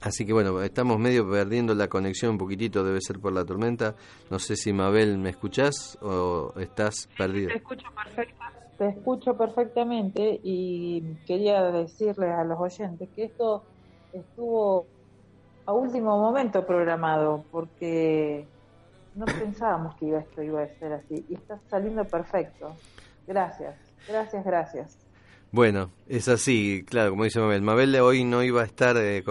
Así 0.00 0.24
que 0.24 0.32
bueno, 0.32 0.62
estamos 0.62 0.98
medio 0.98 1.28
perdiendo 1.28 1.74
la 1.74 1.88
conexión 1.88 2.32
un 2.32 2.38
poquitito, 2.38 2.84
debe 2.84 3.00
ser 3.00 3.18
por 3.18 3.32
la 3.32 3.44
tormenta. 3.44 3.96
No 4.30 4.38
sé 4.38 4.54
si 4.56 4.72
Mabel 4.72 5.18
me 5.18 5.30
escuchás 5.30 5.98
o 6.00 6.52
estás 6.58 7.08
perdido. 7.18 7.48
Te 7.48 7.56
escucho, 7.56 7.86
te 8.78 8.88
escucho 8.88 9.36
perfectamente 9.36 10.40
y 10.42 11.02
quería 11.26 11.62
decirles 11.72 12.30
a 12.30 12.44
los 12.44 12.60
oyentes 12.60 13.08
que 13.14 13.24
esto 13.24 13.64
estuvo 14.12 14.86
a 15.66 15.72
último 15.72 16.16
momento 16.16 16.64
programado 16.64 17.44
porque 17.50 18.46
no 19.16 19.26
pensábamos 19.26 19.96
que 19.96 20.06
iba, 20.06 20.20
esto 20.20 20.42
iba 20.42 20.62
a 20.62 20.68
ser 20.78 20.92
así 20.92 21.26
y 21.28 21.34
está 21.34 21.58
saliendo 21.68 22.04
perfecto. 22.04 22.76
Gracias, 23.26 23.74
gracias, 24.08 24.44
gracias. 24.44 25.07
Bueno, 25.50 25.92
es 26.08 26.28
así, 26.28 26.84
claro, 26.86 27.10
como 27.10 27.24
dice 27.24 27.40
Mabel. 27.40 27.62
Mabel 27.62 27.94
hoy 27.96 28.22
no 28.22 28.42
iba 28.42 28.60
a 28.60 28.66
estar 28.66 28.98
eh, 28.98 29.24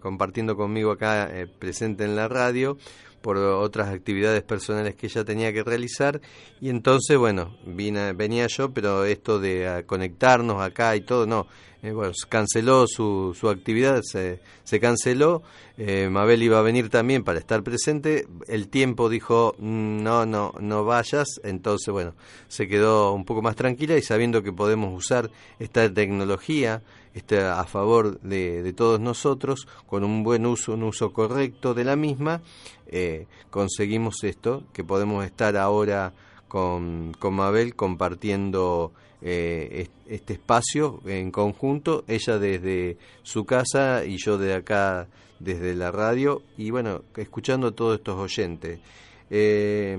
compartiendo 0.00 0.56
conmigo 0.56 0.92
acá 0.92 1.28
eh, 1.32 1.48
presente 1.48 2.04
en 2.04 2.14
la 2.14 2.28
radio 2.28 2.78
por 3.22 3.36
otras 3.36 3.88
actividades 3.88 4.44
personales 4.44 4.94
que 4.94 5.06
ella 5.08 5.24
tenía 5.24 5.52
que 5.52 5.64
realizar 5.64 6.20
y 6.60 6.70
entonces, 6.70 7.18
bueno, 7.18 7.56
vine, 7.66 8.12
venía 8.12 8.46
yo, 8.46 8.72
pero 8.72 9.04
esto 9.04 9.40
de 9.40 9.66
ah, 9.66 9.82
conectarnos 9.84 10.62
acá 10.62 10.94
y 10.94 11.00
todo, 11.00 11.26
no, 11.26 11.48
eh, 11.82 11.92
bueno, 11.92 12.12
canceló 12.28 12.86
su, 12.88 13.36
su 13.38 13.48
actividad, 13.48 14.02
se, 14.02 14.40
se 14.64 14.80
canceló, 14.80 15.42
eh, 15.76 16.08
Mabel 16.10 16.42
iba 16.42 16.58
a 16.58 16.62
venir 16.62 16.90
también 16.90 17.22
para 17.22 17.38
estar 17.38 17.62
presente, 17.62 18.26
el 18.48 18.68
tiempo 18.68 19.08
dijo, 19.08 19.54
mm, 19.58 20.02
no, 20.02 20.26
no, 20.26 20.54
no 20.60 20.84
vayas, 20.84 21.40
entonces, 21.44 21.92
bueno, 21.92 22.14
se 22.48 22.66
quedó 22.66 23.12
un 23.12 23.24
poco 23.24 23.42
más 23.42 23.54
tranquila 23.54 23.96
y 23.96 24.02
sabiendo 24.02 24.42
que 24.42 24.52
podemos 24.52 24.92
usar 24.92 25.30
esta 25.60 25.92
tecnología 25.92 26.82
este, 27.14 27.40
a 27.40 27.64
favor 27.64 28.20
de, 28.20 28.62
de 28.62 28.72
todos 28.72 28.98
nosotros, 28.98 29.68
con 29.86 30.04
un 30.04 30.24
buen 30.24 30.46
uso, 30.46 30.74
un 30.74 30.82
uso 30.82 31.12
correcto 31.12 31.74
de 31.74 31.84
la 31.84 31.96
misma, 31.96 32.42
eh, 32.88 33.26
conseguimos 33.50 34.24
esto, 34.24 34.64
que 34.72 34.82
podemos 34.82 35.24
estar 35.24 35.56
ahora 35.56 36.12
con, 36.48 37.12
con 37.18 37.34
Mabel 37.34 37.74
compartiendo 37.76 38.92
eh, 39.22 39.88
este 40.06 40.34
espacio 40.34 41.00
en 41.06 41.30
conjunto, 41.30 42.04
ella 42.06 42.38
desde 42.38 42.96
su 43.22 43.44
casa 43.44 44.04
y 44.04 44.16
yo 44.18 44.38
de 44.38 44.54
acá 44.54 45.06
desde 45.38 45.74
la 45.74 45.90
radio, 45.90 46.42
y 46.56 46.70
bueno, 46.70 47.02
escuchando 47.16 47.68
a 47.68 47.72
todos 47.72 47.98
estos 47.98 48.16
oyentes. 48.18 48.80
Eh, 49.30 49.96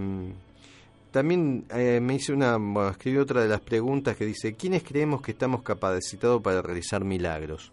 también 1.11 1.65
me 1.71 2.15
hice 2.15 2.33
una, 2.33 2.57
bueno, 2.57 2.89
escribí 2.89 3.17
otra 3.17 3.41
de 3.41 3.47
las 3.47 3.61
preguntas 3.61 4.15
que 4.15 4.25
dice, 4.25 4.53
¿quiénes 4.53 4.83
creemos 4.83 5.21
que 5.21 5.31
estamos 5.31 5.63
capacitados 5.63 6.41
para 6.41 6.61
realizar 6.61 7.03
milagros? 7.03 7.71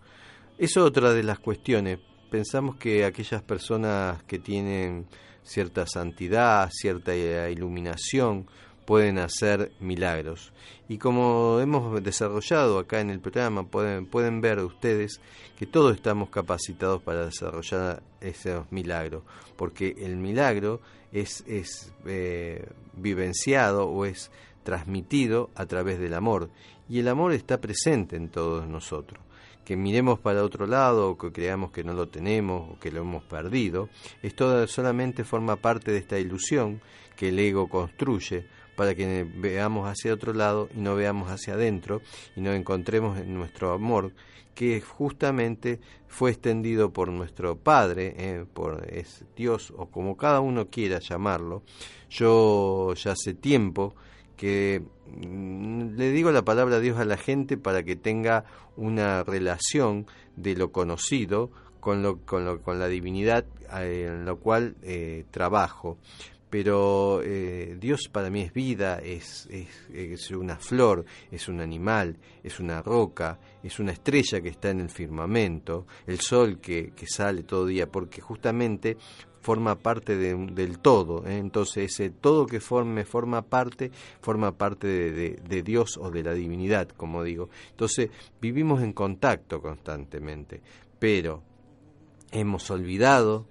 Es 0.56 0.76
otra 0.78 1.12
de 1.12 1.22
las 1.22 1.38
cuestiones 1.38 1.98
pensamos 2.30 2.76
que 2.76 3.04
aquellas 3.04 3.42
personas 3.42 4.22
que 4.24 4.38
tienen 4.38 5.06
cierta 5.42 5.86
santidad, 5.86 6.68
cierta 6.72 7.14
iluminación, 7.48 8.46
pueden 8.86 9.18
hacer 9.18 9.72
milagros. 9.80 10.52
Y 10.88 10.98
como 10.98 11.58
hemos 11.60 12.02
desarrollado 12.02 12.78
acá 12.78 13.00
en 13.00 13.10
el 13.10 13.20
programa, 13.20 13.64
pueden, 13.64 14.06
pueden 14.06 14.40
ver 14.40 14.60
ustedes 14.60 15.20
que 15.58 15.66
todos 15.66 15.94
estamos 15.94 16.30
capacitados 16.30 17.02
para 17.02 17.26
desarrollar 17.26 18.02
esos 18.20 18.70
milagros, 18.70 19.24
porque 19.56 19.96
el 19.98 20.16
milagro 20.16 20.80
es, 21.12 21.44
es 21.46 21.92
eh, 22.06 22.66
vivenciado 22.94 23.88
o 23.88 24.04
es 24.04 24.30
transmitido 24.62 25.50
a 25.54 25.66
través 25.66 25.98
del 25.98 26.14
amor, 26.14 26.50
y 26.88 27.00
el 27.00 27.08
amor 27.08 27.32
está 27.32 27.60
presente 27.60 28.16
en 28.16 28.28
todos 28.28 28.66
nosotros 28.66 29.20
que 29.64 29.76
miremos 29.76 30.20
para 30.20 30.44
otro 30.44 30.68
lado 30.68 31.10
o 31.10 31.18
que 31.18 31.32
creamos 31.32 31.72
que 31.72 31.82
no 31.82 31.92
lo 31.92 32.06
tenemos 32.08 32.70
o 32.70 32.78
que 32.78 32.92
lo 32.92 33.00
hemos 33.00 33.24
perdido, 33.24 33.88
esto 34.22 34.64
solamente 34.68 35.24
forma 35.24 35.56
parte 35.56 35.90
de 35.90 35.98
esta 35.98 36.20
ilusión 36.20 36.80
que 37.16 37.30
el 37.30 37.38
ego 37.40 37.68
construye 37.68 38.46
para 38.76 38.94
que 38.94 39.26
veamos 39.34 39.88
hacia 39.88 40.14
otro 40.14 40.32
lado 40.32 40.68
y 40.74 40.80
no 40.80 40.94
veamos 40.94 41.30
hacia 41.30 41.54
adentro 41.54 42.02
y 42.36 42.40
nos 42.40 42.54
encontremos 42.54 43.18
en 43.18 43.34
nuestro 43.34 43.72
amor 43.72 44.12
que 44.54 44.80
justamente 44.80 45.80
fue 46.08 46.30
extendido 46.30 46.90
por 46.90 47.10
nuestro 47.10 47.56
Padre, 47.56 48.14
eh, 48.16 48.44
por 48.52 48.86
Dios 49.36 49.72
o 49.76 49.86
como 49.86 50.16
cada 50.16 50.40
uno 50.40 50.68
quiera 50.68 50.98
llamarlo. 50.98 51.62
Yo 52.08 52.94
ya 52.94 53.12
hace 53.12 53.34
tiempo 53.34 53.94
que 54.36 54.82
mm, 55.06 55.96
le 55.96 56.10
digo 56.10 56.30
la 56.30 56.44
palabra 56.44 56.80
Dios 56.80 56.98
a 56.98 57.04
la 57.04 57.18
gente 57.18 57.56
para 57.58 57.82
que 57.82 57.96
tenga 57.96 58.44
una 58.76 59.22
relación 59.24 60.06
de 60.36 60.54
lo 60.54 60.72
conocido 60.72 61.50
con, 61.80 62.02
lo, 62.02 62.18
con, 62.24 62.44
lo, 62.44 62.62
con 62.62 62.78
la 62.78 62.88
divinidad 62.88 63.44
eh, 63.78 64.06
en 64.08 64.24
lo 64.24 64.38
cual 64.38 64.76
eh, 64.82 65.24
trabajo 65.30 65.98
pero 66.48 67.22
eh, 67.22 67.76
Dios 67.78 68.08
para 68.10 68.30
mí 68.30 68.42
es 68.42 68.52
vida, 68.52 68.98
es, 68.98 69.48
es, 69.50 70.30
una 70.30 70.56
flor, 70.56 71.04
es 71.30 71.48
un 71.48 71.60
animal, 71.60 72.16
es 72.42 72.60
una 72.60 72.82
roca, 72.82 73.38
es 73.62 73.78
una 73.80 73.92
estrella 73.92 74.40
que 74.40 74.50
está 74.50 74.70
en 74.70 74.80
el 74.80 74.90
firmamento, 74.90 75.86
el 76.06 76.20
sol 76.20 76.58
que, 76.60 76.92
que 76.94 77.06
sale 77.06 77.42
todo 77.42 77.66
día, 77.66 77.90
porque 77.90 78.20
justamente 78.20 78.96
forma 79.46 79.76
parte 79.76 80.16
del 80.16 80.78
todo. 80.80 81.24
¿eh? 81.24 81.38
Entonces 81.38 81.92
ese 81.92 82.10
todo 82.10 82.46
que 82.46 82.58
forme 82.58 83.04
forma 83.04 83.42
parte, 83.42 83.92
forma 84.20 84.58
parte 84.58 84.88
de, 84.88 85.36
de, 85.36 85.62
Dios 85.62 85.96
o 85.98 86.10
de 86.10 86.24
la 86.24 86.34
divinidad, 86.34 86.88
como 86.88 87.22
digo. 87.22 87.48
Entonces 87.70 88.10
vivimos 88.40 88.82
en 88.82 88.92
contacto 88.92 89.62
constantemente, 89.62 90.62
pero 90.98 91.44
hemos 92.32 92.68
olvidado 92.72 93.46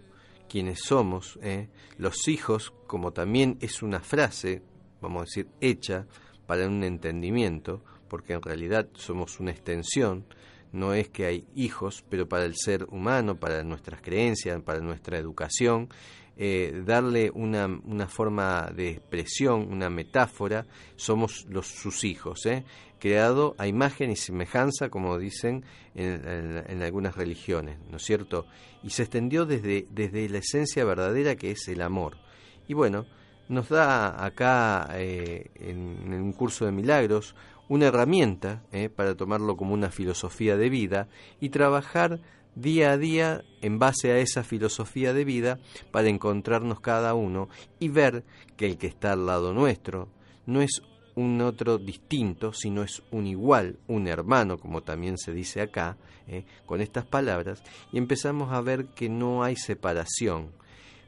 quienes 0.49 0.79
somos, 0.81 1.39
¿eh? 1.41 1.69
los 1.97 2.27
hijos, 2.27 2.73
como 2.95 3.11
también 3.11 3.57
es 3.59 3.83
una 3.83 3.99
frase, 3.99 4.61
vamos 5.01 5.23
a 5.23 5.25
decir, 5.25 5.47
hecha 5.59 6.07
para 6.47 6.65
un 6.65 6.81
entendimiento, 6.81 7.83
porque 8.07 8.31
en 8.31 8.41
realidad 8.41 8.87
somos 8.93 9.41
una 9.41 9.51
extensión, 9.51 10.25
no 10.71 10.93
es 10.93 11.09
que 11.09 11.25
hay 11.25 11.45
hijos, 11.55 12.05
pero 12.07 12.29
para 12.29 12.45
el 12.45 12.55
ser 12.55 12.85
humano, 12.85 13.37
para 13.37 13.65
nuestras 13.65 14.01
creencias, 14.01 14.61
para 14.61 14.79
nuestra 14.79 15.17
educación, 15.17 15.89
eh, 16.37 16.83
darle 16.85 17.31
una, 17.35 17.65
una, 17.65 18.07
forma 18.07 18.71
de 18.73 18.91
expresión, 18.91 19.67
una 19.69 19.89
metáfora, 19.89 20.65
somos 20.95 21.45
los, 21.49 21.67
sus 21.67 22.05
hijos, 22.05 22.45
¿eh? 22.45 22.63
creado 22.97 23.55
a 23.57 23.67
imagen 23.67 24.09
y 24.09 24.15
semejanza, 24.15 24.87
como 24.87 25.17
dicen 25.17 25.65
en, 25.95 26.81
algunas 26.81 27.17
religiones, 27.17 27.77
¿no 27.91 27.97
es 27.97 28.03
cierto? 28.03 28.45
Y 28.83 28.91
se 28.91 29.03
extendió 29.03 29.45
desde, 29.45 29.85
desde 29.89 30.29
la 30.29 30.37
esencia 30.37 30.85
verdadera 30.85 31.35
que 31.35 31.51
es 31.51 31.67
el 31.67 31.81
amor. 31.81 32.23
Y 32.67 32.73
bueno, 32.73 33.05
nos 33.47 33.69
da 33.69 34.25
acá 34.25 34.89
eh, 34.93 35.51
en, 35.55 36.13
un 36.13 36.33
curso 36.33 36.65
de 36.65 36.71
milagros 36.71 37.35
una 37.67 37.87
herramienta 37.87 38.63
eh, 38.71 38.89
para 38.89 39.15
tomarlo 39.15 39.57
como 39.57 39.73
una 39.73 39.89
filosofía 39.89 40.55
de 40.57 40.69
vida 40.69 41.07
y 41.39 41.49
trabajar 41.49 42.19
día 42.55 42.91
a 42.91 42.97
día 42.97 43.43
en 43.61 43.79
base 43.79 44.11
a 44.11 44.17
esa 44.19 44.43
filosofía 44.43 45.13
de 45.13 45.25
vida 45.25 45.59
para 45.91 46.09
encontrarnos 46.09 46.79
cada 46.79 47.13
uno 47.13 47.49
y 47.79 47.89
ver 47.89 48.23
que 48.55 48.65
el 48.67 48.77
que 48.77 48.87
está 48.87 49.13
al 49.13 49.25
lado 49.25 49.53
nuestro 49.53 50.09
no 50.45 50.61
es 50.61 50.81
un 51.15 51.41
otro 51.41 51.77
distinto, 51.77 52.51
sino 52.53 52.83
es 52.83 53.01
un 53.11 53.25
igual, 53.25 53.79
un 53.87 54.07
hermano, 54.07 54.57
como 54.57 54.83
también 54.83 55.17
se 55.17 55.33
dice 55.33 55.61
acá, 55.61 55.97
eh, 56.27 56.45
con 56.65 56.81
estas 56.81 57.05
palabras, 57.05 57.63
y 57.91 57.97
empezamos 57.97 58.51
a 58.51 58.61
ver 58.61 58.87
que 58.87 59.09
no 59.09 59.43
hay 59.43 59.55
separación, 59.55 60.51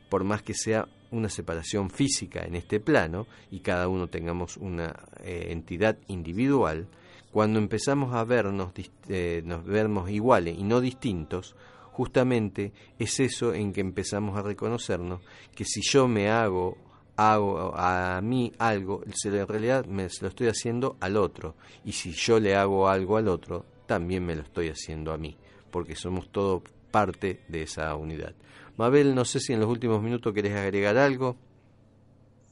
por 0.09 0.23
más 0.23 0.41
que 0.41 0.53
sea 0.53 0.87
una 1.11 1.29
separación 1.29 1.89
física 1.89 2.41
en 2.45 2.55
este 2.55 2.79
plano 2.79 3.27
y 3.51 3.59
cada 3.59 3.87
uno 3.87 4.07
tengamos 4.07 4.57
una 4.57 4.95
eh, 5.23 5.47
entidad 5.49 5.97
individual, 6.07 6.87
cuando 7.31 7.59
empezamos 7.59 8.13
a 8.13 8.23
vernos, 8.23 8.71
eh, 9.09 9.41
nos 9.45 9.63
vemos 9.65 10.09
iguales 10.09 10.57
y 10.57 10.63
no 10.63 10.81
distintos, 10.81 11.55
justamente 11.91 12.73
es 12.99 13.19
eso 13.19 13.53
en 13.53 13.73
que 13.73 13.81
empezamos 13.81 14.37
a 14.37 14.41
reconocernos 14.41 15.21
que 15.55 15.65
si 15.65 15.81
yo 15.81 16.07
me 16.07 16.29
hago 16.29 16.77
hago 17.17 17.73
a 17.75 18.21
mí 18.21 18.53
algo, 18.59 19.03
en 19.03 19.47
realidad 19.47 19.85
me 19.85 20.07
lo 20.21 20.27
estoy 20.27 20.47
haciendo 20.47 20.95
al 20.99 21.17
otro. 21.17 21.55
Y 21.83 21.91
si 21.91 22.11
yo 22.11 22.39
le 22.39 22.55
hago 22.55 22.87
algo 22.87 23.17
al 23.17 23.27
otro, 23.27 23.65
también 23.87 24.23
me 24.23 24.35
lo 24.35 24.43
estoy 24.43 24.69
haciendo 24.69 25.11
a 25.11 25.17
mí, 25.17 25.35
porque 25.71 25.95
somos 25.95 26.31
todo 26.31 26.63
parte 26.91 27.41
de 27.47 27.63
esa 27.63 27.93
unidad. 27.95 28.35
Mabel, 28.77 29.15
no 29.15 29.25
sé 29.25 29.39
si 29.39 29.53
en 29.53 29.59
los 29.59 29.69
últimos 29.69 30.01
minutos 30.01 30.33
querés 30.33 30.55
agregar 30.55 30.97
algo. 30.97 31.35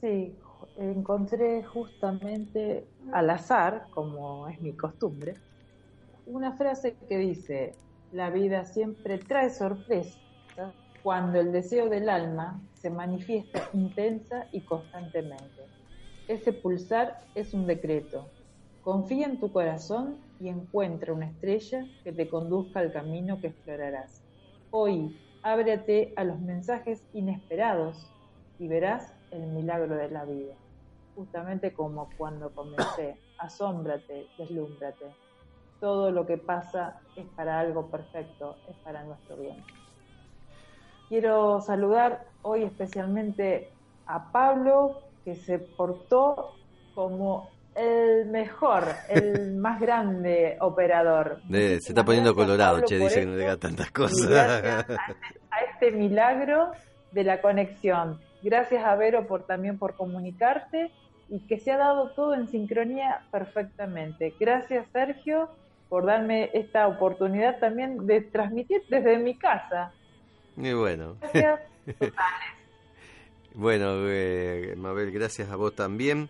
Sí, 0.00 0.34
encontré 0.78 1.62
justamente 1.62 2.84
al 3.12 3.30
azar, 3.30 3.86
como 3.90 4.48
es 4.48 4.60
mi 4.60 4.72
costumbre, 4.72 5.34
una 6.26 6.52
frase 6.56 6.96
que 7.08 7.18
dice, 7.18 7.72
la 8.12 8.30
vida 8.30 8.64
siempre 8.64 9.18
trae 9.18 9.50
sorpresa 9.50 10.18
cuando 11.02 11.38
el 11.38 11.52
deseo 11.52 11.88
del 11.88 12.08
alma 12.08 12.60
se 12.74 12.90
manifiesta 12.90 13.70
intensa 13.74 14.48
y 14.52 14.60
constantemente. 14.62 15.62
Ese 16.26 16.52
pulsar 16.52 17.20
es 17.36 17.54
un 17.54 17.66
decreto. 17.66 18.26
Confía 18.82 19.26
en 19.26 19.38
tu 19.38 19.52
corazón 19.52 20.16
y 20.40 20.48
encuentra 20.48 21.12
una 21.12 21.26
estrella 21.26 21.86
que 22.02 22.12
te 22.12 22.28
conduzca 22.28 22.80
al 22.80 22.92
camino 22.92 23.40
que 23.40 23.48
explorarás. 23.48 24.22
Hoy, 24.72 25.16
ábrete 25.52 26.12
a 26.16 26.24
los 26.24 26.40
mensajes 26.40 27.04
inesperados 27.12 28.10
y 28.58 28.68
verás 28.68 29.14
el 29.30 29.46
milagro 29.46 29.96
de 29.96 30.10
la 30.10 30.24
vida 30.24 30.54
justamente 31.16 31.72
como 31.72 32.08
cuando 32.16 32.50
comencé, 32.50 33.16
asómbrate, 33.38 34.28
deslúmbrate. 34.38 35.06
Todo 35.80 36.10
lo 36.10 36.26
que 36.26 36.38
pasa 36.38 37.00
es 37.16 37.26
para 37.34 37.58
algo 37.58 37.86
perfecto, 37.86 38.56
es 38.68 38.76
para 38.76 39.02
nuestro 39.02 39.36
bien. 39.36 39.56
Quiero 41.08 41.60
saludar 41.60 42.26
hoy 42.42 42.62
especialmente 42.62 43.70
a 44.06 44.30
Pablo, 44.30 45.00
que 45.24 45.34
se 45.34 45.58
portó 45.58 46.54
como 46.94 47.48
el 47.76 48.26
mejor, 48.26 48.84
el 49.08 49.56
más 49.56 49.80
grande 49.80 50.56
operador. 50.60 51.40
se 51.50 51.76
está 51.76 52.04
poniendo 52.04 52.34
colorado, 52.34 52.80
che, 52.84 52.98
dice 52.98 53.20
que 53.20 53.26
no 53.26 53.36
diga 53.36 53.56
tantas 53.56 53.90
cosas. 53.90 54.30
a 54.30 55.60
este 55.72 55.92
milagro 55.92 56.72
de 57.12 57.24
la 57.24 57.40
conexión. 57.40 58.18
Gracias 58.42 58.84
a 58.84 58.94
Vero 58.96 59.26
por 59.26 59.44
también 59.44 59.78
por 59.78 59.94
comunicarte 59.94 60.90
y 61.28 61.40
que 61.40 61.58
se 61.58 61.72
ha 61.72 61.76
dado 61.76 62.10
todo 62.10 62.34
en 62.34 62.48
sincronía 62.48 63.22
perfectamente. 63.30 64.34
Gracias 64.38 64.86
Sergio 64.92 65.48
por 65.88 66.06
darme 66.06 66.50
esta 66.52 66.86
oportunidad 66.88 67.58
también 67.58 68.06
de 68.06 68.20
transmitir 68.20 68.82
desde 68.88 69.18
mi 69.18 69.36
casa. 69.36 69.92
Muy 70.56 70.74
bueno. 70.74 71.16
Gracias. 71.20 71.60
bueno, 73.54 74.08
eh, 74.08 74.74
Mabel, 74.76 75.10
gracias 75.12 75.50
a 75.50 75.56
vos 75.56 75.74
también. 75.74 76.28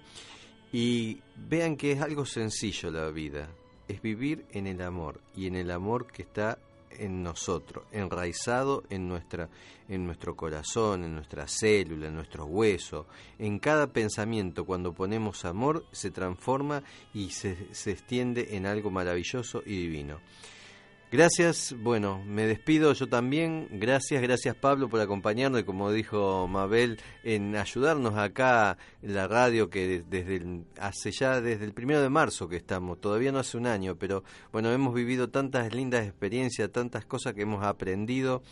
Y 0.78 1.22
vean 1.48 1.78
que 1.78 1.92
es 1.92 2.02
algo 2.02 2.26
sencillo 2.26 2.90
la 2.90 3.08
vida, 3.08 3.48
es 3.88 4.02
vivir 4.02 4.44
en 4.50 4.66
el 4.66 4.82
amor 4.82 5.22
y 5.34 5.46
en 5.46 5.54
el 5.54 5.70
amor 5.70 6.06
que 6.06 6.20
está 6.20 6.58
en 6.90 7.22
nosotros, 7.22 7.86
enraizado 7.92 8.82
en, 8.90 9.08
nuestra, 9.08 9.48
en 9.88 10.04
nuestro 10.04 10.36
corazón, 10.36 11.04
en 11.04 11.14
nuestra 11.14 11.48
célula, 11.48 12.08
en 12.08 12.14
nuestro 12.14 12.44
hueso. 12.44 13.06
En 13.38 13.58
cada 13.58 13.86
pensamiento, 13.86 14.66
cuando 14.66 14.92
ponemos 14.92 15.46
amor, 15.46 15.86
se 15.92 16.10
transforma 16.10 16.82
y 17.14 17.30
se, 17.30 17.56
se 17.72 17.92
extiende 17.92 18.54
en 18.54 18.66
algo 18.66 18.90
maravilloso 18.90 19.62
y 19.64 19.78
divino. 19.78 20.20
Gracias, 21.12 21.72
bueno, 21.78 22.20
me 22.26 22.48
despido 22.48 22.92
yo 22.92 23.08
también. 23.08 23.68
Gracias, 23.70 24.20
gracias 24.20 24.56
Pablo 24.56 24.88
por 24.88 25.00
acompañarnos 25.00 25.60
y 25.60 25.64
como 25.64 25.92
dijo 25.92 26.48
Mabel, 26.48 26.98
en 27.22 27.54
ayudarnos 27.54 28.18
acá 28.18 28.76
en 29.02 29.14
la 29.14 29.28
radio 29.28 29.70
que 29.70 30.02
desde 30.04 30.64
hace 30.80 31.12
ya 31.12 31.40
desde 31.40 31.64
el 31.64 31.72
primero 31.72 32.02
de 32.02 32.08
marzo 32.08 32.48
que 32.48 32.56
estamos, 32.56 33.00
todavía 33.00 33.30
no 33.30 33.38
hace 33.38 33.56
un 33.56 33.68
año, 33.68 33.94
pero 33.94 34.24
bueno, 34.50 34.72
hemos 34.72 34.94
vivido 34.94 35.30
tantas 35.30 35.72
lindas 35.72 36.04
experiencias, 36.04 36.72
tantas 36.72 37.06
cosas 37.06 37.34
que 37.34 37.42
hemos 37.42 37.64
aprendido 37.64 38.42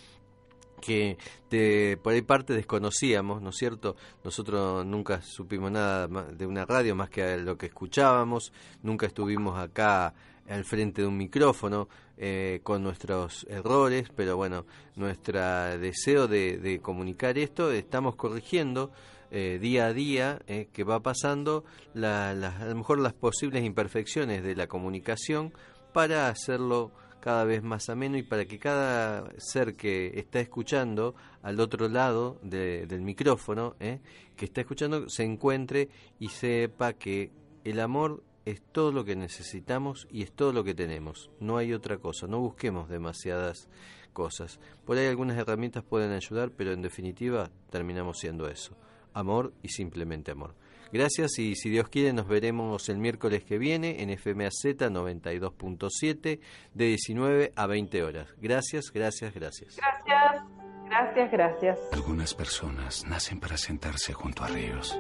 que 0.81 1.19
de, 1.51 1.99
por 2.03 2.13
ahí 2.13 2.23
parte 2.23 2.53
desconocíamos, 2.53 3.43
¿no 3.43 3.51
es 3.51 3.57
cierto? 3.57 3.97
Nosotros 4.23 4.87
nunca 4.87 5.23
supimos 5.23 5.73
nada 5.73 6.07
de 6.07 6.47
una 6.47 6.65
radio 6.65 6.95
más 6.95 7.11
que 7.11 7.37
lo 7.37 7.59
que 7.59 7.67
escuchábamos, 7.67 8.53
nunca 8.83 9.07
estuvimos 9.07 9.59
acá 9.59 10.15
al 10.49 10.65
frente 10.65 11.03
de 11.03 11.09
un 11.09 11.17
micrófono 11.17 11.89
eh, 12.17 12.61
con 12.63 12.83
nuestros 12.83 13.47
errores, 13.49 14.09
pero 14.15 14.37
bueno, 14.37 14.67
nuestro 14.97 15.41
deseo 15.79 16.29
de, 16.29 16.81
comunicar 16.83 17.39
esto 17.39 17.71
estamos 17.73 18.15
corrigiendo 18.17 18.91
eh, 19.31 19.59
día 19.61 19.87
a 19.87 19.93
día 19.93 20.39
eh, 20.47 20.69
que 20.73 20.85
va 20.85 21.01
pasando 21.01 21.65
a 21.97 22.35
lo 22.69 22.75
mejor 22.77 22.99
las 23.01 23.15
posibles 23.15 23.65
imperfecciones 23.65 24.43
de 24.45 24.55
la 24.55 24.67
comunicación 24.69 25.53
para 25.93 26.29
hacerlo 26.29 26.93
cada 27.21 27.45
vez 27.45 27.63
más 27.63 27.89
ameno 27.89 28.19
y 28.19 28.23
para 28.23 28.45
que 28.45 28.59
cada 28.59 29.33
ser 29.39 29.75
que 29.77 30.13
está 30.19 30.41
escuchando 30.41 31.15
al 31.43 31.59
otro 31.59 31.89
lado 31.89 32.39
de- 32.43 32.87
del 32.87 33.01
micrófono, 33.01 33.77
¿eh? 33.81 34.01
que 34.37 34.45
está 34.45 34.61
escuchando, 34.61 35.09
se 35.09 35.25
encuentre 35.25 35.89
y 36.19 36.29
sepa 36.29 36.93
que 36.93 37.31
el 37.65 37.81
amor 37.81 38.23
es 38.45 38.63
todo 38.63 38.93
lo 38.93 39.05
que 39.05 39.17
necesitamos 39.17 40.07
y 40.11 40.23
es 40.23 40.33
todo 40.33 40.53
lo 40.53 40.65
que 40.65 40.75
tenemos. 40.75 41.31
No 41.41 41.57
hay 41.57 41.73
otra 41.73 41.99
cosa. 41.99 42.27
No 42.27 42.41
busquemos 42.41 42.89
demasiadas 42.89 43.69
cosas. 44.13 44.61
Por 44.85 44.97
ahí 44.97 45.07
algunas 45.07 45.37
herramientas 45.39 45.85
pueden 45.85 46.13
ayudar, 46.13 46.51
pero 46.51 46.73
en 46.73 46.83
definitiva 46.83 47.51
terminamos 47.71 48.19
siendo 48.19 48.49
eso. 48.49 48.77
Amor 49.13 49.53
y 49.63 49.69
simplemente 49.69 50.31
amor. 50.31 50.55
Gracias 50.93 51.39
y 51.39 51.57
si 51.57 51.71
Dios 51.71 51.89
quiere 51.89 52.13
nos 52.13 52.29
veremos 52.29 52.89
el 52.89 52.99
miércoles 52.99 53.43
que 53.45 53.59
viene 53.59 54.03
en 54.03 54.17
FMAZ 54.17 54.65
92.7 54.65 56.39
de 56.73 56.85
19 56.85 57.53
a 57.57 57.67
20 57.67 58.03
horas. 58.05 58.29
Gracias, 58.41 58.93
gracias, 58.93 59.35
gracias. 59.35 59.77
Gracias, 59.77 60.45
gracias, 60.89 61.33
gracias. 61.33 61.79
Algunas 61.93 62.35
personas 62.35 63.05
nacen 63.07 63.41
para 63.41 63.57
sentarse 63.57 64.13
junto 64.13 64.45
a 64.45 64.49
ríos. 64.49 64.97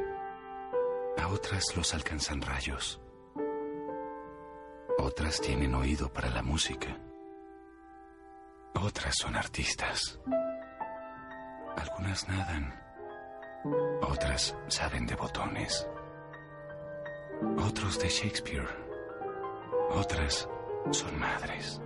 A 1.16 1.28
otras 1.28 1.76
los 1.76 1.94
alcanzan 1.94 2.42
rayos. 2.42 3.03
Otras 4.98 5.40
tienen 5.40 5.74
oído 5.74 6.12
para 6.12 6.30
la 6.30 6.42
música. 6.42 6.96
Otras 8.74 9.14
son 9.20 9.36
artistas. 9.36 10.20
Algunas 11.76 12.28
nadan. 12.28 12.72
Otras 14.02 14.56
saben 14.68 15.06
de 15.06 15.16
botones. 15.16 15.86
Otros 17.58 17.98
de 17.98 18.08
Shakespeare. 18.08 18.68
Otras 19.90 20.48
son 20.90 21.18
madres. 21.18 21.80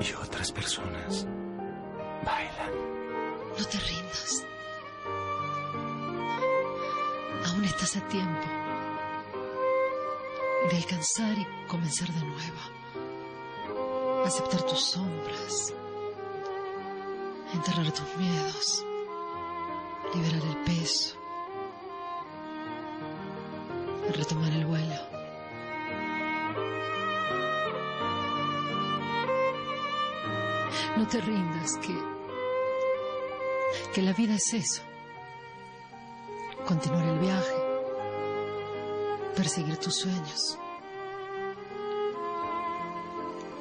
Y 0.00 0.12
otras 0.14 0.50
personas 0.52 1.26
bailan. 2.24 2.72
No 3.58 3.64
te 3.64 3.78
rindas. 3.78 4.44
Aún 7.46 7.64
estás 7.64 7.96
a 7.96 8.08
tiempo 8.08 8.57
de 10.70 10.76
alcanzar 10.76 11.38
y 11.38 11.46
comenzar 11.66 12.08
de 12.08 12.20
nuevo. 12.20 12.58
Aceptar 14.24 14.62
tus 14.62 14.80
sombras. 14.80 15.74
Enterrar 17.54 17.90
tus 17.92 18.16
miedos. 18.16 18.84
Liberar 20.14 20.42
el 20.42 20.56
peso. 20.64 21.16
Retomar 24.14 24.52
el 24.52 24.66
vuelo. 24.66 24.94
No 30.96 31.06
te 31.06 31.20
rindas, 31.20 31.76
que 31.78 31.94
que 33.92 34.02
la 34.02 34.12
vida 34.12 34.34
es 34.34 34.52
eso. 34.54 34.82
Continuar 36.66 37.04
el 37.04 37.18
viaje, 37.18 37.54
perseguir 39.38 39.76
tus 39.76 39.94
sueños, 39.94 40.58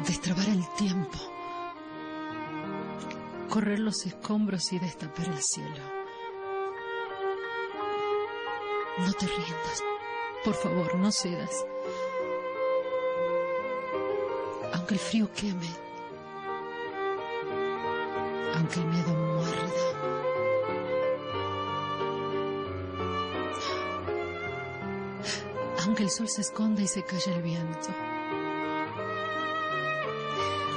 destrabar 0.08 0.50
el 0.50 0.68
tiempo, 0.76 1.20
correr 3.48 3.78
los 3.78 4.04
escombros 4.08 4.74
y 4.74 4.80
destapar 4.80 5.28
el 5.28 5.40
cielo. 5.40 5.84
No 9.06 9.14
te 9.14 9.28
rindas, 9.28 9.84
por 10.44 10.56
favor, 10.56 10.96
no 10.96 11.12
cedas. 11.12 11.64
Aunque 14.74 14.96
el 14.96 15.00
frío 15.00 15.30
queme, 15.32 15.70
aunque 18.56 18.80
el 18.80 18.86
miedo 18.88 19.14
muerda. 19.14 20.27
Aunque 25.88 26.04
el 26.04 26.10
sol 26.10 26.28
se 26.28 26.42
esconda 26.42 26.82
y 26.82 26.88
se 26.88 27.02
calle 27.02 27.34
el 27.34 27.42
viento. 27.42 27.88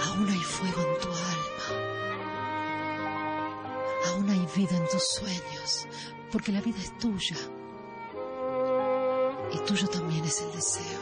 Aún 0.06 0.28
hay 0.28 0.38
fuego 0.38 0.80
en 0.82 1.00
tu 1.00 1.08
alma. 1.08 1.66
Aún 4.06 4.30
hay 4.30 4.46
vida 4.54 4.76
en 4.76 4.86
tus 4.86 5.02
sueños, 5.08 5.88
porque 6.30 6.52
la 6.52 6.61
vida 6.61 6.78
es 6.78 6.96
tuya. 6.98 7.36
Y 9.52 9.58
tuyo 9.66 9.88
también 9.88 10.24
es 10.24 10.42
el 10.42 10.52
deseo. 10.52 11.00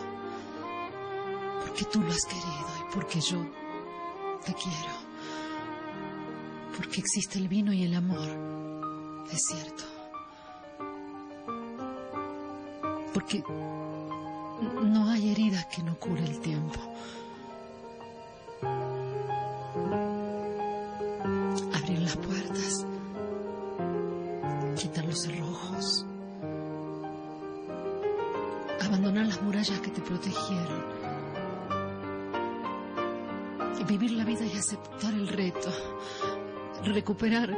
Porque 1.60 1.84
tú 1.84 2.00
lo 2.00 2.10
has 2.10 2.24
querido 2.24 2.66
y 2.80 2.94
porque 2.94 3.20
yo 3.20 3.44
te 4.42 4.54
quiero. 4.54 4.94
Porque 6.78 7.00
existe 7.00 7.38
el 7.38 7.48
vino 7.48 7.74
y 7.74 7.84
el 7.84 7.94
amor. 7.94 8.26
Es 9.30 9.42
cierto. 9.48 9.84
Porque 13.12 13.42
no 14.60 15.08
hay 15.10 15.30
herida 15.30 15.68
que 15.68 15.82
no 15.82 15.96
cure 15.98 16.24
el 16.24 16.40
tiempo. 16.40 16.78
Abrir 21.74 22.00
las 22.00 22.16
puertas. 22.16 22.86
Quitar 24.76 25.04
los 25.04 25.22
cerrojos. 25.22 26.06
Abandonar 28.80 29.26
las 29.26 29.42
murallas 29.42 29.80
que 29.80 29.90
te 29.90 30.00
protegieron. 30.00 30.98
Vivir 33.86 34.10
la 34.12 34.24
vida 34.24 34.44
y 34.44 34.56
aceptar 34.56 35.14
el 35.14 35.28
reto. 35.28 35.70
Recuperar 36.84 37.57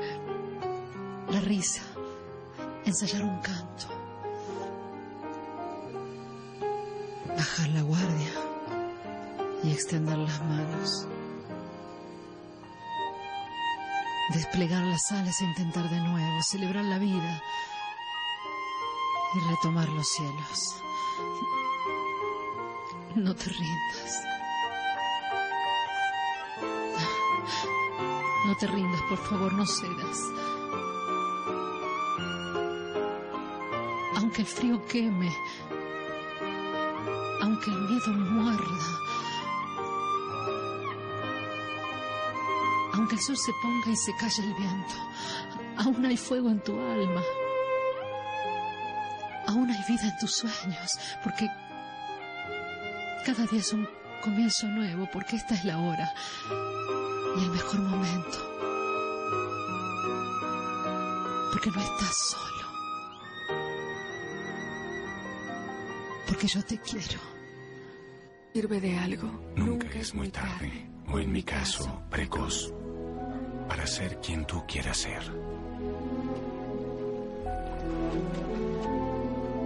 intentar 15.45 15.89
de 15.89 16.01
nuevo, 16.01 16.43
celebrar 16.43 16.85
la 16.85 16.99
vida 16.99 17.43
y 19.35 19.41
retomar 19.51 19.89
los 19.89 20.09
cielos. 20.09 20.83
No 23.15 23.35
te 23.35 23.45
rindas. 23.45 24.25
No 28.47 28.57
te 28.57 28.67
rindas, 28.67 29.03
por 29.03 29.19
favor, 29.19 29.53
no 29.53 29.67
cedas. 29.67 30.19
Aunque 34.17 34.43
el 34.43 34.47
frío 34.47 34.87
queme, 34.87 35.33
aunque 37.43 37.71
el 37.71 37.81
miedo 37.81 38.13
muerda, 38.13 39.01
aunque 42.95 43.15
el 43.15 43.21
sol 43.21 43.37
se 43.37 43.53
ponga 43.63 43.91
y 43.91 43.97
se 43.97 44.15
calle 44.17 44.43
el 44.43 44.55
viento, 44.55 45.10
aún 45.81 46.05
hay 46.05 46.17
fuego 46.17 46.51
en 46.51 46.61
tu 46.61 46.73
alma, 46.79 47.23
aún 49.47 49.71
hay 49.71 49.83
vida 49.89 50.05
en 50.05 50.19
tus 50.19 50.33
sueños, 50.37 50.99
porque 51.25 51.49
cada 53.25 53.47
día 53.47 53.61
es 53.61 53.73
un 53.73 53.89
comienzo 54.23 54.67
nuevo, 54.69 55.09
porque 55.13 55.37
esta 55.37 55.55
es 55.55 55.65
la 55.65 55.79
hora 55.79 56.13
y 57.37 57.43
el 57.45 57.51
mejor 57.51 57.81
momento, 57.81 58.39
porque 61.53 61.71
no 61.71 61.81
estás 61.81 62.17
solo. 62.31 62.51
porque 66.27 66.47
yo 66.47 66.63
te 66.63 66.79
quiero. 66.79 67.21
Sirve 68.55 68.81
de 68.81 68.97
algo. 68.97 69.29
Nunca 69.57 69.99
es 69.99 70.15
muy 70.15 70.31
tarde, 70.31 70.89
o 71.09 71.19
en 71.19 71.33
mi 71.33 71.43
caso, 71.43 72.03
precoz, 72.09 72.73
para 73.71 73.87
ser 73.87 74.17
quien 74.17 74.45
tú 74.47 74.65
quieras 74.67 74.97
ser. 74.97 75.23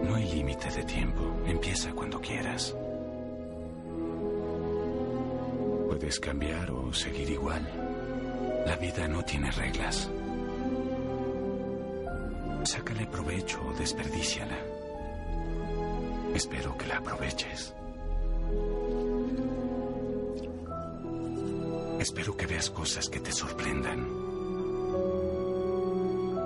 No 0.07 0.15
hay 0.15 0.31
límite 0.31 0.71
de 0.71 0.85
tiempo, 0.85 1.23
empieza 1.47 1.91
cuando 1.93 2.21
quieras. 2.21 2.77
Puedes 5.89 6.21
cambiar 6.21 6.71
o 6.71 6.93
seguir 6.93 7.31
igual. 7.31 7.67
La 8.67 8.77
vida 8.77 9.09
no 9.09 9.23
tiene 9.23 9.51
reglas. 9.51 10.11
Sácale 12.65 13.07
provecho 13.07 13.59
o 13.67 13.73
desperdíciala. 13.73 14.59
Espero 16.35 16.77
que 16.77 16.87
la 16.89 16.99
aproveches. 16.99 17.75
Espero 22.05 22.37
que 22.37 22.47
veas 22.47 22.69
cosas 22.69 23.09
que 23.09 23.19
te 23.19 23.33
sorprendan. 23.33 24.07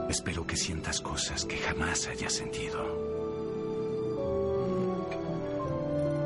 Espero 0.09 0.47
que 0.47 0.57
sientas 0.57 1.01
cosas 1.01 1.45
que 1.45 1.57
jamás 1.59 2.07
hayas 2.07 2.33
sentido. 2.33 2.79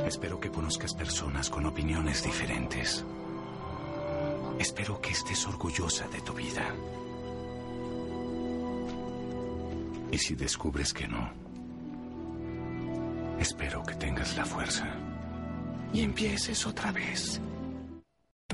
Espero 0.07 0.39
que 0.39 0.51
conozcas 0.51 0.93
personas 0.93 1.49
con 1.49 1.65
opiniones 1.65 2.23
diferentes. 2.23 3.07
Espero 4.59 5.01
que 5.01 5.13
estés 5.13 5.47
orgullosa 5.47 6.07
de 6.09 6.21
tu 6.21 6.35
vida. 6.35 6.67
Y 10.11 10.19
si 10.19 10.35
descubres 10.35 10.93
que 10.93 11.09
no, 11.09 11.31
espero 13.41 13.83
que 13.83 13.95
tengas 13.95 14.37
la 14.37 14.45
fuerza 14.45 14.95
y 15.95 16.03
empieces 16.03 16.67
otra 16.67 16.93
vez. 16.93 17.41